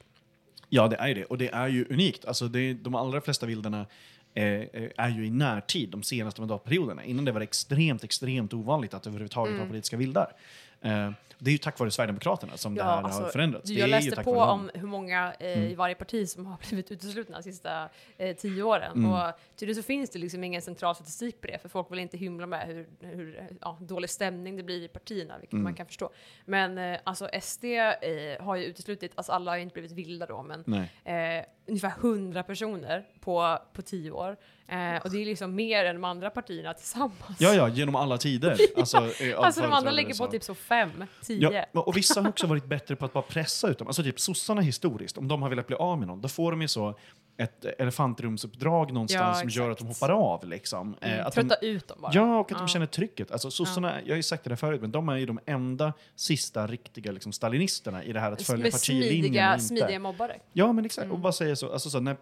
Ja, 0.70 0.88
det 0.88 0.96
är 0.96 1.16
det. 1.16 1.26
Och 1.26 1.38
det 1.38 1.50
är 1.50 1.68
ju 1.68 1.86
unikt. 1.90 2.26
Alltså 2.26 2.48
det, 2.48 2.74
de 2.74 2.96
allra 2.96 3.22
flesta 3.22 3.46
vildarna 3.46 3.86
eh, 4.34 4.44
eh, 4.46 4.92
är 4.98 5.10
ju 5.10 5.26
i 5.26 5.30
närtid, 5.30 5.90
de 5.90 6.04
senaste 6.04 6.42
mandatperioderna. 6.42 7.04
Innan 7.04 7.26
det 7.26 7.32
var 7.32 7.40
det 7.40 7.44
extremt, 7.44 8.04
extremt 8.04 8.54
ovanligt 8.54 8.94
att 8.94 9.08
överhuvudtaget 9.08 9.50
Mm. 9.50 9.62
ha 9.62 9.68
politiska 9.68 9.98
vildar. 9.98 10.34
Eh, 10.82 11.12
det 11.40 11.50
är 11.50 11.52
ju 11.52 11.58
tack 11.58 11.80
vare 11.80 11.92
Sverigedemokraterna 11.92 12.58
som 12.58 12.76
det 12.76 12.80
Ja, 12.80 12.86
här 12.86 12.96
har 12.96 13.04
alltså, 13.04 13.26
förändrats. 13.26 13.70
Du, 13.70 13.74
det 13.76 13.80
jag 13.80 13.90
läste 13.90 14.24
på 14.24 14.40
om 14.40 14.72
hur 14.74 14.88
många 14.88 15.34
eh, 15.40 15.58
Mm. 15.58 15.70
i 15.70 15.76
varje 15.76 15.96
parti 15.96 16.30
som 16.30 16.46
har 16.46 16.58
blivit 16.70 16.92
uteslutna 16.92 17.38
de 17.38 17.44
sista 17.44 17.90
eh, 18.18 18.36
tio 18.36 18.64
åren. 18.64 18.92
Mm. 18.96 19.12
Och 19.12 19.32
tydligen 19.56 19.84
så 19.84 19.88
finns 19.88 20.10
det 20.10 20.20
liksom 20.20 20.44
ingen 20.44 20.62
central 20.62 20.96
statistik 20.96 21.42
på 21.42 21.48
det, 21.48 21.60
för 21.62 21.70
folk 21.70 21.92
vill 21.92 22.00
inte 22.00 22.18
hymla 22.18 22.48
med 22.48 22.68
hur, 22.68 22.88
hur 23.00 23.48
ja, 23.62 23.78
dålig 23.82 24.10
stämning 24.10 24.58
det 24.58 24.64
blir 24.64 24.84
i 24.84 24.88
partierna, 24.88 25.38
vilket 25.38 25.54
Mm. 25.54 25.64
man 25.64 25.74
kan 25.74 25.86
förstå. 25.86 26.10
Men 26.46 26.78
eh, 26.78 27.00
alltså 27.04 27.30
SD 27.42 27.64
eh, 27.66 28.44
har 28.46 28.56
ju 28.56 28.64
uteslutit, 28.66 29.12
alltså 29.16 29.32
alla 29.32 29.52
har 29.52 29.56
ju 29.56 29.64
inte 29.64 29.74
blivit 29.74 29.92
vilda 29.92 30.26
då, 30.26 30.44
men 30.44 30.60
eh, 31.06 31.46
ungefär 31.68 31.94
100 32.02 32.44
personer 32.44 33.06
på, 33.20 33.58
på 33.74 33.82
tio 33.82 34.12
år. 34.12 34.38
Eh, 34.68 35.02
och 35.04 35.12
det 35.12 35.22
är 35.22 35.26
liksom 35.26 35.56
mer 35.56 35.86
än 35.86 35.96
de 35.96 36.04
andra 36.04 36.30
partierna 36.30 36.74
tillsammans. 36.74 37.38
Ja, 37.40 37.54
ja, 37.54 37.68
genom 37.70 37.96
alla 37.96 38.18
tider. 38.18 38.58
Alltså, 38.78 38.98
eh, 38.98 39.38
av 39.38 39.44
Alltså 39.44 39.62
de 39.62 39.74
andra 39.74 39.92
ligger 39.92 40.10
på 40.10 40.16
så. 40.16 40.28
typ 40.28 40.44
så 40.44 40.56
fem, 40.56 41.06
tio. 41.24 41.66
Ja, 41.74 41.82
och 41.82 41.98
vissa 41.98 42.22
har 42.22 42.30
också 42.30 42.48
varit 42.48 42.66
bättre 42.66 42.96
på 42.96 43.06
att 43.06 43.14
bara 43.14 43.22
pressa 43.24 43.70
ut 43.70 43.78
dem. 43.78 43.88
Alltså 43.88 44.04
typ 44.04 44.20
sossarna 44.20 44.62
historiskt, 44.62 45.18
om 45.18 45.28
de 45.28 45.42
har 45.42 45.50
velat 45.50 45.68
bli 45.68 45.76
av 45.76 46.00
med 46.00 46.08
någon, 46.08 46.22
då 46.22 46.28
får 46.28 46.52
de 46.52 46.62
ju 46.62 46.68
så 46.68 47.00
ett 47.38 47.66
elefantrumsuppdrag 48.12 48.94
någonstans 48.94 49.38
Ja, 49.38 49.42
som 49.42 49.50
gör 49.50 49.70
att 49.72 49.78
de 49.78 49.88
hoppar 49.88 50.10
av. 50.10 50.48
Liksom. 50.48 50.96
Eh, 51.02 51.12
Mm, 51.14 51.26
att 51.28 51.36
de, 51.36 51.42
trötta 51.42 51.66
ut 51.66 51.88
dem 51.88 51.98
bara. 52.02 52.12
ja, 52.14 52.40
och 52.40 52.46
att 52.46 52.52
Ja. 52.52 52.58
de 52.58 52.68
känner 52.68 52.86
trycket. 52.86 53.32
Alltså 53.32 53.52
sossarna, 53.52 54.02
jag 54.06 54.10
har 54.12 54.16
ju 54.18 54.24
sagt 54.24 54.44
det 54.44 54.50
där 54.50 54.56
förut, 54.56 54.82
men 54.82 54.92
de 54.92 55.10
är 55.10 55.16
ju 55.18 55.26
de 55.26 55.40
enda 55.46 55.94
sista 56.16 56.68
riktiga 56.68 57.12
liksom, 57.12 57.32
stalinisterna 57.32 58.04
i 58.04 58.14
det 58.14 58.20
här 58.20 58.32
att 58.32 58.42
följa 58.42 58.64
med 58.64 58.72
partilinjen 58.72 59.10
smidiga, 59.22 59.54
inte. 59.54 59.64
smidiga 59.66 60.00
mobbare. 60.00 60.40
Ja, 60.54 60.74
men 60.74 60.86
exakt. 60.86 61.06
Mm. 61.06 61.14
Och 61.16 61.20
bara 61.20 61.34
säga 61.34 61.56
så, 61.56 61.74
alltså 61.74 61.90
så 61.90 62.00
när, 62.00 62.18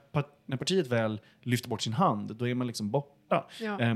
när 0.45 0.57
partiet 0.57 0.87
väl 0.87 1.19
lyfter 1.41 1.69
bort 1.69 1.81
sin 1.81 1.93
hand, 1.93 2.35
då 2.35 2.47
är 2.47 2.53
man 2.55 2.67
liksom 2.67 2.91
borta. 2.91 3.45
Ja. 3.61 3.81
Eh, 3.81 3.95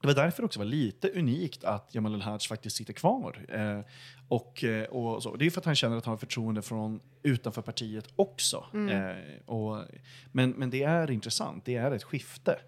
det 0.00 0.06
var 0.06 0.14
därför 0.14 0.44
också 0.44 0.58
var 0.58 0.66
lite 0.66 1.08
unikt 1.08 1.64
att 1.64 1.94
Jamal 1.94 2.14
El-Haj 2.14 2.38
faktiskt 2.40 2.76
sitter 2.76 2.92
kvar. 2.92 3.46
Eh, 3.48 3.80
och, 4.28 4.64
eh, 4.64 4.84
och 4.84 5.22
så. 5.22 5.36
Det 5.36 5.46
är 5.46 5.50
för 5.50 5.60
att 5.60 5.64
han 5.64 5.74
känner 5.74 5.96
att 5.96 6.04
han 6.04 6.12
har 6.12 6.18
förtroende 6.18 6.62
från 6.62 7.00
utanför 7.22 7.62
partiet 7.62 8.08
också. 8.16 8.66
Mm. 8.72 8.88
Eh, 8.88 9.16
och, 9.46 9.84
men, 10.32 10.50
men 10.50 10.70
det 10.70 10.82
är 10.82 11.10
intressant, 11.10 11.64
det 11.64 11.76
är 11.76 11.90
ett 11.90 12.04
skifte. 12.04 12.58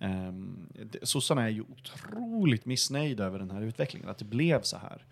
Um, 0.00 0.68
sossarna 1.02 1.42
är 1.42 1.48
ju 1.48 1.62
otroligt 1.62 2.64
missnöjda 2.64 3.24
över 3.24 3.38
den 3.38 3.50
här 3.50 3.62
utvecklingen, 3.62 4.08
att 4.08 4.18
det 4.18 4.24
blev 4.24 4.62
så 4.62 4.76
här. 4.76 5.06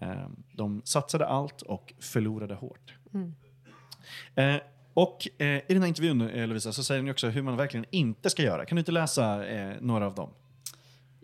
Ehm, 0.00 0.42
de 0.52 0.82
satsade 0.84 1.26
allt 1.26 1.62
och 1.62 1.94
förlorade 1.98 2.54
hårt. 2.54 2.94
Mm. 3.14 3.34
Eh, 4.34 4.62
och 4.94 5.28
eh, 5.38 5.46
i 5.46 5.64
den 5.68 5.82
här 5.82 5.88
intervjun, 5.88 6.20
eh, 6.20 6.46
Lovisa, 6.46 6.72
så 6.72 6.84
säger 6.84 7.02
ni 7.02 7.10
också 7.10 7.28
hur 7.28 7.42
man 7.42 7.56
verkligen 7.56 7.86
inte 7.90 8.30
ska 8.30 8.42
göra. 8.42 8.64
Kan 8.64 8.76
du 8.76 8.80
inte 8.80 8.92
läsa 8.92 9.46
eh, 9.46 9.76
några 9.80 10.06
av 10.06 10.14
dem? 10.14 10.30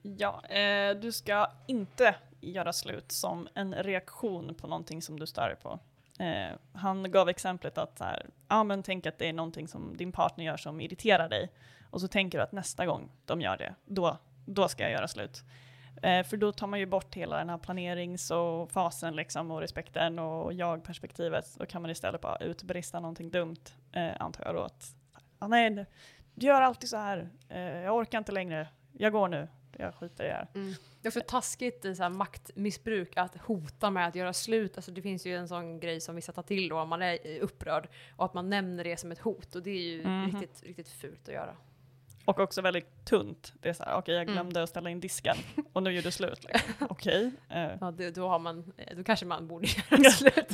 Ja, 0.06 0.46
eh, 0.46 0.96
du 0.96 1.12
ska 1.12 1.46
inte 1.66 2.14
göra 2.40 2.72
slut 2.72 3.12
som 3.12 3.48
en 3.54 3.74
reaktion 3.74 4.54
på 4.54 4.66
någonting 4.66 5.02
som 5.02 5.20
du 5.20 5.26
stör 5.26 5.48
dig 5.48 5.56
på. 5.56 5.78
Eh, 6.24 6.56
han 6.72 7.10
gav 7.10 7.28
exemplet 7.28 7.78
att 7.78 7.98
så 7.98 8.04
här, 8.04 8.26
ah, 8.48 8.64
men 8.64 8.82
tänk 8.82 9.06
att 9.06 9.18
det 9.18 9.28
är 9.28 9.32
någonting 9.32 9.68
som 9.68 9.96
din 9.96 10.12
partner 10.12 10.44
gör 10.44 10.56
som 10.56 10.80
irriterar 10.80 11.28
dig. 11.28 11.52
Och 11.90 12.00
så 12.00 12.08
tänker 12.08 12.38
du 12.38 12.44
att 12.44 12.52
nästa 12.52 12.86
gång 12.86 13.10
de 13.24 13.40
gör 13.40 13.56
det, 13.56 13.74
då, 13.84 14.18
då 14.46 14.68
ska 14.68 14.82
jag 14.82 14.92
göra 14.92 15.08
slut. 15.08 15.42
Eh, 16.02 16.24
för 16.24 16.36
då 16.36 16.52
tar 16.52 16.66
man 16.66 16.78
ju 16.78 16.86
bort 16.86 17.14
hela 17.14 17.38
den 17.38 17.50
här 17.50 17.58
planerings 17.58 18.30
och 18.30 18.70
fasen 18.70 19.16
liksom 19.16 19.50
och 19.50 19.60
respekten 19.60 20.18
och 20.18 20.52
jag-perspektivet. 20.52 21.56
Då 21.58 21.66
kan 21.66 21.82
man 21.82 21.90
istället 21.90 22.20
bara 22.20 22.36
utbrista 22.36 23.00
någonting 23.00 23.30
dumt, 23.30 23.64
eh, 23.92 24.12
antar 24.20 24.44
jag 24.44 24.54
då. 24.54 24.62
Att, 24.62 24.94
ah, 25.38 25.48
nej, 25.48 25.86
du 26.34 26.46
gör 26.46 26.62
alltid 26.62 26.90
så 26.90 26.96
här, 26.96 27.30
eh, 27.48 27.60
jag 27.60 27.96
orkar 27.96 28.18
inte 28.18 28.32
längre, 28.32 28.68
jag 28.92 29.12
går 29.12 29.28
nu, 29.28 29.48
jag 29.78 29.94
skiter 29.94 30.24
i 30.24 30.26
det 30.26 30.32
här. 30.34 30.48
Mm. 30.54 30.74
Det 31.02 31.08
är 31.08 31.10
också 31.10 31.20
taskigt 31.28 31.84
i 31.84 31.94
så 31.94 32.02
här 32.02 32.10
maktmissbruk 32.10 33.16
att 33.16 33.36
hota 33.36 33.90
med 33.90 34.06
att 34.08 34.14
göra 34.14 34.32
slut. 34.32 34.76
Alltså 34.76 34.90
det 34.92 35.02
finns 35.02 35.26
ju 35.26 35.36
en 35.36 35.48
sån 35.48 35.80
grej 35.80 36.00
som 36.00 36.16
vissa 36.16 36.32
tar 36.32 36.42
till 36.42 36.68
då 36.68 36.78
om 36.80 36.88
man 36.88 37.02
är 37.02 37.38
upprörd 37.40 37.88
och 38.16 38.24
att 38.24 38.34
man 38.34 38.50
nämner 38.50 38.84
det 38.84 38.96
som 38.96 39.12
ett 39.12 39.18
hot 39.18 39.54
och 39.54 39.62
det 39.62 39.70
är 39.70 39.82
ju 39.82 40.04
Mhm. 40.06 40.26
riktigt, 40.40 40.62
riktigt 40.62 40.88
fult 40.88 41.28
att 41.28 41.34
göra. 41.34 41.56
Och 42.26 42.40
också 42.40 42.62
väldigt 42.62 43.04
tunt. 43.04 43.52
Det 43.60 43.68
är 43.68 43.72
så 43.72 43.84
här, 43.84 43.96
okej 43.96 44.14
jag 44.14 44.22
Mm. 44.22 44.34
glömde 44.34 44.62
att 44.62 44.68
ställa 44.68 44.90
in 44.90 45.00
disken 45.00 45.36
och 45.72 45.82
nu 45.82 45.92
gör 45.92 46.02
du 46.02 46.10
slut. 46.10 46.44
Liksom. 46.44 46.72
Okej. 46.90 47.30
eh, 47.50 47.70
Ja, 47.80 47.90
det, 47.90 48.10
då, 48.10 48.28
har 48.28 48.38
man, 48.38 48.72
eh, 48.76 48.96
då 48.96 49.04
kanske 49.04 49.26
man 49.26 49.46
borde 49.48 49.66
göra 49.90 50.10
slut. 50.10 50.50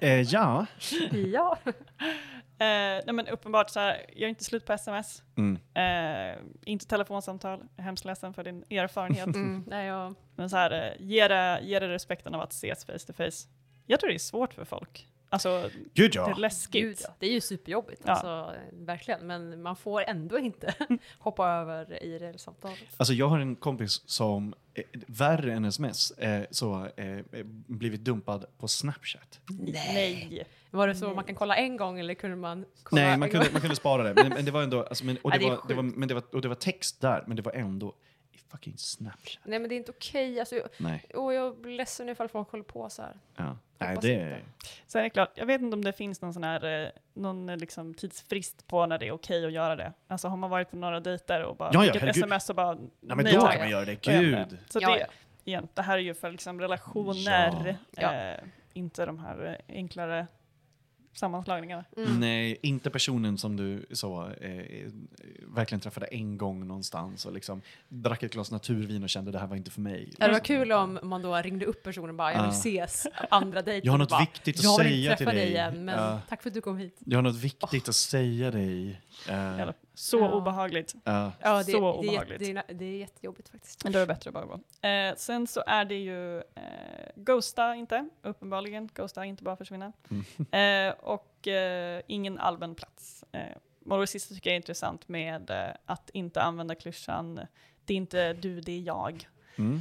Eh, 0.00 0.20
ja. 0.20 0.66
ja. 1.12 1.58
eh, 2.60 3.04
nej 3.06 3.12
men 3.12 3.28
uppenbart 3.28 3.70
så 3.70 3.80
här, 3.80 4.06
gör 4.16 4.28
inte 4.28 4.44
slut 4.44 4.66
på 4.66 4.72
sms. 4.72 5.22
Mm. 5.36 5.58
Eh, 5.74 6.38
inte 6.64 6.86
telefonsamtal. 6.86 7.58
Jag 7.58 7.78
är 7.78 7.82
hemskt 7.82 8.04
ledsen 8.04 8.34
för 8.34 8.44
din 8.44 8.64
erfarenhet. 8.70 9.26
Mm, 9.40 9.64
nej, 9.66 9.86
jag, 9.86 10.14
Men 10.36 10.50
så 10.50 10.56
här, 10.56 10.70
eh, 10.70 11.06
ge 11.06 11.28
det, 11.28 11.60
ge 11.62 11.78
det 11.78 11.88
respekten 11.88 12.34
av 12.34 12.40
att 12.40 12.52
ses 12.52 12.84
face 12.84 12.98
to 13.06 13.12
face. 13.12 13.48
Jag 13.86 14.00
tror 14.00 14.08
det 14.08 14.16
är 14.16 14.18
svårt 14.18 14.54
för 14.54 14.64
folk. 14.64 15.08
Alltså, 15.32 15.70
Gud 15.94 16.12
det 16.12 16.18
är 16.18 16.28
ja. 16.28 16.34
läskigt. 16.36 16.82
gud, 16.82 16.96
ja. 17.02 17.14
Det 17.18 17.26
är 17.26 17.32
ju 17.32 17.40
superjobbigt, 17.40 18.02
Ja. 18.04 18.12
alltså, 18.12 18.54
verkligen. 18.72 19.26
Men 19.26 19.62
man 19.62 19.76
får 19.76 20.02
ändå 20.02 20.38
inte 20.38 20.74
hoppa 21.18 21.48
över 21.48 22.04
IRL-samtalet. 22.04 22.78
Alltså 22.96 23.14
jag 23.14 23.28
har 23.28 23.38
en 23.38 23.56
kompis 23.56 24.02
som, 24.06 24.54
eh, 24.74 24.84
värre 25.06 25.52
än 25.52 25.64
sms, 25.64 26.10
eh, 26.10 26.44
så, 26.50 26.88
eh, 26.96 27.18
blivit 27.66 28.00
dumpad 28.00 28.44
på 28.58 28.68
Snapchat. 28.68 29.40
Nej. 29.48 30.46
Var 30.70 30.88
det 30.88 30.94
så 30.94 31.06
Nej. 31.06 31.14
man 31.14 31.24
kan 31.24 31.34
kolla 31.34 31.56
en 31.56 31.76
gång 31.76 31.98
eller 31.98 32.14
kunde 32.14 32.36
man 32.36 32.64
kolla 32.82 33.02
Nej, 33.02 33.16
man 33.18 33.30
kunde, 33.30 33.48
man 33.52 33.60
kunde 33.60 33.76
spara 33.76 34.02
det. 34.02 34.14
Men, 34.14 34.28
men 34.28 34.44
det 34.44 34.50
var 34.50 34.62
ändå, 34.62 34.82
alltså, 34.82 35.04
men, 35.04 35.16
och, 35.16 35.34
Ja, 35.34 35.38
det 35.38 35.44
var, 35.44 35.60
det 35.68 35.74
var, 35.74 35.82
men 35.82 36.08
det 36.08 36.14
var, 36.14 36.22
och 36.34 36.42
det 36.42 36.48
var 36.48 36.54
text 36.54 37.00
där, 37.00 37.24
men 37.26 37.36
det 37.36 37.42
var 37.42 37.52
ändå 37.52 37.94
fucking 38.50 38.74
Snapchat. 38.78 39.42
Nej 39.44 39.58
men 39.58 39.68
det 39.68 39.74
är 39.74 39.76
inte 39.76 39.90
okej. 39.92 40.40
Alltså, 40.40 40.68
Nej. 40.78 41.04
och 41.14 41.34
jag 41.34 41.56
blir 41.56 41.76
ledsen 41.76 42.08
ifall 42.08 42.28
folk 42.28 42.50
håller 42.50 42.64
på 42.64 42.90
så 42.90 43.02
här. 43.02 43.16
Ja. 43.36 43.56
Nej, 43.78 43.98
det 44.02 44.12
inte. 44.12 44.40
Sen 44.86 44.98
är 44.98 45.02
det 45.02 45.10
klart, 45.10 45.32
jag 45.34 45.46
vet 45.46 45.60
inte 45.60 45.74
om 45.74 45.84
det 45.84 45.92
finns 45.92 46.22
någon 46.22 46.34
sån 46.34 46.44
här, 46.44 46.84
eh, 46.84 46.88
någon 47.14 47.48
eh, 47.48 47.56
liksom 47.56 47.94
tidsfrist 47.94 48.66
på 48.66 48.86
när 48.86 48.98
det 48.98 49.06
är 49.08 49.12
okej 49.12 49.46
att 49.46 49.52
göra 49.52 49.76
det. 49.76 49.92
Alltså 50.08 50.28
har 50.28 50.36
man 50.36 50.50
varit 50.50 50.70
på 50.70 50.76
några 50.76 51.00
dejter 51.00 51.42
och 51.42 51.56
bara 51.56 51.70
Ja, 51.72 51.84
ja, 51.84 52.08
sms 52.08 52.50
och 52.50 52.56
bara 52.56 52.74
Nej, 52.74 52.88
men 53.00 53.16
nej, 53.24 53.34
då 53.34 53.40
tack. 53.40 53.52
kan 53.52 53.60
man 53.60 53.70
göra 53.70 53.84
det. 53.84 53.94
Gud. 53.94 54.32
det. 54.32 54.56
Så 54.72 54.78
Ja, 54.82 54.90
det, 54.94 55.00
ja. 55.00 55.06
igen, 55.44 55.68
det 55.74 55.82
här 55.82 55.94
är 55.98 56.02
ju 56.02 56.14
för 56.14 56.30
liksom 56.30 56.60
relationer, 56.60 57.76
Ja. 57.90 58.14
eh, 58.14 58.40
inte 58.72 59.06
de 59.06 59.18
här 59.18 59.44
eh, 59.68 59.74
enklare 59.76 60.26
sammanslagningarna. 61.12 61.84
Mm. 61.96 62.20
Nej, 62.20 62.58
inte 62.62 62.90
personen 62.90 63.38
som 63.38 63.56
du 63.56 63.86
så, 63.92 64.30
eh, 64.40 64.90
verkligen 65.46 65.80
träffade 65.80 66.06
en 66.06 66.38
gång 66.38 66.66
någonstans 66.66 67.26
och 67.26 67.32
liksom 67.32 67.62
drack 67.88 68.22
ett 68.22 68.32
glas 68.32 68.50
naturvin 68.50 69.02
och 69.02 69.08
kände 69.08 69.30
det 69.32 69.38
här 69.38 69.46
var 69.46 69.56
inte 69.56 69.70
för 69.70 69.80
mig. 69.80 70.12
Det 70.18 70.28
var 70.32 70.38
kul 70.44 70.72
om 70.72 70.98
man 71.02 71.22
då 71.22 71.34
ringde 71.36 71.66
upp 71.66 71.82
personen 71.82 72.10
och 72.10 72.14
bara, 72.16 72.32
jag 72.32 72.38
vill 72.42 72.50
Ja. 72.50 72.58
ses 72.58 73.06
andra 73.30 73.62
dejten. 73.62 73.86
Jag 73.86 73.92
har 73.92 73.98
något 73.98 74.10
bara, 74.10 74.20
viktigt 74.20 74.58
att 74.58 74.64
jag 74.64 74.78
vill 74.78 74.86
säga 74.86 74.96
inte 75.12 75.16
till 75.16 75.26
träffa 75.26 75.32
dig. 75.36 75.44
dig 75.44 75.50
igen, 75.54 75.84
men 75.84 75.98
Ja. 75.98 76.20
tack 76.28 76.42
för 76.42 76.50
att 76.50 76.54
du 76.54 76.60
kom 76.60 76.78
hit. 76.78 76.98
Jag 77.04 77.18
har 77.18 77.22
något 77.22 77.36
viktigt 77.36 77.88
att 77.88 77.94
säga 77.94 78.50
dig. 78.50 78.90
Eh, 79.28 79.34
Jävlar. 79.34 79.74
Så 79.94 80.18
Ja. 80.18 80.32
obehagligt. 80.32 80.94
ja. 81.04 81.32
Ja, 81.40 81.58
det, 81.58 81.64
Så 81.64 81.70
det, 81.70 81.76
är, 81.76 82.10
obehagligt. 82.10 82.38
det, 82.38 82.50
är, 82.50 82.74
det 82.74 82.84
är 82.84 82.98
jättejobbigt 82.98 83.48
faktiskt. 83.48 83.84
Men 83.84 83.92
då 83.92 83.98
är 83.98 84.00
det 84.00 84.14
bättre 84.14 84.30
att 84.30 84.34
bara 84.34 84.44
gå. 84.44 84.88
Eh, 84.88 85.14
sen 85.16 85.46
så 85.46 85.62
är 85.66 85.84
det 85.84 85.94
ju 85.98 86.38
eh, 86.38 86.42
Ghosta 87.16 87.74
inte, 87.74 88.08
uppenbarligen. 88.22 88.88
Ghosta, 88.94 89.24
inte 89.24 89.42
bara 89.44 89.56
försvinna. 89.56 89.92
Eh, 90.52 90.94
och 91.00 91.48
eh, 91.48 92.02
ingen 92.06 92.38
allmän 92.38 92.74
plats. 92.74 93.24
Eh, 93.32 93.56
och 93.90 94.00
det 94.00 94.06
sista 94.06 94.34
tycker 94.34 94.50
jag 94.50 94.54
är 94.54 94.56
intressant 94.56 95.08
med 95.08 95.50
eh, 95.50 95.74
att 95.86 96.10
inte 96.10 96.42
använda 96.42 96.74
klyschan 96.74 97.40
det 97.84 97.94
är 97.94 97.96
inte 97.96 98.32
du, 98.32 98.60
det 98.60 98.72
är 98.72 98.80
jag. 98.80 99.28
Mm. 99.56 99.80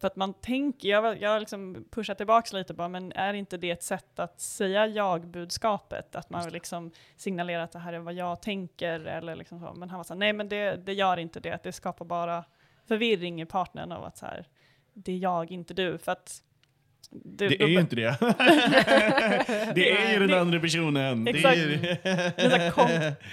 För 0.00 0.06
att 0.06 0.16
man 0.16 0.34
tänker, 0.34 0.88
jag, 0.88 1.02
har- 1.02 1.14
jag 1.14 1.40
liksom 1.40 1.84
pushat 1.90 2.16
tillbaka 2.16 2.56
lite 2.56 2.74
bara, 2.74 2.88
men 2.88 3.12
är 3.12 3.34
inte 3.34 3.56
det 3.56 3.70
ett 3.70 3.82
sätt 3.82 4.18
att 4.18 4.40
säga 4.40 4.86
jag-budskapet? 4.86 6.16
Att 6.16 6.30
man 6.30 6.40
liksom 6.52 6.90
signalera 7.16 7.62
att 7.62 7.72
det 7.72 7.78
här 7.78 7.92
är 7.92 7.98
vad 7.98 8.14
jag 8.14 8.42
tänker 8.42 9.00
eller 9.00 9.36
liksom 9.36 9.60
så. 9.60 9.72
Men 9.74 9.90
han 9.90 9.96
var 9.98 10.04
så 10.04 10.12
här, 10.14 10.18
nej 10.18 10.32
men 10.32 10.48
det, 10.48 10.76
det 10.76 10.92
gör 10.92 11.16
inte 11.16 11.40
det, 11.40 11.62
det 11.62 11.72
skapar 11.72 12.04
bara 12.04 12.44
förvirring 12.86 13.40
i 13.42 13.46
partnern 13.46 13.92
av 13.92 14.04
att 14.04 14.16
så 14.18 14.26
här, 14.26 14.46
det 14.94 15.12
är 15.12 15.18
jag, 15.18 15.50
inte 15.50 15.74
du. 15.74 15.98
För 15.98 16.12
att 16.12 16.42
Det 17.12 17.62
är 17.62 17.66
ju 17.66 17.80
inte 17.80 17.96
det. 17.96 18.16
det 19.74 19.90
är 19.92 20.12
ju 20.12 20.18
den 20.18 20.28
Det- 20.28 20.40
andra 20.40 20.60
personen. 20.60 21.24
Det 21.24 21.30
Exakt. 21.30 21.56
är 21.56 21.60
ju... 21.60 21.76
Det 21.76 22.56
är 22.56 22.70
kon, 22.70 22.88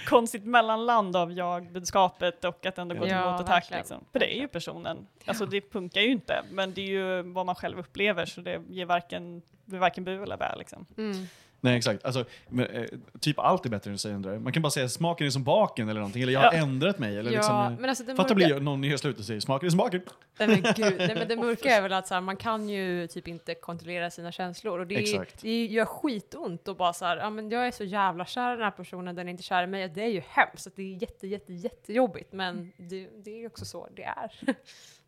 konstigt 0.06 0.44
mellanland 0.44 1.16
av 1.16 1.32
jag-budskapet 1.32 2.44
och 2.44 2.66
att 2.66 2.78
ändå 2.78 2.94
gå 2.94 3.02
till 3.04 3.10
Ja, 3.12 3.32
motattack. 3.32 3.70
Liksom. 3.70 4.04
För 4.12 4.18
det 4.18 4.36
är 4.36 4.40
ju 4.40 4.48
personen. 4.48 5.06
Alltså 5.26 5.46
det 5.46 5.72
funkar 5.72 6.00
ju 6.00 6.10
inte, 6.12 6.42
men 6.50 6.74
det 6.74 6.80
är 6.80 6.86
ju 6.86 7.22
vad 7.22 7.46
man 7.46 7.54
själv 7.54 7.78
upplever 7.78 8.26
så 8.26 8.40
det 8.40 8.60
ger 8.68 8.86
varken, 8.86 9.42
blir 9.64 9.78
varken 9.78 10.04
bu 10.04 10.22
eller 10.22 10.36
bä. 10.36 10.54
Liksom. 10.58 10.86
Mm. 10.98 11.26
Nej, 11.60 11.76
exakt. 11.76 12.04
Alltså, 12.04 12.24
men, 12.48 12.66
eh, 12.66 12.84
typ 13.20 13.38
allt 13.38 13.66
är 13.66 13.70
bättre 13.70 13.90
än 13.90 13.94
att 13.94 14.00
säga 14.00 14.14
ändra. 14.14 14.38
Man 14.38 14.52
kan 14.52 14.62
bara 14.62 14.70
säga 14.70 14.88
smaken 14.88 15.26
är 15.26 15.30
som 15.30 15.44
baken 15.44 15.88
eller 15.88 16.00
någonting. 16.00 16.22
Eller 16.22 16.32
jag 16.32 16.40
har 16.40 16.52
Ja. 16.52 16.62
ändrat 16.62 16.98
mig. 16.98 17.18
Eller 17.18 17.30
Ja, 17.30 17.36
liksom, 17.36 17.76
men 17.80 17.90
alltså 17.90 18.04
det 18.04 18.14
Fatta 18.16 18.34
blir 18.34 18.60
någon 18.60 18.84
i 18.84 18.98
slutet 18.98 19.20
och 19.20 19.26
säger 19.26 19.40
smaken 19.40 19.66
är 19.66 19.70
som 19.70 19.78
baken. 19.78 20.00
nej, 20.38 20.48
men 20.48 20.62
gud, 20.76 20.94
nej, 20.98 21.14
men 21.14 21.28
det 21.28 21.36
mörka 21.46 21.68
är 21.76 21.82
väl 21.82 21.92
att 21.92 22.06
så 22.08 22.14
här, 22.14 22.20
man 22.20 22.36
kan 22.36 22.68
ju 22.68 23.06
typ 23.06 23.28
inte 23.28 23.54
kontrollera 23.54 24.10
sina 24.10 24.32
känslor 24.32 24.78
och 24.78 24.86
det, 24.86 24.94
är, 24.94 24.98
Exakt. 25.00 25.42
det 25.42 25.66
gör 25.66 25.84
skitont 25.84 26.68
och 26.68 26.76
bara 26.76 26.92
så 26.92 27.04
här, 27.04 27.16
ja 27.16 27.30
men 27.30 27.50
jag 27.50 27.66
är 27.66 27.70
så 27.70 27.84
jävla 27.84 28.24
kär 28.26 28.52
i 28.52 28.56
den 28.56 28.64
här 28.64 28.70
personen, 28.70 29.14
den 29.14 29.26
är 29.28 29.30
inte 29.30 29.42
kär 29.42 29.62
i 29.62 29.66
mig, 29.66 29.88
det 29.88 30.02
är 30.02 30.08
ju 30.10 30.22
hemskt, 30.28 30.68
det 30.76 30.82
är 30.82 31.02
jätte, 31.02 31.26
jätte, 31.26 31.52
jättejobbigt, 31.52 32.32
men 32.32 32.72
det, 32.76 33.08
det 33.24 33.30
är 33.30 33.38
ju 33.38 33.46
också 33.46 33.64
så 33.64 33.88
det 33.96 34.02
är. 34.02 34.32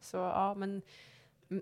så 0.00 0.16
ja, 0.16 0.54
men 0.54 0.82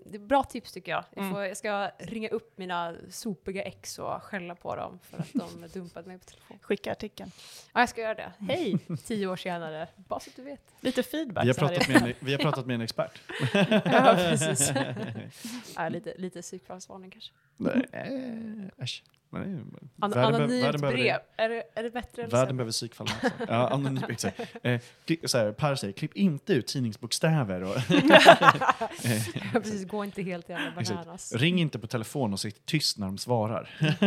det 0.05 0.15
är 0.15 0.19
bra 0.19 0.43
tips 0.43 0.71
tycker 0.71 0.91
jag. 0.91 1.03
Jag, 1.15 1.21
Mm. 1.23 1.33
får, 1.33 1.43
jag 1.45 1.57
ska 1.57 1.91
ringa 1.99 2.29
upp 2.29 2.57
mina 2.57 2.95
sopiga 3.09 3.63
ex 3.63 3.99
och 3.99 4.23
skälla 4.23 4.55
på 4.55 4.75
dem 4.75 4.99
för 5.03 5.17
att 5.17 5.33
de 5.33 5.67
dumpade 5.73 6.07
mig 6.07 6.17
på 6.19 6.25
telefon. 6.25 6.59
Skicka 6.61 6.91
artikeln. 6.91 7.31
Ja, 7.73 7.79
jag 7.79 7.89
ska 7.89 8.01
göra 8.01 8.15
det. 8.15 8.31
Hej, 8.39 8.79
tio 9.05 9.27
år 9.27 9.35
senare, 9.35 9.87
bara 9.95 10.19
så 10.19 10.29
att 10.29 10.35
du 10.35 10.43
vet. 10.43 10.61
Lite 10.81 11.03
feedback. 11.03 11.43
Vi 11.43 11.47
har, 11.47 11.55
pratat 11.55 11.87
med 11.87 12.01
en, 12.01 12.13
vi 12.19 12.31
har 12.31 12.39
pratat 12.39 12.65
med 12.65 12.73
en 12.73 12.81
expert. 12.81 13.21
Ja, 13.85 14.15
precis. 14.17 14.71
ja, 15.75 15.89
lite, 15.89 16.13
lite 16.17 16.41
psykfallsvarning 16.41 17.11
kanske. 17.11 17.31
Nej, 17.57 18.69
äsch. 18.77 19.03
Nej, 19.31 19.41
An- 19.99 20.13
anonymt 20.13 20.63
världen 20.63 20.81
behöver 20.81 20.97
brev. 20.97 21.17
det. 21.35 21.43
Är 21.43 21.49
det, 21.49 21.63
är 21.75 21.83
det 21.83 21.89
bättre 21.89 22.27
Världen 22.27 22.57
behöver 22.57 22.71
psykfall. 22.71 23.07
Ja, 23.47 23.67
anonymt, 23.69 24.09
exakt. 24.09 24.39
Eh, 24.63 24.81
klipp, 25.05 25.29
så 25.29 25.37
här, 25.37 25.51
per 25.51 25.75
säger, 25.75 25.93
klipp 25.93 26.15
inte 26.15 26.53
ut 26.53 26.67
tidningsbokstäver. 26.67 27.63
Och, 27.63 27.75
precis, 29.53 29.87
gå 29.87 30.03
inte 30.03 30.21
helt 30.21 30.49
jävla 30.49 30.71
bananas. 30.81 31.33
ring 31.35 31.59
inte 31.61 31.79
på 31.79 31.87
telefon 31.87 32.33
och 32.33 32.39
sitt 32.39 32.65
tyst 32.65 32.97
när 32.97 33.05
de 33.05 33.17
svarar. 33.17 33.69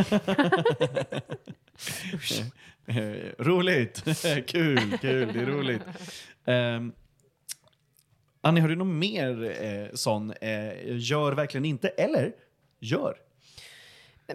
Eh, 2.87 2.98
eh, 2.98 3.32
roligt! 3.38 4.04
kul, 4.46 4.98
kul, 4.98 4.98
det 5.32 5.40
är 5.40 5.46
roligt. 5.46 5.82
Um, 6.44 6.92
Annie, 8.40 8.61
har 8.61 8.68
du 8.68 8.76
någon 8.76 8.98
mer 8.98 9.62
eh, 9.62 9.87
sån, 9.94 10.32
eh, 10.40 10.96
gör 10.96 11.32
verkligen 11.32 11.64
inte, 11.64 11.88
eller 11.88 12.32
gör? 12.80 13.16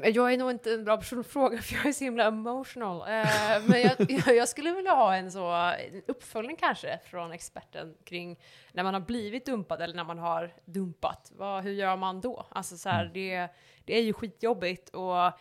Jag 0.04 0.34
är 0.34 0.38
nog 0.38 0.52
inte 0.52 0.74
en 0.74 0.84
bra 0.84 0.98
person 0.98 1.20
att 1.20 1.28
fråga 1.28 1.58
för 1.62 1.76
jag 1.76 1.86
är 1.86 1.92
så 1.92 2.04
himla 2.04 2.24
emotional. 2.24 3.02
Eh, 3.02 3.64
men 3.68 3.82
jag, 4.26 4.36
jag, 4.36 4.50
skulle 4.50 4.72
vilja 4.72 4.92
ha 4.92 5.16
en 5.16 5.32
så 5.32 5.52
en 5.52 6.02
uppföljning 6.08 6.56
kanske 6.56 7.00
från 7.06 7.32
experten 7.32 7.96
kring 8.04 8.40
när 8.72 8.84
man 8.84 8.94
har 8.94 9.02
blivit 9.02 9.46
dumpad 9.46 9.82
eller 9.82 9.96
när 9.96 10.04
man 10.04 10.20
har 10.20 10.54
dumpat. 10.66 11.32
Vad, 11.36 11.64
hur 11.64 11.72
gör 11.72 11.98
man 11.98 12.22
då? 12.22 12.46
Alltså 12.50 12.78
så 12.78 12.90
här, 12.90 13.12
det, 13.14 13.48
det 13.86 13.98
är 13.98 14.02
ju 14.02 14.14
skitjobbigt 14.14 14.90
och 14.90 15.26
eh, 15.26 15.32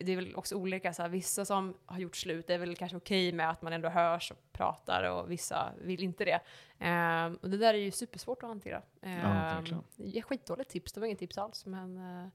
det 0.00 0.12
är 0.12 0.16
väl 0.16 0.36
också 0.36 0.54
olika. 0.54 0.92
Så 0.92 1.02
här, 1.02 1.08
vissa 1.08 1.44
som 1.44 1.76
har 1.86 1.98
gjort 1.98 2.16
slut 2.16 2.50
är 2.50 2.58
väl 2.58 2.76
kanske 2.76 2.96
okej 2.96 3.32
med 3.32 3.50
att 3.50 3.62
man 3.62 3.72
ändå 3.72 3.88
hörs 3.88 4.32
pratar 4.60 5.10
och 5.10 5.30
vissa 5.30 5.72
vill 5.80 6.02
inte 6.02 6.24
det. 6.24 6.40
Eh, 6.78 7.32
och 7.42 7.50
det 7.50 7.56
där 7.56 7.74
är 7.74 7.78
ju 7.78 7.90
supersvårt 7.90 8.42
att 8.42 8.48
hantera. 8.48 8.82
Eh, 9.02 9.62
det 9.96 10.18
är 10.18 10.22
skitdåligt 10.22 10.70
tips, 10.70 10.92
det 10.92 11.00
var 11.00 11.06
inget 11.06 11.18
tips 11.18 11.38
alls. 11.38 11.66
Men 11.66 11.96
eh, 11.96 12.28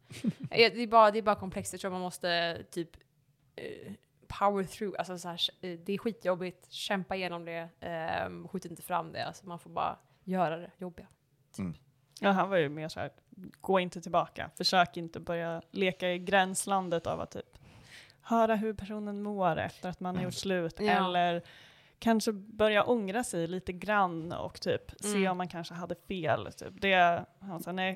det, 0.49 0.83
är 0.83 0.87
bara, 0.87 1.11
det 1.11 1.17
är 1.17 1.23
bara 1.23 1.35
komplext, 1.35 1.73
jag 1.73 1.81
tror 1.81 1.91
man 1.91 2.01
måste 2.01 2.57
typ 2.71 2.89
eh, 3.55 3.93
power 4.27 4.63
through, 4.63 4.95
alltså 4.99 5.17
så 5.17 5.29
här, 5.29 5.39
eh, 5.61 5.79
det 5.79 5.93
är 5.93 5.97
skitjobbigt, 5.97 6.71
kämpa 6.71 7.15
igenom 7.15 7.45
det, 7.45 7.69
eh, 7.79 8.47
skjut 8.47 8.65
inte 8.65 8.81
fram 8.81 9.11
det, 9.11 9.25
alltså 9.25 9.47
man 9.47 9.59
får 9.59 9.69
bara 9.69 9.97
göra 10.23 10.57
det 10.57 10.71
jobbiga. 10.77 11.07
Ja, 12.19 12.31
han 12.31 12.49
var 12.49 12.57
ju 12.57 12.69
mer 12.69 12.87
så 12.87 12.99
här, 12.99 13.09
gå 13.61 13.79
inte 13.79 14.01
tillbaka. 14.01 14.49
Försök 14.57 14.97
inte 14.97 15.19
börja 15.19 15.61
leka 15.71 16.11
i 16.11 16.19
gränslandet 16.19 17.07
av 17.07 17.21
att 17.21 17.31
typ 17.31 17.57
höra 18.21 18.55
hur 18.55 18.73
personen 18.73 19.23
mår 19.23 19.57
efter 19.59 19.89
att 19.89 19.99
man 19.99 20.15
har 20.15 20.23
gjort 20.23 20.33
slut. 20.33 20.75
Ja. 20.79 21.05
Eller 21.05 21.41
kanske 21.99 22.31
börja 22.31 22.83
ångra 22.83 23.23
sig 23.23 23.47
lite 23.47 23.73
grann 23.73 24.31
och 24.31 24.61
typ 24.61 24.91
se 24.99 25.17
Mm. 25.17 25.31
om 25.31 25.37
man 25.37 25.47
kanske 25.47 25.73
hade 25.73 25.95
fel. 26.07 26.51
Typ. 26.53 26.81
Det, 26.81 27.25
han 27.39 27.63
sa, 27.63 27.71
nej, 27.71 27.95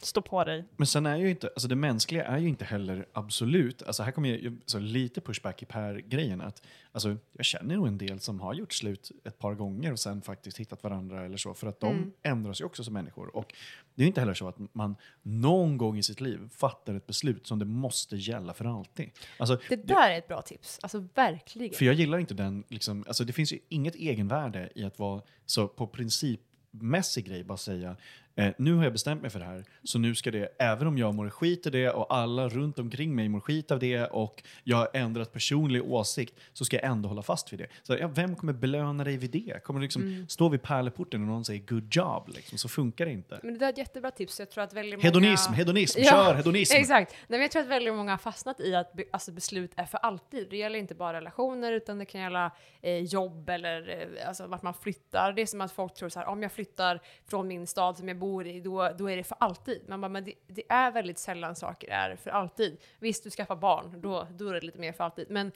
stå 0.00 0.22
på 0.22 0.44
dig. 0.44 0.64
Men 0.76 0.86
sen 0.86 1.06
är 1.06 1.16
ju 1.16 1.30
inte, 1.30 1.46
alltså 1.48 1.68
det 1.68 1.74
mänskliga 1.76 2.24
är 2.24 2.38
ju 2.38 2.48
inte 2.48 2.64
heller 2.64 3.06
absolut, 3.12 3.82
alltså 3.82 4.02
här 4.02 4.10
kommer 4.12 4.28
ju 4.28 4.56
så 4.66 4.78
lite 4.78 5.20
pushback 5.20 5.62
i 5.62 5.66
Per-grejen 5.66 6.40
att 6.40 6.62
alltså 6.92 7.16
jag 7.32 7.44
känner 7.46 7.76
nog 7.76 7.86
en 7.86 7.98
del 7.98 8.20
som 8.20 8.40
har 8.40 8.54
gjort 8.54 8.72
slut 8.72 9.10
ett 9.24 9.38
par 9.38 9.54
gånger 9.54 9.92
och 9.92 9.98
sen 9.98 10.22
faktiskt 10.22 10.60
hittat 10.60 10.82
varandra 10.82 11.24
eller 11.24 11.36
så 11.36 11.54
för 11.54 11.66
att 11.66 11.80
de 11.80 11.92
Mm. 11.96 12.12
ändras 12.22 12.60
ju 12.60 12.64
också 12.64 12.84
som 12.84 12.94
människor 12.94 13.36
och 13.36 13.54
det 13.94 14.02
är 14.02 14.04
ju 14.04 14.08
inte 14.08 14.20
heller 14.20 14.34
så 14.34 14.48
att 14.48 14.56
man 14.74 14.96
någon 15.22 15.78
gång 15.78 15.98
i 15.98 16.02
sitt 16.02 16.20
liv 16.20 16.48
fattar 16.52 16.94
ett 16.94 17.06
beslut 17.06 17.46
som 17.46 17.58
det 17.58 17.64
måste 17.64 18.16
gälla 18.16 18.54
för 18.54 18.64
alltid. 18.78 19.10
Alltså, 19.38 19.58
Det 19.68 19.76
där 19.76 20.10
är 20.10 20.18
ett 20.18 20.28
bra 20.28 20.42
tips, 20.42 20.78
alltså 20.82 21.06
verkligen. 21.14 21.74
för 21.74 21.84
jag 21.84 21.94
gillar 21.94 22.18
inte 22.18 22.34
den, 22.34 22.64
liksom, 22.68 23.04
alltså 23.06 23.24
det 23.24 23.32
finns 23.32 23.52
ju 23.52 23.58
inget 23.68 23.94
egenvärde 23.94 24.70
i 24.74 24.84
att 24.84 24.98
vara 24.98 25.22
så 25.46 25.68
på 25.68 25.86
principmässig 25.86 27.26
grej 27.26 27.44
bara 27.44 27.58
säga 27.58 27.96
eh, 28.36 28.52
nu 28.58 28.74
har 28.74 28.84
jag 28.84 28.92
bestämt 28.92 29.22
mig 29.22 29.30
för 29.30 29.38
det 29.38 29.44
här, 29.44 29.64
så 29.82 29.98
nu 29.98 30.14
ska 30.14 30.30
det, 30.30 30.48
även 30.58 30.86
om 30.86 30.98
jag 30.98 31.14
mår 31.14 31.30
skit 31.30 31.66
i 31.66 31.70
det 31.70 31.90
och 31.90 32.14
alla 32.14 32.48
runt 32.48 32.78
omkring 32.78 33.14
mig 33.14 33.28
mår 33.28 33.40
skit 33.40 33.70
av 33.70 33.78
det 33.78 34.04
och 34.06 34.42
jag 34.64 34.76
har 34.76 34.88
ändrat 34.94 35.32
personlig 35.32 35.84
åsikt, 35.84 36.34
så 36.52 36.64
ska 36.64 36.76
jag 36.76 36.84
ändå 36.84 37.08
hålla 37.08 37.22
fast 37.22 37.52
vid 37.52 37.58
det. 37.60 37.66
Så, 37.82 37.96
ja, 37.96 38.08
vem 38.08 38.36
kommer 38.36 38.52
belöna 38.52 39.04
dig 39.04 39.16
vid 39.16 39.30
det? 39.30 39.62
Kommer 39.64 39.80
du 39.80 39.84
liksom 39.84 40.02
Mm. 40.02 40.28
stå 40.28 40.48
vid 40.48 40.62
pärleporten 40.62 41.20
och 41.22 41.26
någon 41.28 41.44
säger 41.44 41.60
good 41.66 41.88
job? 41.94 42.28
Liksom, 42.34 42.58
så 42.58 42.68
funkar 42.68 43.06
det 43.06 43.12
inte. 43.12 43.40
Men 43.42 43.52
det 43.52 43.58
där 43.58 43.66
är 43.66 43.72
ett 43.72 43.78
jättebra 43.78 44.10
tips, 44.10 44.38
jag 44.38 44.50
tror 44.50 44.64
att 44.64 44.72
väldigt 44.72 45.02
Hedonism, 45.02 45.50
många... 45.50 45.56
hedonism, 45.56 46.00
Ja, 46.02 46.10
kör 46.10 46.34
hedonism! 46.34 46.76
Exakt. 46.76 47.12
Nej, 47.12 47.24
men 47.28 47.40
jag 47.40 47.50
tror 47.50 47.62
att 47.62 47.68
väldigt 47.68 47.94
många 47.94 48.12
har 48.12 48.18
fastnat 48.18 48.60
i 48.60 48.74
att 48.74 48.92
be, 48.92 49.04
alltså 49.12 49.32
beslut 49.32 49.72
är 49.76 49.84
för 49.84 49.98
alltid. 49.98 50.50
Det 50.50 50.56
gäller 50.56 50.78
inte 50.78 50.94
bara 50.94 51.16
relationer 51.16 51.72
utan 51.72 51.98
det 51.98 52.04
kan 52.04 52.20
gälla 52.20 52.50
eh, 52.82 52.98
jobb 52.98 53.48
eller 53.48 53.88
eh, 54.18 54.28
alltså 54.28 54.46
vart 54.46 54.62
man 54.62 54.74
flyttar. 54.74 55.32
Det 55.32 55.42
är 55.42 55.46
som 55.46 55.60
att 55.60 55.72
folk 55.72 55.94
tror 55.94 56.08
så 56.08 56.18
här, 56.18 56.26
om 56.26 56.42
jag 56.42 56.52
flyttar 56.52 57.00
från 57.28 57.48
min 57.48 57.66
stad 57.66 57.96
som 57.96 58.08
jag 58.08 58.18
bor 58.18 58.23
bor 58.24 58.46
i, 58.46 58.60
då, 58.60 58.88
då 58.98 59.10
är 59.10 59.16
det 59.16 59.24
för 59.24 59.36
alltid. 59.40 59.82
Man 59.88 60.00
bara, 60.00 60.08
men 60.08 60.24
det, 60.24 60.34
det 60.46 60.62
är 60.68 60.90
väldigt 60.90 61.18
sällan 61.18 61.56
saker 61.56 61.88
är 61.90 62.16
för 62.16 62.30
alltid. 62.30 62.76
Visst, 62.98 63.24
du 63.24 63.30
skaffar 63.30 63.56
barn, 63.56 64.00
då, 64.00 64.26
då 64.30 64.48
är 64.48 64.54
det 64.54 64.60
lite 64.60 64.78
mer 64.78 64.92
för 64.92 65.04
alltid. 65.04 65.30
Men 65.30 65.52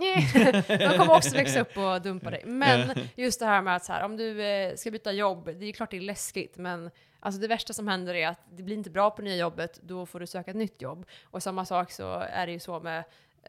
Eh, 0.00 0.62
de 0.78 0.98
kommer 0.98 1.16
också 1.16 1.36
växa 1.36 1.60
upp 1.60 1.76
och 1.76 2.02
dumpa 2.02 2.30
dig. 2.30 2.42
Men 2.46 2.94
just 3.14 3.40
det 3.40 3.46
här 3.46 3.62
med 3.62 3.76
att 3.76 3.84
så 3.84 3.92
här, 3.92 4.04
om 4.04 4.16
du 4.16 4.42
eh, 4.42 4.74
ska 4.74 4.90
byta 4.90 5.12
jobb, 5.12 5.50
det 5.58 5.66
är 5.66 5.72
klart 5.72 5.90
det 5.90 5.96
är 5.96 6.00
läskigt, 6.00 6.56
men 6.56 6.90
alltså 7.20 7.40
det 7.40 7.48
värsta 7.48 7.72
som 7.72 7.88
händer 7.88 8.14
är 8.14 8.28
att 8.28 8.40
det 8.50 8.62
blir 8.62 8.76
inte 8.76 8.90
bra 8.90 9.10
på 9.10 9.22
nya 9.22 9.36
jobbet, 9.36 9.80
då 9.82 10.06
får 10.06 10.20
du 10.20 10.26
söka 10.26 10.50
ett 10.50 10.56
nytt 10.56 10.82
jobb. 10.82 11.06
Och 11.24 11.42
samma 11.42 11.64
sak 11.64 11.90
så 11.90 12.18
är 12.18 12.46
det 12.46 12.52
ju 12.52 12.58
så 12.58 12.80
med 12.80 13.04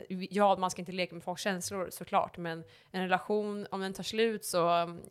Ja, 0.09 0.57
man 0.57 0.71
ska 0.71 0.81
inte 0.81 0.91
leka 0.91 1.15
med 1.15 1.23
folks 1.23 1.41
känslor 1.41 1.89
såklart, 1.91 2.37
men 2.37 2.63
en 2.91 3.01
relation, 3.01 3.67
om 3.71 3.81
den 3.81 3.93
tar 3.93 4.03
slut 4.03 4.45
så, 4.45 4.59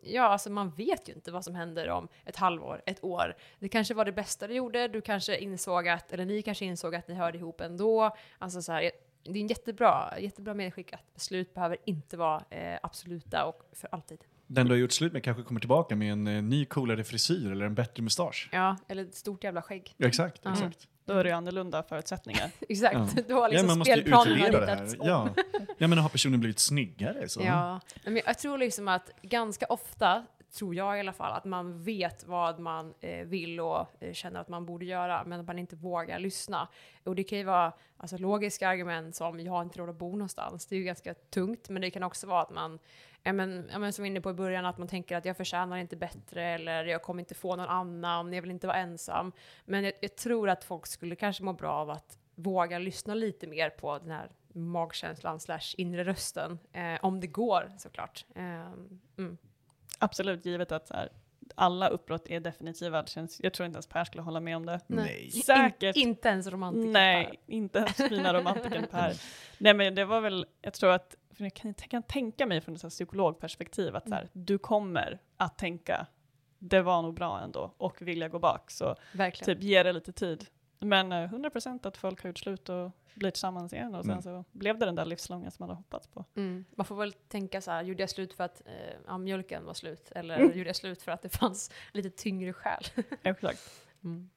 ja, 0.01 0.23
alltså 0.23 0.49
man 0.49 0.69
vet 0.69 1.09
ju 1.09 1.13
inte 1.13 1.31
vad 1.31 1.43
som 1.43 1.55
händer 1.55 1.89
om 1.89 2.07
ett 2.25 2.35
halvår, 2.35 2.81
ett 2.85 3.03
år. 3.03 3.35
Det 3.59 3.69
kanske 3.69 3.93
var 3.93 4.05
det 4.05 4.11
bästa 4.11 4.47
du 4.47 4.53
gjorde, 4.53 4.87
du 4.87 5.01
kanske 5.01 5.37
insåg 5.37 5.87
att, 5.87 6.13
eller 6.13 6.25
ni 6.25 6.41
kanske 6.41 6.65
insåg 6.65 6.95
att 6.95 7.07
ni 7.07 7.13
hörde 7.13 7.37
ihop 7.37 7.61
ändå. 7.61 8.15
Alltså 8.37 8.61
så 8.61 8.71
här, 8.71 8.91
det 9.23 9.39
är 9.39 9.41
en 9.41 9.47
jättebra, 9.47 10.19
jättebra 10.19 10.53
medskick 10.53 10.93
att 10.93 11.13
beslut 11.13 11.53
behöver 11.53 11.77
inte 11.85 12.17
vara 12.17 12.43
eh, 12.49 12.79
absoluta 12.83 13.45
och 13.45 13.63
för 13.73 13.89
alltid. 13.91 14.19
Den 14.47 14.65
du 14.65 14.71
har 14.71 14.77
gjort 14.77 14.91
slut 14.91 15.13
med 15.13 15.23
kanske 15.23 15.43
kommer 15.43 15.59
tillbaka 15.59 15.95
med 15.95 16.11
en 16.11 16.27
eh, 16.27 16.43
ny 16.43 16.65
coolare 16.65 17.03
frisyr 17.03 17.51
eller 17.51 17.65
en 17.65 17.75
bättre 17.75 18.03
mustasch. 18.03 18.49
Ja, 18.51 18.77
eller 18.87 19.03
ett 19.03 19.15
stort 19.15 19.43
jävla 19.43 19.61
skägg. 19.61 19.95
Ja, 19.97 20.07
exakt, 20.07 20.45
exakt. 20.45 20.87
Då 21.09 21.19
är 21.19 21.23
det 21.23 21.29
ju 21.29 21.35
annorlunda 21.35 21.83
förutsättningar. 21.83 22.51
Exakt, 22.69 22.93
Ja. 22.95 23.07
du 23.27 23.33
har 23.33 23.41
Ja, 23.41 23.47
liksom 23.47 23.67
man 23.67 23.77
måste 23.77 23.95
det 23.95 24.01
ritats 24.01 24.93
här. 24.93 25.01
om. 25.01 25.07
Ja. 25.07 25.29
ja, 25.77 25.87
men 25.87 25.97
har 25.97 26.09
personen 26.09 26.39
blivit 26.39 26.59
snyggare? 26.59 27.29
Så. 27.29 27.41
Ja, 27.41 27.79
men 28.03 28.21
jag 28.25 28.39
tror 28.39 28.57
liksom 28.57 28.87
att 28.87 29.09
ganska 29.21 29.65
ofta, 29.65 30.25
tror 30.57 30.75
jag 30.75 30.97
i 30.97 30.99
alla 30.99 31.13
fall, 31.13 31.33
att 31.33 31.45
man 31.45 31.83
vet 31.83 32.27
vad 32.27 32.59
man 32.59 32.93
eh, 32.99 33.25
vill 33.25 33.59
och 33.59 33.85
eh, 33.99 34.13
känner 34.13 34.39
att 34.39 34.47
man 34.49 34.65
borde 34.65 34.85
göra, 34.85 35.23
men 35.25 35.39
att 35.39 35.47
man 35.47 35.59
inte 35.59 35.75
vågar 35.75 36.19
lyssna. 36.19 36.67
Och 37.03 37.15
det 37.15 37.23
kan 37.23 37.37
ju 37.37 37.43
vara 37.43 37.71
alltså, 37.97 38.17
logiska 38.17 38.69
argument 38.69 39.15
som 39.15 39.39
jag 39.39 39.51
har 39.51 39.61
inte 39.61 39.79
råd 39.79 39.89
att 39.89 39.95
bo 39.99 40.11
någonstans. 40.11 40.65
Det 40.65 40.75
är 40.75 40.77
ju 40.77 40.83
ganska 40.85 41.13
tungt, 41.13 41.69
men 41.69 41.81
det 41.81 41.89
kan 41.91 42.03
också 42.03 42.27
vara 42.27 42.41
att 42.41 42.49
man 42.51 42.79
Ja 43.23 43.33
men, 43.33 43.69
ja 43.71 43.79
men 43.79 43.93
som 43.93 44.03
vi 44.03 44.09
var 44.09 44.11
inne 44.11 44.21
på 44.21 44.29
i 44.29 44.33
början, 44.33 44.65
att 44.65 44.77
man 44.77 44.87
tänker 44.87 45.17
att 45.17 45.25
jag 45.25 45.37
förtjänar 45.37 45.77
inte 45.77 45.95
bättre 45.95 46.43
eller 46.43 46.85
jag 46.85 47.01
kommer 47.01 47.19
inte 47.19 47.35
få 47.35 47.55
någon 47.55 47.67
annan, 47.67 48.33
jag 48.33 48.41
vill 48.41 48.51
inte 48.51 48.67
vara 48.67 48.77
ensam. 48.77 49.31
Men 49.65 49.83
jag, 49.83 49.93
jag 50.01 50.15
tror 50.15 50.49
att 50.49 50.63
folk 50.63 50.87
skulle 50.87 51.15
kanske 51.15 51.43
må 51.43 51.53
bra 51.53 51.71
av 51.71 51.89
att 51.89 52.17
våga 52.35 52.79
lyssna 52.79 53.13
lite 53.13 53.47
mer 53.47 53.69
på 53.69 53.99
den 53.99 54.11
här 54.11 54.31
magkänslan 54.53 55.39
slash 55.39 55.75
inre 55.77 56.03
rösten. 56.03 56.59
Eh, 56.73 56.97
om 57.01 57.19
det 57.19 57.27
går 57.27 57.71
såklart. 57.77 58.25
Eh, 58.35 58.71
mm. 59.17 59.37
Absolut, 59.99 60.45
givet 60.45 60.71
att 60.71 60.87
så 60.87 60.93
här, 60.93 61.09
alla 61.59 61.87
uppbrott 61.87 62.27
är 62.29 62.39
definitiva. 62.39 63.01
Det 63.01 63.09
känns, 63.09 63.39
jag 63.43 63.53
tror 63.53 63.65
inte 63.65 63.75
ens 63.75 63.87
Per 63.87 64.03
skulle 64.03 64.23
hålla 64.23 64.39
med 64.39 64.55
om 64.55 64.65
det. 64.65 64.79
Nej. 64.87 65.31
Säkert. 65.31 65.95
In, 65.95 66.07
inte 66.07 66.29
ens 66.29 66.47
romantiker. 66.47 66.89
Nej, 66.89 67.39
inte 67.47 67.79
ens 67.79 68.11
mina 68.11 68.33
romantiker 68.33 68.87
Per. 68.91 69.13
Nej 69.57 69.73
men 69.73 69.95
det 69.95 70.05
var 70.05 70.21
väl, 70.21 70.45
jag 70.61 70.73
tror 70.73 70.91
att, 70.91 71.15
för 71.33 71.43
jag 71.43 71.53
kan, 71.53 71.73
jag 71.77 71.89
kan 71.89 72.03
tänka 72.03 72.45
mig 72.45 72.61
från 72.61 72.75
ett 72.75 72.89
psykologperspektiv 72.89 73.95
att 73.95 74.09
så 74.09 74.15
här, 74.15 74.29
du 74.33 74.57
kommer 74.57 75.19
att 75.37 75.57
tänka 75.57 76.07
det 76.59 76.81
var 76.81 77.01
nog 77.01 77.13
bra 77.13 77.41
ändå 77.43 77.73
och 77.77 78.01
vilja 78.01 78.27
gå 78.29 78.39
bak 78.39 78.71
så 78.71 78.95
Verkligen. 79.13 79.55
typ 79.55 79.63
ge 79.63 79.83
det 79.83 79.93
lite 79.93 80.11
tid. 80.11 80.45
Men 80.79 81.11
eh, 81.11 81.29
100% 81.33 81.87
att 81.87 81.97
folk 81.97 82.23
har 82.23 82.29
gjort 82.29 82.37
slut 82.37 82.69
och 82.69 82.91
blir 83.15 83.31
tillsammans 83.31 83.73
igen 83.73 83.95
och 83.95 84.03
sen 84.03 84.11
Mm. 84.11 84.21
så 84.21 84.43
blev 84.51 84.79
det 84.79 84.85
den 84.85 84.95
där 84.95 85.05
livslånga 85.05 85.51
som 85.51 85.63
man 85.63 85.69
hade 85.69 85.77
hoppats 85.79 86.07
på. 86.07 86.25
Mm. 86.35 86.65
Man 86.75 86.85
får 86.85 86.95
väl 86.95 87.13
tänka 87.13 87.61
så 87.61 87.71
här, 87.71 87.83
gjorde 87.83 88.03
jag 88.03 88.09
slut 88.09 88.33
för 88.33 88.43
att 88.43 88.61
eh, 88.65 88.73
ja, 89.07 89.17
mjölken 89.17 89.65
var 89.65 89.73
slut? 89.73 90.11
Eller 90.15 90.35
Mm. 90.39 90.57
gjorde 90.57 90.69
jag 90.69 90.75
slut 90.75 91.01
för 91.01 91.11
att 91.11 91.21
det 91.21 91.29
fanns 91.29 91.71
lite 91.93 92.09
tyngre 92.09 92.53
skäl? 92.53 92.83
Exakt. 93.23 93.59
Mm. 94.03 94.29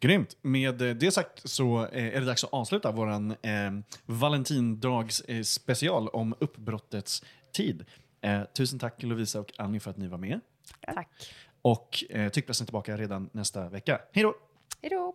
Grymt. 0.00 0.36
Med 0.42 0.82
eh, 0.82 0.94
det 0.94 1.10
sagt 1.10 1.48
så 1.50 1.86
eh, 1.86 2.06
är 2.16 2.20
det 2.20 2.26
dags 2.26 2.44
att 2.44 2.52
avsluta 2.52 2.92
vår 2.92 3.08
eh, 3.46 3.70
Valentindags 4.06 5.20
eh, 5.20 5.42
special 5.42 6.08
om 6.08 6.34
uppbrottets 6.40 7.24
tid. 7.52 7.84
Eh, 8.20 8.42
tusen 8.44 8.78
tack 8.78 9.02
Lovisa 9.02 9.40
och 9.40 9.52
Annie 9.58 9.80
för 9.80 9.90
att 9.90 9.96
ni 9.96 10.06
var 10.08 10.18
med. 10.18 10.40
Tack. 10.94 11.08
Och 11.62 12.04
eh, 12.10 12.28
Tyckpressen 12.30 12.64
är 12.64 12.66
tillbaka 12.66 12.96
redan 12.96 13.30
nästa 13.32 13.68
vecka. 13.68 14.00
Hej 14.12 14.22
då! 14.22 14.34
Hej 14.82 14.90
då! 14.90 15.14